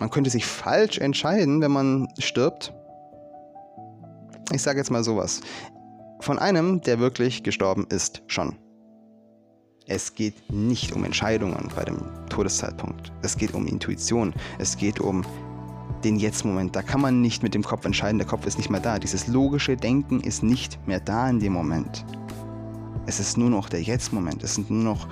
Man 0.00 0.10
könnte 0.10 0.30
sich 0.30 0.44
falsch 0.44 0.98
entscheiden, 0.98 1.60
wenn 1.60 1.70
man 1.70 2.08
stirbt. 2.18 2.72
Ich 4.52 4.62
sage 4.62 4.78
jetzt 4.78 4.90
mal 4.90 5.04
sowas. 5.04 5.40
Von 6.20 6.38
einem, 6.38 6.82
der 6.82 6.98
wirklich 6.98 7.42
gestorben 7.42 7.86
ist, 7.88 8.22
schon. 8.26 8.56
Es 9.86 10.14
geht 10.14 10.52
nicht 10.52 10.92
um 10.92 11.04
Entscheidungen 11.04 11.68
bei 11.74 11.84
dem 11.84 11.98
Todeszeitpunkt. 12.28 13.10
Es 13.22 13.36
geht 13.36 13.54
um 13.54 13.66
Intuition. 13.66 14.34
Es 14.58 14.76
geht 14.76 15.00
um 15.00 15.24
den 16.04 16.16
Jetzt-Moment. 16.16 16.76
Da 16.76 16.82
kann 16.82 17.00
man 17.00 17.22
nicht 17.22 17.42
mit 17.42 17.54
dem 17.54 17.62
Kopf 17.62 17.86
entscheiden. 17.86 18.18
Der 18.18 18.26
Kopf 18.26 18.46
ist 18.46 18.58
nicht 18.58 18.70
mehr 18.70 18.80
da. 18.80 18.98
Dieses 18.98 19.26
logische 19.28 19.76
Denken 19.76 20.20
ist 20.20 20.42
nicht 20.42 20.78
mehr 20.86 21.00
da 21.00 21.28
in 21.28 21.40
dem 21.40 21.54
Moment. 21.54 22.04
Es 23.06 23.18
ist 23.18 23.38
nur 23.38 23.50
noch 23.50 23.70
der 23.70 23.82
Jetzt-Moment. 23.82 24.44
Es 24.44 24.54
sind 24.54 24.70
nur 24.70 24.84
noch. 24.84 25.08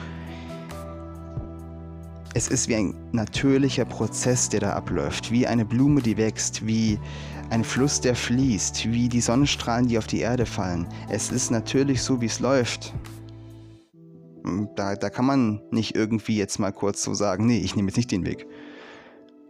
Es 2.34 2.48
ist 2.48 2.68
wie 2.68 2.76
ein 2.76 2.94
natürlicher 3.12 3.86
Prozess, 3.86 4.50
der 4.50 4.60
da 4.60 4.72
abläuft. 4.74 5.32
Wie 5.32 5.46
eine 5.46 5.64
Blume, 5.64 6.02
die 6.02 6.18
wächst. 6.18 6.66
Wie 6.66 7.00
ein 7.50 7.64
Fluss, 7.64 8.00
der 8.00 8.14
fließt, 8.14 8.90
wie 8.90 9.08
die 9.08 9.20
Sonnenstrahlen, 9.20 9.88
die 9.88 9.98
auf 9.98 10.06
die 10.06 10.20
Erde 10.20 10.46
fallen. 10.46 10.86
Es 11.08 11.32
ist 11.32 11.50
natürlich 11.50 12.02
so, 12.02 12.20
wie 12.20 12.26
es 12.26 12.40
läuft. 12.40 12.92
Da, 14.76 14.96
da 14.96 15.10
kann 15.10 15.24
man 15.24 15.60
nicht 15.70 15.94
irgendwie 15.94 16.36
jetzt 16.36 16.58
mal 16.58 16.72
kurz 16.72 17.02
so 17.02 17.14
sagen, 17.14 17.46
nee, 17.46 17.58
ich 17.58 17.76
nehme 17.76 17.88
jetzt 17.88 17.96
nicht 17.96 18.10
den 18.10 18.24
Weg. 18.24 18.46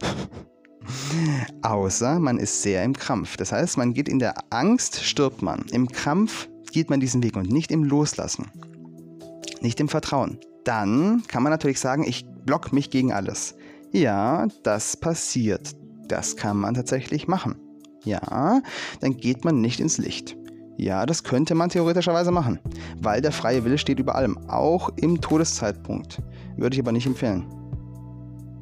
Außer 1.63 2.19
man 2.19 2.39
ist 2.39 2.63
sehr 2.63 2.85
im 2.85 2.95
Krampf. 2.95 3.37
Das 3.37 3.53
heißt, 3.53 3.77
man 3.79 3.95
geht 3.95 4.09
in 4.09 4.19
der 4.19 4.35
Angst, 4.51 5.03
stirbt 5.05 5.43
man. 5.43 5.65
Im 5.73 5.89
Krampf 5.89 6.49
geht 6.73 6.91
man 6.91 7.01
diesen 7.01 7.23
Weg 7.23 7.37
und 7.37 7.51
nicht 7.51 7.71
im 7.71 7.85
Loslassen. 7.85 8.47
Nicht 9.61 9.81
im 9.81 9.89
Vertrauen. 9.89 10.39
Dann 10.65 11.23
kann 11.29 11.43
man 11.43 11.51
natürlich 11.51 11.81
sagen, 11.81 12.05
ich 12.05 12.27
block 12.45 12.73
mich 12.73 12.91
gegen 12.91 13.13
alles. 13.13 13.57
Ja, 13.93 14.47
das 14.63 14.97
passiert. 14.97 15.75
Das 16.07 16.37
kann 16.37 16.59
man 16.59 16.75
tatsächlich 16.75 17.29
machen. 17.29 17.57
Ja, 18.09 18.63
dann 19.01 19.19
geht 19.19 19.45
man 19.45 19.61
nicht 19.61 19.81
ins 19.81 19.99
Licht. 19.99 20.35
Ja, 20.79 21.05
das 21.05 21.25
könnte 21.25 21.55
man 21.55 21.69
theoretischerweise 21.69 22.31
machen, 22.31 22.59
weil 23.03 23.21
der 23.21 23.33
freie 23.33 23.65
Wille 23.65 23.77
steht 23.77 23.99
über 23.99 24.15
allem, 24.15 24.39
auch 24.49 24.89
im 24.97 25.21
Todeszeitpunkt. 25.21 26.23
Würde 26.57 26.75
ich 26.75 26.81
aber 26.81 26.93
nicht 26.93 27.07
empfehlen. 27.07 27.45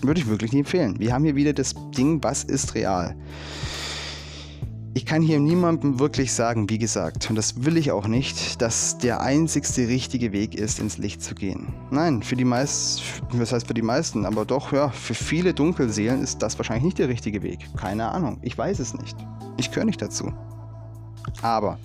Würde 0.03 0.21
ich 0.21 0.27
wirklich 0.27 0.53
nicht 0.53 0.61
empfehlen. 0.61 0.99
Wir 0.99 1.13
haben 1.13 1.25
hier 1.25 1.37
wieder 1.37 1.53
das 1.53 1.75
Ding, 1.97 2.23
was 2.25 2.43
ist 2.43 2.75
real. 2.75 3.15
Ich 4.97 5.05
kann 5.05 5.21
hier 5.21 5.39
niemandem 5.39 5.99
wirklich 5.99 6.33
sagen, 6.33 6.71
wie 6.71 6.79
gesagt, 6.79 7.29
und 7.29 7.37
das 7.37 7.67
will 7.67 7.77
ich 7.77 7.93
auch 7.93 8.09
nicht, 8.09 8.63
dass 8.63 8.97
der 8.97 9.21
einzigste 9.21 9.89
richtige 9.89 10.33
Weg 10.33 10.55
ist, 10.55 10.79
ins 10.79 10.97
Licht 10.97 11.23
zu 11.23 11.35
gehen. 11.35 11.75
Nein, 11.91 12.23
für 12.23 12.35
die 12.35 12.47
meisten, 12.47 13.39
was 13.39 13.53
heißt 13.53 13.67
für 13.67 13.75
die 13.75 13.83
meisten, 13.83 14.25
aber 14.25 14.47
doch, 14.47 14.73
ja, 14.73 14.89
für 14.89 15.13
viele 15.13 15.53
Dunkelseelen 15.53 16.23
ist 16.23 16.39
das 16.39 16.59
wahrscheinlich 16.59 16.85
nicht 16.85 16.99
der 16.99 17.11
richtige 17.11 17.43
Weg. 17.43 17.59
Keine 17.77 18.09
Ahnung, 18.09 18.39
ich 18.41 18.57
weiß 18.57 18.79
es 18.79 18.95
nicht. 18.95 19.19
Ich 19.59 19.69
gehöre 19.69 19.85
nicht 19.85 20.01
dazu. 20.01 20.33
Aber 21.43 21.79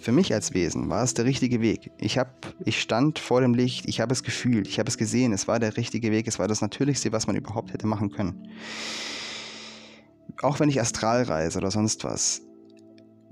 für 0.00 0.12
mich 0.12 0.32
als 0.32 0.54
Wesen 0.54 0.88
war 0.88 1.02
es 1.02 1.12
der 1.12 1.26
richtige 1.26 1.60
Weg. 1.60 1.90
Ich, 1.98 2.16
hab, 2.16 2.54
ich 2.64 2.80
stand 2.80 3.18
vor 3.18 3.42
dem 3.42 3.52
Licht, 3.52 3.86
ich 3.86 4.00
habe 4.00 4.14
es 4.14 4.22
gefühlt, 4.22 4.66
ich 4.66 4.78
habe 4.78 4.88
es 4.88 4.96
gesehen, 4.96 5.34
es 5.34 5.46
war 5.46 5.58
der 5.58 5.76
richtige 5.76 6.10
Weg, 6.10 6.26
es 6.26 6.38
war 6.38 6.48
das 6.48 6.62
Natürlichste, 6.62 7.12
was 7.12 7.26
man 7.26 7.36
überhaupt 7.36 7.74
hätte 7.74 7.86
machen 7.86 8.10
können. 8.10 8.48
Auch 10.40 10.58
wenn 10.58 10.70
ich 10.70 10.80
astral 10.80 11.22
reise 11.24 11.58
oder 11.58 11.70
sonst 11.70 12.04
was, 12.04 12.45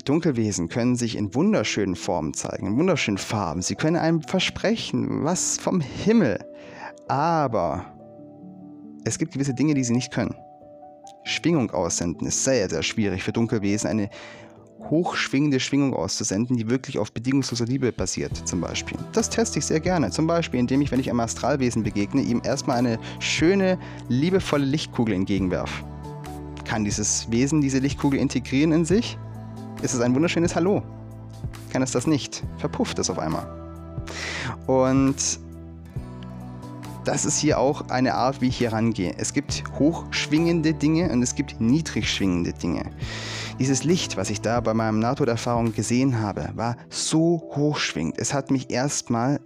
Dunkelwesen 0.04 0.68
können 0.68 0.96
sich 0.96 1.16
in 1.16 1.34
wunderschönen 1.34 1.96
Formen 1.96 2.34
zeigen, 2.34 2.66
in 2.66 2.78
wunderschönen 2.78 3.18
Farben. 3.18 3.62
Sie 3.62 3.74
können 3.74 3.96
einem 3.96 4.22
versprechen, 4.22 5.24
was 5.24 5.58
vom 5.58 5.80
Himmel. 5.80 6.38
Aber 7.08 7.86
es 9.04 9.18
gibt 9.18 9.32
gewisse 9.32 9.54
Dinge, 9.54 9.74
die 9.74 9.84
sie 9.84 9.94
nicht 9.94 10.12
können. 10.12 10.34
Schwingung 11.24 11.70
aussenden 11.70 12.26
ist 12.26 12.44
sehr, 12.44 12.68
sehr 12.68 12.82
schwierig 12.82 13.22
für 13.22 13.32
Dunkelwesen. 13.32 13.88
Eine 13.88 14.10
hochschwingende 14.90 15.60
Schwingung 15.60 15.94
auszusenden, 15.94 16.56
die 16.56 16.68
wirklich 16.68 16.98
auf 16.98 17.12
bedingungsloser 17.12 17.64
Liebe 17.64 17.90
basiert, 17.90 18.46
zum 18.46 18.60
Beispiel. 18.60 18.98
Das 19.12 19.30
teste 19.30 19.58
ich 19.58 19.64
sehr 19.64 19.80
gerne. 19.80 20.10
Zum 20.10 20.26
Beispiel, 20.26 20.60
indem 20.60 20.82
ich, 20.82 20.90
wenn 20.90 21.00
ich 21.00 21.08
einem 21.08 21.20
Astralwesen 21.20 21.82
begegne, 21.82 22.20
ihm 22.20 22.42
erstmal 22.44 22.76
eine 22.76 22.98
schöne, 23.20 23.78
liebevolle 24.08 24.66
Lichtkugel 24.66 25.14
entgegenwerfe. 25.14 25.84
Kann 26.66 26.84
dieses 26.84 27.30
Wesen 27.30 27.60
diese 27.60 27.78
Lichtkugel 27.78 28.18
integrieren 28.18 28.72
in 28.72 28.84
sich? 28.84 29.18
Ist 29.84 29.92
es 29.92 30.00
ein 30.00 30.14
wunderschönes 30.14 30.56
Hallo. 30.56 30.82
Kann 31.70 31.82
es 31.82 31.92
das 31.92 32.06
nicht? 32.06 32.42
Verpufft 32.56 32.98
es 32.98 33.10
auf 33.10 33.18
einmal. 33.18 33.46
Und 34.66 35.16
das 37.04 37.26
ist 37.26 37.38
hier 37.38 37.58
auch 37.58 37.90
eine 37.90 38.14
Art, 38.14 38.40
wie 38.40 38.48
ich 38.48 38.56
hier 38.56 38.72
rangehe. 38.72 39.14
Es 39.18 39.34
gibt 39.34 39.62
hochschwingende 39.78 40.72
Dinge 40.72 41.12
und 41.12 41.22
es 41.22 41.34
gibt 41.34 41.60
niedrig 41.60 42.10
schwingende 42.10 42.54
Dinge. 42.54 42.90
Dieses 43.58 43.84
Licht, 43.84 44.16
was 44.16 44.30
ich 44.30 44.40
da 44.40 44.60
bei 44.60 44.72
meinem 44.72 45.00
Nahtoderfahrung 45.00 45.74
gesehen 45.74 46.18
habe, 46.18 46.48
war 46.54 46.76
so 46.88 47.50
hochschwingend. 47.54 48.18
Es 48.18 48.32
hat 48.32 48.50
mich 48.50 48.70
erstmal 48.70 49.38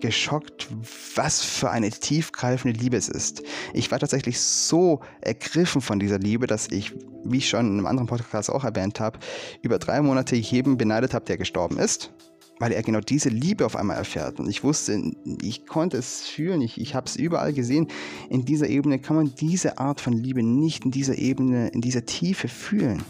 geschockt, 0.00 0.68
was 1.14 1.42
für 1.42 1.70
eine 1.70 1.90
tiefgreifende 1.90 2.78
Liebe 2.78 2.96
es 2.96 3.08
ist. 3.08 3.42
Ich 3.72 3.90
war 3.90 3.98
tatsächlich 3.98 4.40
so 4.40 5.00
ergriffen 5.20 5.80
von 5.80 5.98
dieser 5.98 6.18
Liebe, 6.18 6.46
dass 6.46 6.68
ich, 6.68 6.92
wie 7.24 7.38
ich 7.38 7.48
schon 7.48 7.66
in 7.66 7.72
einem 7.78 7.86
anderen 7.86 8.08
Podcast 8.08 8.50
auch 8.50 8.64
erwähnt 8.64 9.00
habe, 9.00 9.18
über 9.62 9.78
drei 9.78 10.00
Monate 10.00 10.36
jedem 10.36 10.76
beneidet 10.76 11.14
habe, 11.14 11.24
der 11.24 11.36
gestorben 11.36 11.78
ist 11.78 12.12
weil 12.58 12.72
er 12.72 12.82
genau 12.82 13.00
diese 13.00 13.28
Liebe 13.28 13.66
auf 13.66 13.76
einmal 13.76 13.96
erfährt. 13.96 14.40
Und 14.40 14.48
ich 14.48 14.64
wusste, 14.64 15.12
ich 15.42 15.66
konnte 15.66 15.98
es 15.98 16.22
fühlen, 16.22 16.62
ich, 16.62 16.80
ich 16.80 16.94
habe 16.94 17.06
es 17.06 17.16
überall 17.16 17.52
gesehen. 17.52 17.88
In 18.30 18.44
dieser 18.44 18.68
Ebene 18.68 18.98
kann 18.98 19.16
man 19.16 19.34
diese 19.34 19.78
Art 19.78 20.00
von 20.00 20.14
Liebe 20.14 20.42
nicht 20.42 20.84
in 20.84 20.90
dieser 20.90 21.18
Ebene, 21.18 21.68
in 21.68 21.80
dieser 21.80 22.06
Tiefe 22.06 22.48
fühlen. 22.48 23.02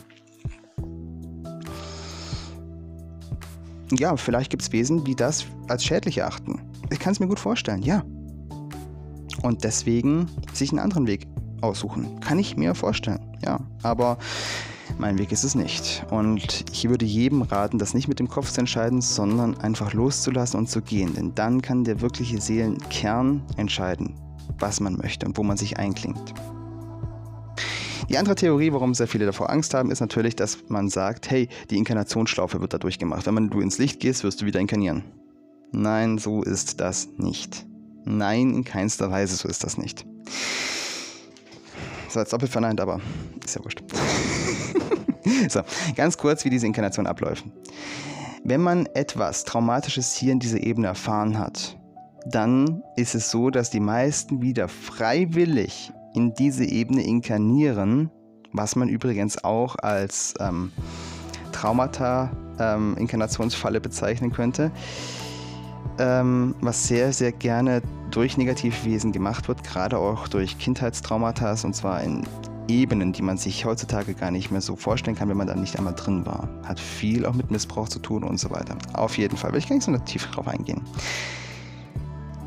Ja, 3.93 4.17
vielleicht 4.17 4.51
gibt 4.51 4.63
es 4.63 4.73
Wesen, 4.73 5.05
die 5.05 5.15
das 5.15 5.45
als 5.69 5.85
schädlich 5.85 6.19
erachten. 6.19 6.61
Ich 6.91 6.99
kann 6.99 7.13
es 7.13 7.21
mir 7.21 7.29
gut 7.29 7.39
vorstellen, 7.39 7.83
ja. 7.83 8.05
Und 9.43 9.65
deswegen 9.65 10.29
sich 10.53 10.71
einen 10.71 10.81
anderen 10.81 11.07
Weg 11.07 11.27
aussuchen. 11.61 12.21
Kann 12.21 12.39
ich 12.39 12.57
mir 12.57 12.75
vorstellen, 12.75 13.21
ja. 13.45 13.61
Aber 13.83 14.19
mein 14.99 15.19
Weg 15.19 15.33
ist 15.33 15.45
es 15.45 15.55
nicht. 15.55 16.05
Und 16.11 16.65
ich 16.73 16.89
würde 16.89 17.05
jedem 17.05 17.43
raten, 17.43 17.79
das 17.79 17.95
nicht 17.95 18.09
mit 18.09 18.19
dem 18.19 18.29
Kopf 18.29 18.51
zu 18.51 18.61
entscheiden, 18.61 19.01
sondern 19.01 19.57
einfach 19.61 19.93
loszulassen 19.93 20.59
und 20.59 20.69
zu 20.69 20.83
gehen. 20.83 21.15
Denn 21.15 21.35
dann 21.35 21.63
kann 21.63 21.85
der 21.85 22.01
wirkliche 22.01 22.41
Seelenkern 22.41 23.43
entscheiden, 23.57 24.15
was 24.59 24.81
man 24.81 24.97
möchte 24.97 25.27
und 25.27 25.37
wo 25.39 25.43
man 25.43 25.57
sich 25.57 25.79
einklingt. 25.79 26.35
Die 28.09 28.19
andere 28.19 28.37
Theorie, 28.37 28.73
warum 28.73 28.95
sehr 28.95 29.09
viele 29.09 29.27
davor 29.27 29.51
Angst 29.51 29.75
haben, 29.75 29.91
ist 29.91 30.01
natürlich, 30.01 30.37
dass 30.37 30.59
man 30.69 30.89
sagt, 30.89 31.29
hey, 31.29 31.49
die 31.71 31.77
Inkarnationsschlaufe 31.77 32.61
wird 32.61 32.73
dadurch 32.73 32.99
gemacht. 32.99 33.27
Wenn 33.27 33.35
man, 33.35 33.51
du 33.51 33.61
ins 33.61 33.79
Licht 33.79 33.99
gehst, 33.99 34.23
wirst 34.23 34.41
du 34.41 34.47
wieder 34.47 34.61
inkarnieren. 34.61 35.03
Nein, 35.73 36.19
so 36.19 36.43
ist 36.43 36.81
das 36.81 37.09
nicht. 37.17 37.67
Nein, 38.05 38.55
in 38.55 38.65
keinster 38.65 39.11
Weise 39.11 39.35
so 39.35 39.49
ist 39.49 39.65
das 39.65 39.77
nicht. 39.77 40.07
So 42.09 42.21
als 42.21 42.31
doppelt 42.31 42.53
verneint, 42.53 42.81
aber 42.81 43.01
ist 43.45 43.57
ja 43.57 43.65
wurscht. 43.65 43.83
so, 45.49 45.63
ganz 45.97 46.17
kurz, 46.17 46.45
wie 46.45 46.51
diese 46.51 46.67
Inkarnation 46.67 47.09
abläuft. 47.09 47.45
Wenn 48.45 48.61
man 48.61 48.87
etwas 48.95 49.43
Traumatisches 49.45 50.15
hier 50.15 50.31
in 50.33 50.39
dieser 50.39 50.63
Ebene 50.63 50.87
erfahren 50.87 51.37
hat, 51.37 51.77
dann 52.25 52.85
ist 52.95 53.17
es 53.17 53.33
so, 53.33 53.51
dass 53.51 53.71
die 53.71 53.81
meisten 53.81 54.41
wieder 54.41 54.69
freiwillig 54.69 55.93
in 56.17 56.35
diese 56.35 56.65
Ebene 56.65 57.03
inkarnieren, 57.03 58.11
was 58.53 58.75
man 58.75 58.89
übrigens 58.89 59.45
auch 59.45 59.77
als 59.77 60.35
ähm, 60.41 60.73
Traumata-Inkarnationsfalle 61.53 63.77
ähm, 63.77 63.83
bezeichnen 63.83 64.33
könnte, 64.33 64.73
ähm, 65.99 66.57
was 66.61 66.89
sehr, 66.89 67.13
sehr 67.13 67.33
gerne 67.33 67.83
durch 68.11 68.39
Negativwesen 68.39 69.13
gemacht 69.13 69.47
wird, 69.49 69.63
gerade 69.63 69.99
auch 69.99 70.27
durch 70.29 70.57
Kindheitstraumata 70.59 71.55
und 71.65 71.77
zwar 71.77 72.03
in 72.03 72.25
Ebenen, 72.69 73.13
die 73.13 73.23
man 73.23 73.37
sich 73.37 73.65
heutzutage 73.65 74.15
gar 74.15 74.31
nicht 74.31 74.51
mehr 74.51 74.63
so 74.63 74.75
vorstellen 74.75 75.17
kann, 75.17 75.29
wenn 75.29 75.37
man 75.37 75.47
da 75.47 75.55
nicht 75.55 75.77
einmal 75.77 75.95
drin 75.95 76.27
war. 76.27 76.49
Hat 76.65 76.81
viel 76.81 77.25
auch 77.27 77.35
mit 77.35 77.51
Missbrauch 77.51 77.89
zu 77.89 78.01
tun 78.01 78.25
und 78.25 78.41
so 78.41 78.51
weiter. 78.51 78.77
Auf 78.95 79.19
jeden 79.19 79.37
Fall, 79.37 79.53
will 79.53 79.59
ich 79.59 79.69
gar 79.69 79.77
nicht 79.77 79.85
so 79.85 79.97
tief 79.99 80.27
drauf 80.31 80.49
eingehen. 80.49 80.81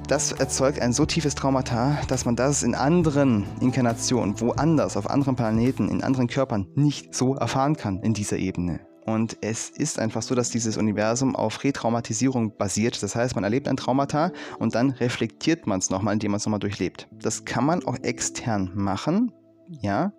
Das 0.10 0.32
erzeugt 0.32 0.82
ein 0.82 0.92
so 0.92 1.06
tiefes 1.06 1.36
Traumata, 1.36 2.00
dass 2.08 2.26
man 2.26 2.36
das 2.36 2.64
in 2.64 2.74
anderen 2.74 3.46
Inkarnationen, 3.62 4.42
woanders, 4.42 4.98
auf 4.98 5.08
anderen 5.08 5.36
Planeten, 5.36 5.88
in 5.88 6.02
anderen 6.02 6.26
Körpern 6.26 6.66
nicht 6.74 7.14
so 7.14 7.36
erfahren 7.36 7.76
kann 7.78 8.02
in 8.02 8.16
dieser 8.16 8.38
Ebene. 8.38 8.80
Und 9.06 9.38
es 9.42 9.70
ist 9.70 10.00
einfach 10.00 10.24
so, 10.24 10.34
dass 10.34 10.50
dieses 10.50 10.78
Universum 10.78 11.36
auf 11.36 11.64
Retraumatisierung 11.64 12.58
basiert. 12.58 13.04
Das 13.04 13.16
heißt, 13.16 13.36
man 13.36 13.44
erlebt 13.44 13.68
ein 13.68 13.78
Traumata 13.78 14.32
und 14.58 14.74
dann 14.74 14.90
reflektiert 14.90 15.68
man 15.68 15.78
es 15.78 15.92
nochmal, 15.92 16.16
indem 16.16 16.32
man 16.32 16.40
es 16.40 16.46
nochmal 16.48 16.60
durchlebt. 16.60 17.08
Das 17.12 17.46
kann 17.46 17.66
man 17.66 17.86
auch 17.86 17.98
extern 18.02 18.72
machen, 18.74 19.32
ja. 19.80 20.12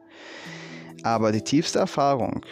Aber 1.03 1.32
die 1.32 1.43
tiefste 1.43 1.80
Erfahrung, 1.80 2.43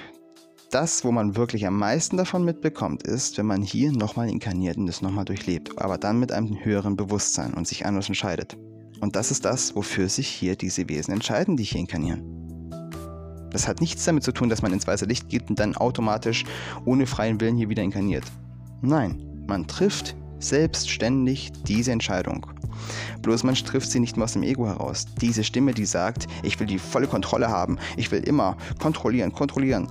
das, 0.71 1.05
wo 1.05 1.13
man 1.13 1.37
wirklich 1.37 1.67
am 1.67 1.79
meisten 1.79 2.17
davon 2.17 2.45
mitbekommt, 2.45 3.03
ist, 3.03 3.39
wenn 3.39 3.47
man 3.47 3.63
hier 3.63 3.93
nochmal 3.93 4.29
inkarniert 4.29 4.77
und 4.77 4.87
das 4.87 5.03
nochmal 5.03 5.25
durchlebt, 5.25 5.81
aber 5.81 5.99
dann 5.99 6.19
mit 6.19 6.33
einem 6.33 6.63
höheren 6.65 6.97
Bewusstsein 6.97 7.55
und 7.55 7.67
sich 7.67 7.87
anders 7.87 8.09
entscheidet. 8.09 8.57
Und 9.01 9.17
das 9.17 9.31
ist 9.31 9.45
das, 9.45 9.75
wofür 9.75 10.09
sich 10.09 10.29
hier 10.29 10.57
diese 10.57 10.89
Wesen 10.89 11.15
entscheiden, 11.15 11.57
die 11.57 11.65
hier 11.65 11.81
inkarnieren. 11.81 12.69
Das 13.51 13.67
hat 13.67 13.81
nichts 13.81 14.05
damit 14.05 14.25
zu 14.25 14.33
tun, 14.33 14.49
dass 14.49 14.61
man 14.61 14.73
ins 14.73 14.87
weiße 14.87 15.07
Licht 15.07 15.29
geht 15.29 15.49
und 15.49 15.59
dann 15.59 15.77
automatisch 15.77 16.45
ohne 16.85 17.07
freien 17.07 17.41
Willen 17.41 17.57
hier 17.57 17.71
wieder 17.71 17.83
inkarniert. 17.83 18.25
Nein, 18.83 19.45
man 19.47 19.67
trifft 19.67 20.17
selbstständig 20.39 21.53
diese 21.67 21.93
Entscheidung. 21.93 22.47
Bloß 23.23 23.43
man 23.45 23.55
trifft 23.55 23.91
sie 23.91 24.01
nicht 24.01 24.17
mehr 24.17 24.25
aus 24.25 24.35
dem 24.35 24.43
Ego 24.43 24.67
heraus. 24.67 25.07
Diese 25.21 25.43
Stimme, 25.43 25.73
die 25.73 25.87
sagt, 25.87 26.27
ich 26.43 26.61
will 26.61 26.67
die 26.67 26.79
volle 26.79 27.07
Kontrolle 27.07 27.49
haben, 27.49 27.79
ich 27.97 28.11
will 28.13 28.21
immer 28.21 28.57
kontrollieren, 28.79 29.33
kontrollieren. 29.33 29.89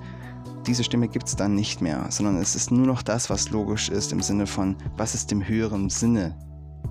Diese 0.67 0.83
Stimme 0.83 1.07
gibt 1.07 1.27
es 1.27 1.35
dann 1.35 1.55
nicht 1.55 1.81
mehr, 1.81 2.05
sondern 2.09 2.37
es 2.37 2.55
ist 2.55 2.71
nur 2.71 2.85
noch 2.85 3.01
das, 3.01 3.29
was 3.29 3.49
logisch 3.49 3.89
ist 3.89 4.11
im 4.11 4.21
Sinne 4.21 4.45
von, 4.45 4.75
was 4.97 5.15
ist 5.15 5.31
im 5.31 5.47
höheren 5.47 5.89
Sinne 5.89 6.37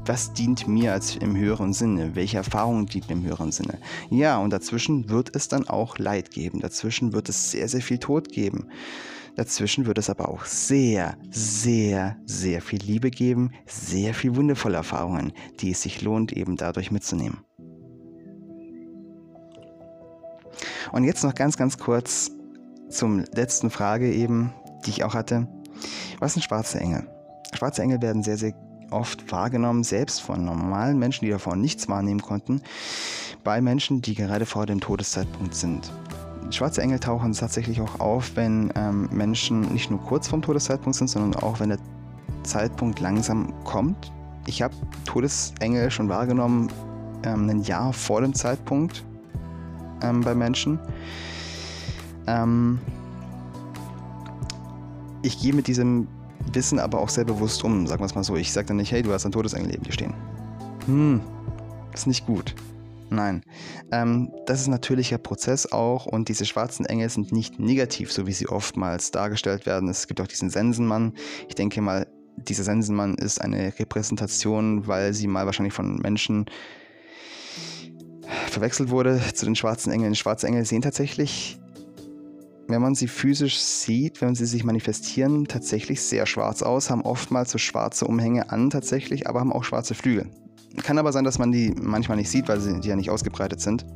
was 0.08 0.32
dient 0.32 0.68
mir 0.68 0.92
als 0.92 1.16
im 1.16 1.36
höheren 1.36 1.72
Sinne? 1.72 2.14
Welche 2.14 2.36
Erfahrung 2.38 2.86
dient 2.86 3.10
im 3.10 3.24
höheren 3.24 3.52
Sinne? 3.52 3.78
Ja, 4.10 4.38
und 4.38 4.50
dazwischen 4.50 5.08
wird 5.08 5.34
es 5.34 5.48
dann 5.48 5.68
auch 5.68 5.98
Leid 5.98 6.30
geben. 6.30 6.60
Dazwischen 6.60 7.12
wird 7.12 7.28
es 7.28 7.50
sehr, 7.50 7.68
sehr 7.68 7.82
viel 7.82 7.98
Tod 7.98 8.28
geben. 8.28 8.68
Dazwischen 9.34 9.84
wird 9.86 9.98
es 9.98 10.08
aber 10.08 10.28
auch 10.28 10.44
sehr, 10.44 11.16
sehr, 11.30 12.16
sehr 12.24 12.62
viel 12.62 12.80
Liebe 12.80 13.10
geben, 13.10 13.50
sehr 13.66 14.14
viel 14.14 14.34
wundervolle 14.36 14.76
Erfahrungen, 14.76 15.32
die 15.60 15.72
es 15.72 15.82
sich 15.82 16.02
lohnt, 16.02 16.32
eben 16.32 16.56
dadurch 16.56 16.90
mitzunehmen. 16.90 17.38
Und 20.92 21.04
jetzt 21.04 21.22
noch 21.22 21.34
ganz, 21.34 21.56
ganz 21.56 21.76
kurz 21.76 22.30
zum 22.88 23.24
letzten 23.34 23.70
Frage 23.70 24.12
eben, 24.12 24.52
die 24.84 24.90
ich 24.90 25.04
auch 25.04 25.14
hatte. 25.14 25.46
Was 26.18 26.34
sind 26.34 26.42
schwarze 26.42 26.80
Engel? 26.80 27.06
Schwarze 27.52 27.82
Engel 27.82 28.00
werden 28.02 28.22
sehr, 28.22 28.36
sehr 28.36 28.52
oft 28.90 29.30
wahrgenommen, 29.30 29.84
selbst 29.84 30.22
von 30.22 30.44
normalen 30.44 30.98
Menschen, 30.98 31.24
die 31.24 31.30
davor 31.30 31.56
nichts 31.56 31.88
wahrnehmen 31.88 32.22
konnten, 32.22 32.62
bei 33.44 33.60
Menschen, 33.60 34.02
die 34.02 34.14
gerade 34.14 34.46
vor 34.46 34.66
dem 34.66 34.80
Todeszeitpunkt 34.80 35.54
sind. 35.54 35.92
Schwarze 36.50 36.80
Engel 36.82 37.00
tauchen 37.00 37.32
tatsächlich 37.32 37.80
auch 37.80 37.98
auf, 37.98 38.36
wenn 38.36 38.72
ähm, 38.76 39.08
Menschen 39.12 39.72
nicht 39.72 39.90
nur 39.90 40.00
kurz 40.00 40.28
vorm 40.28 40.42
Todeszeitpunkt 40.42 40.96
sind, 40.96 41.08
sondern 41.08 41.42
auch 41.42 41.58
wenn 41.58 41.70
der 41.70 41.78
Zeitpunkt 42.44 43.00
langsam 43.00 43.52
kommt. 43.64 44.12
Ich 44.46 44.62
habe 44.62 44.74
Todesengel 45.04 45.90
schon 45.90 46.08
wahrgenommen, 46.08 46.70
ähm, 47.24 47.48
ein 47.50 47.62
Jahr 47.62 47.92
vor 47.92 48.20
dem 48.20 48.32
Zeitpunkt 48.32 49.04
ähm, 50.02 50.20
bei 50.20 50.34
Menschen. 50.34 50.78
Ähm, 52.26 52.78
ich 55.22 55.40
gehe 55.40 55.52
mit 55.52 55.66
diesem 55.66 56.08
Wissen 56.52 56.78
aber 56.78 57.00
auch 57.00 57.08
sehr 57.08 57.24
bewusst 57.24 57.64
um, 57.64 57.86
sagen 57.86 58.00
wir 58.00 58.06
es 58.06 58.14
mal 58.14 58.24
so. 58.24 58.36
Ich 58.36 58.52
sage 58.52 58.68
dann 58.68 58.76
nicht, 58.76 58.92
hey, 58.92 59.02
du 59.02 59.12
hast 59.12 59.26
ein 59.26 59.32
Todesengel 59.32 59.68
neben 59.68 59.82
dir 59.82 59.92
stehen. 59.92 60.14
Hm, 60.86 61.20
ist 61.92 62.06
nicht 62.06 62.26
gut. 62.26 62.54
Nein, 63.08 63.42
ähm, 63.92 64.32
das 64.46 64.60
ist 64.60 64.66
ein 64.66 64.72
natürlicher 64.72 65.18
Prozess 65.18 65.70
auch 65.70 66.06
und 66.06 66.28
diese 66.28 66.44
schwarzen 66.44 66.86
Engel 66.86 67.08
sind 67.08 67.30
nicht 67.30 67.60
negativ, 67.60 68.12
so 68.12 68.26
wie 68.26 68.32
sie 68.32 68.48
oftmals 68.48 69.12
dargestellt 69.12 69.64
werden. 69.64 69.88
Es 69.88 70.08
gibt 70.08 70.20
auch 70.20 70.26
diesen 70.26 70.50
Sensenmann. 70.50 71.12
Ich 71.48 71.54
denke 71.54 71.80
mal, 71.80 72.08
dieser 72.36 72.64
Sensenmann 72.64 73.14
ist 73.14 73.40
eine 73.40 73.72
Repräsentation, 73.78 74.88
weil 74.88 75.14
sie 75.14 75.28
mal 75.28 75.46
wahrscheinlich 75.46 75.72
von 75.72 75.96
Menschen 75.96 76.46
verwechselt 78.48 78.90
wurde 78.90 79.20
zu 79.34 79.44
den 79.44 79.54
schwarzen 79.54 79.92
Engeln. 79.92 80.12
Die 80.12 80.18
schwarzen 80.18 80.46
Engel 80.46 80.64
sehen 80.64 80.82
tatsächlich, 80.82 81.60
wenn 82.68 82.82
man 82.82 82.94
sie 82.94 83.08
physisch 83.08 83.58
sieht, 83.58 84.20
wenn 84.20 84.34
sie 84.34 84.46
sich 84.46 84.64
manifestieren, 84.64 85.46
tatsächlich 85.46 86.00
sehr 86.00 86.26
schwarz 86.26 86.62
aus, 86.62 86.90
haben 86.90 87.02
oftmals 87.02 87.50
so 87.50 87.58
schwarze 87.58 88.06
Umhänge 88.06 88.50
an 88.50 88.70
tatsächlich, 88.70 89.28
aber 89.28 89.40
haben 89.40 89.52
auch 89.52 89.64
schwarze 89.64 89.94
Flügel. 89.94 90.30
Kann 90.82 90.98
aber 90.98 91.12
sein, 91.12 91.24
dass 91.24 91.38
man 91.38 91.52
die 91.52 91.74
manchmal 91.80 92.16
nicht 92.16 92.28
sieht, 92.28 92.48
weil 92.48 92.60
sie 92.60 92.80
ja 92.82 92.96
nicht 92.96 93.10
ausgebreitet 93.10 93.60
sind. 93.60 93.86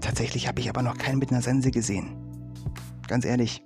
Tatsächlich 0.00 0.48
habe 0.48 0.60
ich 0.60 0.70
aber 0.70 0.82
noch 0.82 0.96
keinen 0.96 1.18
mit 1.18 1.30
einer 1.30 1.42
Sense 1.42 1.70
gesehen. 1.70 2.16
Ganz 3.08 3.24
ehrlich. 3.24 3.62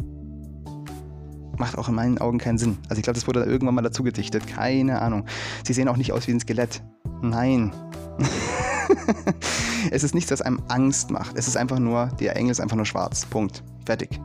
Macht 1.59 1.77
auch 1.77 1.89
in 1.89 1.95
meinen 1.95 2.19
Augen 2.19 2.39
keinen 2.39 2.59
Sinn. 2.59 2.79
Also 2.89 2.99
ich 2.99 3.05
glaube, 3.05 3.19
das 3.19 3.27
wurde 3.27 3.45
irgendwann 3.45 3.75
mal 3.75 3.83
dazu 3.83 4.03
gedichtet. 4.03 4.47
Keine 4.47 5.01
Ahnung. 5.03 5.27
Sie 5.65 5.75
sehen 5.75 5.89
auch 5.89 5.97
nicht 5.97 6.13
aus 6.13 6.27
wie 6.27 6.33
ein 6.33 6.41
Skelett. 6.41 6.83
Nein. 7.21 7.73
es 9.91 10.03
ist 10.03 10.15
nichts, 10.15 10.31
was 10.31 10.41
einem 10.43 10.61
Angst 10.69 11.11
macht. 11.11 11.37
Es 11.37 11.47
ist 11.47 11.57
einfach 11.57 11.79
nur, 11.79 12.07
der 12.19 12.37
Engel 12.37 12.53
ist 12.53 12.61
einfach 12.61 12.77
nur 12.77 12.87
schwarz. 12.87 13.27
Punkt. 13.27 13.63
Fertig. 13.85 14.21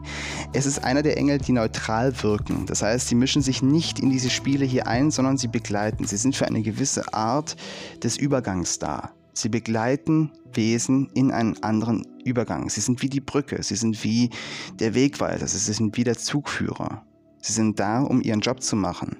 Es 0.53 0.65
ist 0.65 0.83
einer 0.83 1.01
der 1.01 1.17
Engel, 1.17 1.39
die 1.39 1.51
neutral 1.51 2.13
wirken. 2.23 2.65
Das 2.67 2.81
heißt, 2.81 3.07
sie 3.07 3.15
mischen 3.15 3.41
sich 3.41 3.61
nicht 3.61 3.99
in 3.99 4.09
diese 4.09 4.29
Spiele 4.29 4.65
hier 4.65 4.87
ein, 4.87 5.09
sondern 5.11 5.37
sie 5.37 5.47
begleiten. 5.47 6.05
Sie 6.05 6.17
sind 6.17 6.35
für 6.35 6.45
eine 6.45 6.61
gewisse 6.61 7.13
Art 7.13 7.55
des 8.03 8.17
Übergangs 8.17 8.79
da. 8.79 9.11
Sie 9.33 9.49
begleiten 9.49 10.31
Wesen 10.53 11.09
in 11.13 11.31
einen 11.31 11.61
anderen 11.61 12.05
Übergang. 12.25 12.69
Sie 12.69 12.81
sind 12.81 13.01
wie 13.01 13.09
die 13.09 13.21
Brücke, 13.21 13.61
sie 13.61 13.75
sind 13.75 14.03
wie 14.03 14.31
der 14.79 14.95
Wegweiser, 14.95 15.47
sie 15.47 15.73
sind 15.73 15.95
wie 15.95 16.03
der 16.03 16.17
Zugführer. 16.17 17.03
Sie 17.41 17.53
sind 17.53 17.79
da, 17.79 18.01
um 18.01 18.21
ihren 18.21 18.41
Job 18.41 18.61
zu 18.61 18.75
machen. 18.75 19.15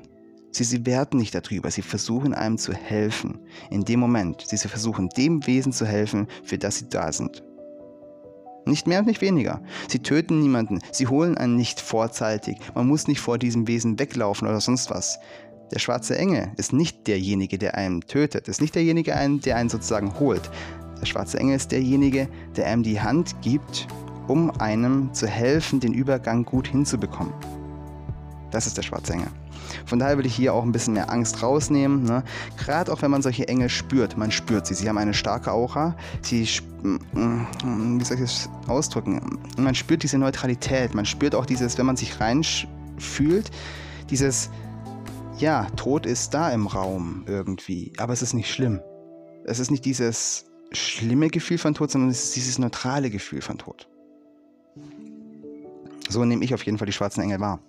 Sie, 0.52 0.64
sie 0.64 0.86
werten 0.88 1.18
nicht 1.18 1.36
darüber, 1.36 1.70
sie 1.70 1.84
versuchen 1.84 2.34
einem 2.34 2.58
zu 2.58 2.74
helfen. 2.74 3.40
In 3.70 3.86
dem 3.86 4.00
Moment, 4.00 4.44
sie 4.48 4.58
versuchen 4.58 5.10
dem 5.10 5.46
Wesen 5.46 5.72
zu 5.72 5.86
helfen, 5.86 6.28
für 6.44 6.58
das 6.58 6.78
sie 6.78 6.90
da 6.90 7.12
sind. 7.12 7.44
Nicht 8.68 8.88
mehr 8.88 9.00
und 9.00 9.08
nicht 9.08 9.22
weniger. 9.22 9.62
Sie 9.88 10.00
töten 10.00 10.40
niemanden, 10.40 10.80
sie 10.92 11.08
holen 11.08 11.38
einen 11.38 11.56
nicht 11.56 11.80
vorzeitig. 11.80 12.58
Man 12.76 12.88
muss 12.88 13.08
nicht 13.08 13.20
vor 13.20 13.38
diesem 13.38 13.68
Wesen 13.68 13.98
weglaufen 13.98 14.48
oder 14.48 14.62
sonst 14.62 14.90
was. 14.90 15.20
Der 15.72 15.80
schwarze 15.80 16.18
Engel 16.18 16.52
ist 16.58 16.74
nicht 16.74 17.08
derjenige, 17.08 17.58
der 17.58 17.76
einen 17.76 18.02
tötet, 18.02 18.48
ist 18.48 18.62
nicht 18.62 18.76
derjenige, 18.76 19.12
der 19.44 19.56
einen 19.56 19.70
sozusagen 19.70 20.20
holt. 20.20 20.50
Der 21.02 21.06
schwarze 21.06 21.40
Engel 21.40 21.56
ist 21.56 21.72
derjenige, 21.72 22.28
der 22.56 22.68
einem 22.68 22.84
die 22.84 23.00
Hand 23.00 23.42
gibt, 23.42 23.88
um 24.28 24.52
einem 24.60 25.14
zu 25.14 25.28
helfen, 25.28 25.80
den 25.80 25.94
Übergang 25.94 26.44
gut 26.44 26.68
hinzubekommen. 26.68 27.34
Das 28.52 28.66
ist 28.66 28.78
der 28.78 28.84
schwarze 28.84 29.14
Engel. 29.14 29.28
Von 29.86 30.00
daher 30.00 30.18
will 30.18 30.26
ich 30.26 30.36
hier 30.36 30.54
auch 30.54 30.64
ein 30.64 30.72
bisschen 30.72 30.94
mehr 30.94 31.12
Angst 31.12 31.42
rausnehmen. 31.44 32.04
Ne? 32.04 32.24
Gerade 32.58 32.92
auch 32.92 33.02
wenn 33.02 33.12
man 33.12 33.22
solche 33.22 33.48
Engel 33.48 33.70
spürt, 33.70 34.18
man 34.18 34.32
spürt 34.32 34.68
sie. 34.68 34.74
Sie 34.74 34.88
haben 34.88 34.98
eine 34.98 35.14
starke 35.14 35.52
Aura. 35.52 35.96
Sie, 36.22 36.44
wie 36.44 38.04
soll 38.04 38.18
ich 38.18 38.22
das 38.22 38.50
ausdrücken? 38.68 39.40
Man 39.58 39.76
spürt 39.76 40.04
diese 40.04 40.18
Neutralität. 40.18 40.94
Man 40.94 41.06
spürt 41.06 41.36
auch 41.36 41.46
dieses, 41.46 41.78
wenn 41.78 41.86
man 41.86 41.98
sich 41.98 42.20
reinfühlt, 42.20 43.52
dieses, 44.10 44.50
ja, 45.38 45.68
Tod 45.76 46.06
ist 46.06 46.34
da 46.34 46.50
im 46.52 46.68
Raum 46.68 47.24
irgendwie, 47.28 47.94
aber 47.98 48.14
es 48.14 48.22
ist 48.22 48.34
nicht 48.34 48.52
schlimm. 48.52 48.80
Es 49.46 49.60
ist 49.60 49.72
nicht 49.72 49.86
dieses 49.86 50.46
schlimme 50.72 51.30
Gefühl 51.30 51.58
von 51.58 51.74
Tod, 51.74 51.92
sondern 51.92 52.10
es 52.10 52.26
ist 52.26 52.36
dieses 52.36 52.60
neutrale 52.60 53.10
Gefühl 53.10 53.42
von 53.42 53.58
Tod. 53.58 53.88
So 56.10 56.26
nehme 56.26 56.44
ich 56.44 56.54
auf 56.54 56.64
jeden 56.64 56.78
Fall 56.78 56.86
die 56.86 56.94
schwarzen 56.94 57.22
Engel 57.22 57.40
wahr. 57.40 57.60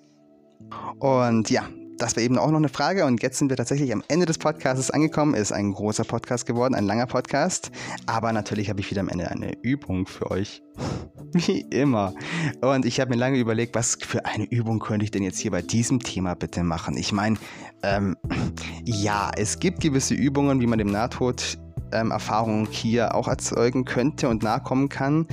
Und 0.99 1.51
ja, 1.51 1.69
das 1.99 2.17
war 2.17 2.23
eben 2.23 2.39
auch 2.39 2.51
noch 2.51 2.59
eine 2.59 2.69
Frage 2.69 3.05
und 3.05 3.23
jetzt 3.23 3.39
sind 3.39 3.51
wir 3.51 3.57
tatsächlich 3.57 3.93
am 3.93 4.05
Ende 4.09 4.25
des 4.25 4.39
Podcasts 4.39 4.91
angekommen. 4.91 5.35
Ist 5.35 5.53
ein 5.53 5.73
großer 5.73 6.05
Podcast 6.05 6.47
geworden, 6.47 6.75
ein 6.75 6.85
langer 6.85 7.07
Podcast, 7.07 7.71
aber 8.07 8.33
natürlich 8.33 8.71
habe 8.71 8.81
ich 8.81 8.91
wieder 8.91 9.01
am 9.01 9.09
Ende 9.09 9.31
eine 9.31 9.53
Übung 9.63 10.07
für 10.07 10.31
euch. 10.31 10.63
Wie 11.33 11.61
immer. 11.71 12.15
Und 12.61 12.87
ich 12.87 13.01
habe 13.01 13.11
mir 13.11 13.17
lange 13.17 13.39
überlegt, 13.39 13.75
was 13.75 13.99
für 14.01 14.25
eine 14.25 14.45
Übung 14.45 14.79
könnte 14.79 15.05
ich 15.05 15.11
denn 15.11 15.23
jetzt 15.23 15.39
hier 15.39 15.51
bei 15.51 15.61
diesem 15.61 16.01
Thema 16.01 16.35
bitte 16.35 16.63
machen? 16.63 16.97
Ich 16.97 17.13
meine, 17.13 17.37
ähm, 17.83 18.17
ja, 18.85 19.31
es 19.37 19.59
gibt 19.59 19.81
gewisse 19.81 20.15
Übungen, 20.15 20.61
wie 20.61 20.67
man 20.67 20.79
dem 20.79 20.91
Nahtod 20.91 21.59
ähm, 21.93 22.13
Erfahrungen 22.13 22.67
hier 22.71 23.15
auch 23.15 23.29
erzeugen 23.29 23.85
könnte 23.85 24.29
und 24.29 24.43
nachkommen 24.43 24.89
kann. 24.89 25.27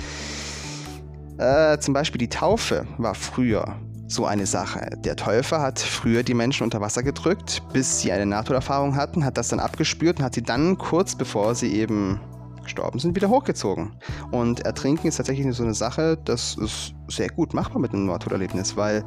Äh, 1.38 1.78
zum 1.80 1.94
Beispiel 1.94 2.18
die 2.18 2.30
Taufe 2.30 2.88
war 2.98 3.14
früher 3.14 3.76
so 4.08 4.26
eine 4.26 4.46
Sache. 4.46 4.90
Der 4.98 5.16
Täufer 5.16 5.62
hat 5.62 5.80
früher 5.80 6.24
die 6.24 6.34
Menschen 6.34 6.64
unter 6.64 6.82
Wasser 6.82 7.04
gedrückt, 7.04 7.64
bis 7.74 8.02
sie 8.02 8.12
eine 8.12 8.26
Nahtoderfahrung 8.26 8.96
hatten, 8.96 9.26
hat 9.26 9.38
das 9.38 9.50
dann 9.50 9.60
abgespürt 9.60 10.20
und 10.20 10.26
hat 10.26 10.36
sie 10.36 10.44
dann 10.44 10.78
kurz 10.78 11.16
bevor 11.16 11.56
sie 11.56 11.74
eben 11.74 12.20
gestorben 12.64 13.00
sind, 13.00 13.16
wieder 13.16 13.30
hochgezogen. 13.30 13.94
Und 14.32 14.62
Ertrinken 14.62 15.08
ist 15.08 15.18
tatsächlich 15.18 15.56
so 15.56 15.64
eine 15.64 15.74
Sache, 15.74 16.18
das 16.24 16.58
ist 16.58 16.94
sehr 17.08 17.30
gut 17.30 17.54
machbar 17.54 17.80
mit 17.80 17.94
einem 17.94 18.08
Nahtoderlebnis, 18.08 18.76
weil 18.76 19.04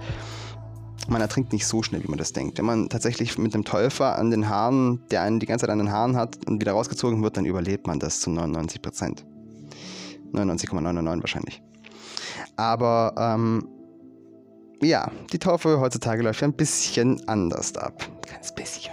man 1.09 1.21
ertrinkt 1.21 1.53
nicht 1.53 1.67
so 1.67 1.83
schnell, 1.83 2.03
wie 2.03 2.09
man 2.09 2.19
das 2.19 2.33
denkt. 2.33 2.59
Wenn 2.59 2.67
man 2.67 2.89
tatsächlich 2.89 3.39
mit 3.39 3.55
einem 3.55 3.65
Täufer 3.65 4.17
an 4.19 4.31
den 4.31 4.49
Haaren, 4.49 5.01
der 5.11 5.23
einen 5.23 5.41
die 5.41 5.47
ganze 5.47 5.65
Zeit 5.67 5.73
an 5.73 5.79
den 5.79 5.91
Haaren 5.91 6.17
hat 6.17 6.47
und 6.47 6.61
wieder 6.61 6.73
rausgezogen 6.73 7.23
wird, 7.23 7.37
dann 7.37 7.47
überlebt 7.47 7.87
man 7.87 7.99
das 7.99 8.21
zu 8.21 8.31
99 8.31 8.83
Prozent. 8.83 9.27
99,999 10.33 11.23
wahrscheinlich. 11.23 11.63
Aber 12.57 13.15
ähm, 13.17 13.67
ja, 14.83 15.11
die 15.33 15.39
Taufe 15.39 15.81
heutzutage 15.81 16.23
läuft 16.23 16.41
ja 16.41 16.49
ein 16.49 16.55
bisschen 16.55 17.27
anders 17.29 17.77
ab. 17.77 18.09
Ganz 18.31 18.55
bisschen. 18.55 18.93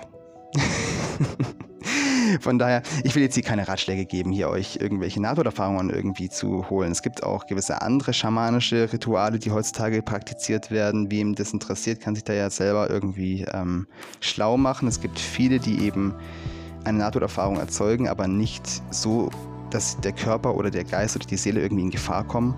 Von 2.41 2.57
daher, 2.57 2.81
ich 3.03 3.13
will 3.15 3.21
jetzt 3.21 3.35
hier 3.35 3.43
keine 3.43 3.67
Ratschläge 3.67 4.05
geben, 4.05 4.31
hier 4.31 4.49
euch 4.49 4.77
irgendwelche 4.81 5.21
Nahtoderfahrungen 5.21 5.91
irgendwie 5.91 6.29
zu 6.29 6.69
holen. 6.69 6.91
Es 6.91 7.03
gibt 7.03 7.23
auch 7.23 7.45
gewisse 7.45 7.81
andere 7.81 8.13
schamanische 8.13 8.91
Rituale, 8.91 9.37
die 9.37 9.51
heutzutage 9.51 10.01
praktiziert 10.01 10.71
werden. 10.71 11.11
Wem 11.11 11.35
das 11.35 11.53
interessiert, 11.53 12.01
kann 12.01 12.15
sich 12.15 12.23
da 12.23 12.33
ja 12.33 12.49
selber 12.49 12.89
irgendwie 12.89 13.45
ähm, 13.53 13.87
schlau 14.21 14.57
machen. 14.57 14.87
Es 14.87 14.99
gibt 14.99 15.19
viele, 15.19 15.59
die 15.59 15.83
eben 15.85 16.15
eine 16.83 16.99
Nahtoderfahrung 16.99 17.57
erzeugen, 17.57 18.07
aber 18.07 18.27
nicht 18.27 18.63
so, 18.91 19.29
dass 19.69 19.99
der 20.01 20.13
Körper 20.13 20.55
oder 20.55 20.71
der 20.71 20.83
Geist 20.83 21.15
oder 21.15 21.25
die 21.25 21.37
Seele 21.37 21.61
irgendwie 21.61 21.83
in 21.83 21.91
Gefahr 21.91 22.23
kommen. 22.23 22.55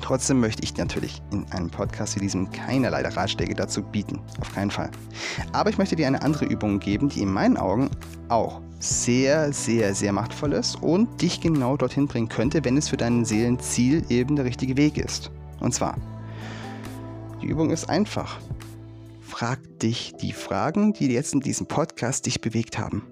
Trotzdem 0.00 0.40
möchte 0.40 0.62
ich 0.62 0.76
natürlich 0.76 1.22
in 1.30 1.44
einem 1.52 1.70
Podcast 1.70 2.16
wie 2.16 2.20
diesem 2.20 2.50
keinerlei 2.50 3.02
Ratschläge 3.02 3.54
dazu 3.54 3.82
bieten. 3.82 4.20
Auf 4.40 4.54
keinen 4.54 4.70
Fall. 4.70 4.90
Aber 5.52 5.70
ich 5.70 5.78
möchte 5.78 5.96
dir 5.96 6.06
eine 6.06 6.22
andere 6.22 6.44
Übung 6.46 6.80
geben, 6.80 7.08
die 7.08 7.22
in 7.22 7.32
meinen 7.32 7.56
Augen 7.56 7.90
auch 8.28 8.60
sehr, 8.78 9.52
sehr, 9.52 9.94
sehr 9.94 10.12
machtvoll 10.12 10.54
ist 10.54 10.82
und 10.82 11.20
dich 11.20 11.40
genau 11.40 11.76
dorthin 11.76 12.06
bringen 12.08 12.28
könnte, 12.28 12.64
wenn 12.64 12.76
es 12.76 12.88
für 12.88 12.96
dein 12.96 13.24
Seelenziel 13.24 14.04
eben 14.08 14.36
der 14.36 14.46
richtige 14.46 14.76
Weg 14.76 14.96
ist. 14.96 15.30
Und 15.60 15.74
zwar, 15.74 15.96
die 17.42 17.46
Übung 17.46 17.70
ist 17.70 17.88
einfach. 17.88 18.38
Frag 19.20 19.60
dich 19.78 20.14
die 20.20 20.32
Fragen, 20.32 20.92
die 20.92 21.06
jetzt 21.12 21.34
in 21.34 21.40
diesem 21.40 21.66
Podcast 21.66 22.26
dich 22.26 22.40
bewegt 22.40 22.78
haben. 22.78 23.02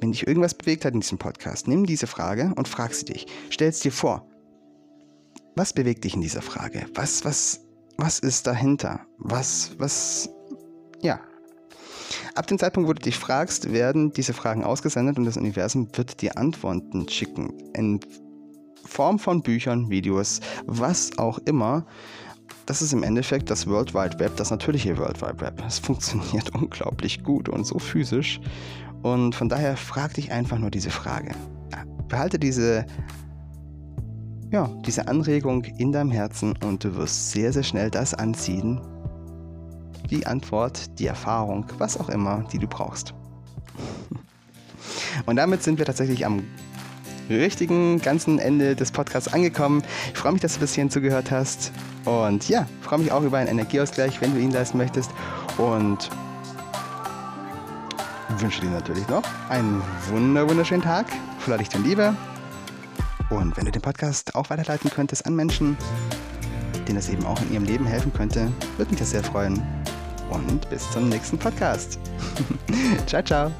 Wenn 0.00 0.12
dich 0.12 0.26
irgendwas 0.26 0.54
bewegt 0.54 0.84
hat 0.84 0.94
in 0.94 1.00
diesem 1.00 1.18
Podcast, 1.18 1.68
nimm 1.68 1.86
diese 1.86 2.06
Frage 2.06 2.52
und 2.56 2.68
frag 2.68 2.94
sie 2.94 3.06
dich. 3.06 3.26
Stell 3.50 3.68
es 3.68 3.80
dir 3.80 3.92
vor, 3.92 4.26
was 5.58 5.72
bewegt 5.72 6.04
dich 6.04 6.14
in 6.14 6.20
dieser 6.20 6.40
Frage? 6.40 6.86
Was, 6.94 7.24
was, 7.24 7.60
was 7.96 8.20
ist 8.20 8.46
dahinter? 8.46 9.00
Was, 9.18 9.72
was, 9.78 10.30
ja. 11.02 11.20
Ab 12.36 12.46
dem 12.46 12.58
Zeitpunkt, 12.58 12.88
wo 12.88 12.92
du 12.92 13.02
dich 13.02 13.18
fragst, 13.18 13.72
werden 13.72 14.12
diese 14.12 14.32
Fragen 14.32 14.62
ausgesendet 14.62 15.18
und 15.18 15.24
das 15.24 15.36
Universum 15.36 15.88
wird 15.94 16.22
dir 16.22 16.38
Antworten 16.38 17.08
schicken. 17.08 17.52
In 17.74 17.98
Form 18.84 19.18
von 19.18 19.42
Büchern, 19.42 19.90
Videos, 19.90 20.40
was 20.66 21.18
auch 21.18 21.38
immer. 21.40 21.84
Das 22.64 22.80
ist 22.80 22.92
im 22.92 23.02
Endeffekt 23.02 23.50
das 23.50 23.66
World 23.66 23.94
Wide 23.94 24.18
Web, 24.20 24.36
das 24.36 24.50
natürliche 24.50 24.96
World 24.96 25.20
Wide 25.20 25.40
Web. 25.40 25.62
Es 25.66 25.80
funktioniert 25.80 26.54
unglaublich 26.54 27.24
gut 27.24 27.48
und 27.48 27.66
so 27.66 27.78
physisch. 27.80 28.40
Und 29.02 29.34
von 29.34 29.48
daher 29.48 29.76
frag 29.76 30.14
dich 30.14 30.30
einfach 30.30 30.58
nur 30.58 30.70
diese 30.70 30.90
Frage. 30.90 31.32
Behalte 32.08 32.38
diese 32.38 32.86
ja, 34.50 34.70
diese 34.86 35.08
Anregung 35.08 35.64
in 35.64 35.92
deinem 35.92 36.10
Herzen 36.10 36.54
und 36.64 36.84
du 36.84 36.96
wirst 36.96 37.32
sehr, 37.32 37.52
sehr 37.52 37.62
schnell 37.62 37.90
das 37.90 38.14
anziehen, 38.14 38.80
die 40.10 40.26
Antwort, 40.26 40.98
die 40.98 41.06
Erfahrung, 41.06 41.66
was 41.76 41.98
auch 41.98 42.08
immer, 42.08 42.44
die 42.52 42.58
du 42.58 42.66
brauchst. 42.66 43.14
Und 45.26 45.36
damit 45.36 45.62
sind 45.62 45.78
wir 45.78 45.84
tatsächlich 45.84 46.24
am 46.24 46.44
richtigen 47.28 48.00
ganzen 48.00 48.38
Ende 48.38 48.74
des 48.74 48.90
Podcasts 48.90 49.32
angekommen. 49.32 49.82
Ich 50.12 50.18
freue 50.18 50.32
mich, 50.32 50.40
dass 50.40 50.54
du 50.54 50.60
bis 50.60 50.74
hierhin 50.74 50.90
zugehört 50.90 51.30
hast. 51.30 51.72
Und 52.04 52.48
ja, 52.48 52.66
freue 52.80 53.00
mich 53.00 53.12
auch 53.12 53.22
über 53.22 53.36
einen 53.38 53.48
Energieausgleich, 53.48 54.20
wenn 54.22 54.34
du 54.34 54.40
ihn 54.40 54.50
leisten 54.50 54.78
möchtest. 54.78 55.10
Und 55.58 56.08
wünsche 58.38 58.60
dir 58.60 58.70
natürlich 58.70 59.06
noch 59.08 59.24
einen 59.48 59.82
wunderschönen 60.08 60.82
Tag 60.82 61.06
voller 61.40 61.58
Licht 61.58 61.74
und 61.74 61.84
Liebe. 61.84 62.14
Und 63.30 63.56
wenn 63.56 63.64
du 63.66 63.72
den 63.72 63.82
Podcast 63.82 64.34
auch 64.34 64.50
weiterleiten 64.50 64.90
könntest 64.90 65.26
an 65.26 65.34
Menschen, 65.34 65.76
denen 66.86 66.98
es 66.98 67.08
eben 67.08 67.26
auch 67.26 67.40
in 67.42 67.52
ihrem 67.52 67.64
Leben 67.64 67.86
helfen 67.86 68.12
könnte, 68.12 68.50
würde 68.76 68.90
mich 68.90 69.00
das 69.00 69.10
sehr 69.10 69.22
freuen. 69.22 69.62
Und 70.30 70.68
bis 70.70 70.90
zum 70.90 71.08
nächsten 71.08 71.38
Podcast. 71.38 71.98
ciao, 73.06 73.22
ciao. 73.22 73.52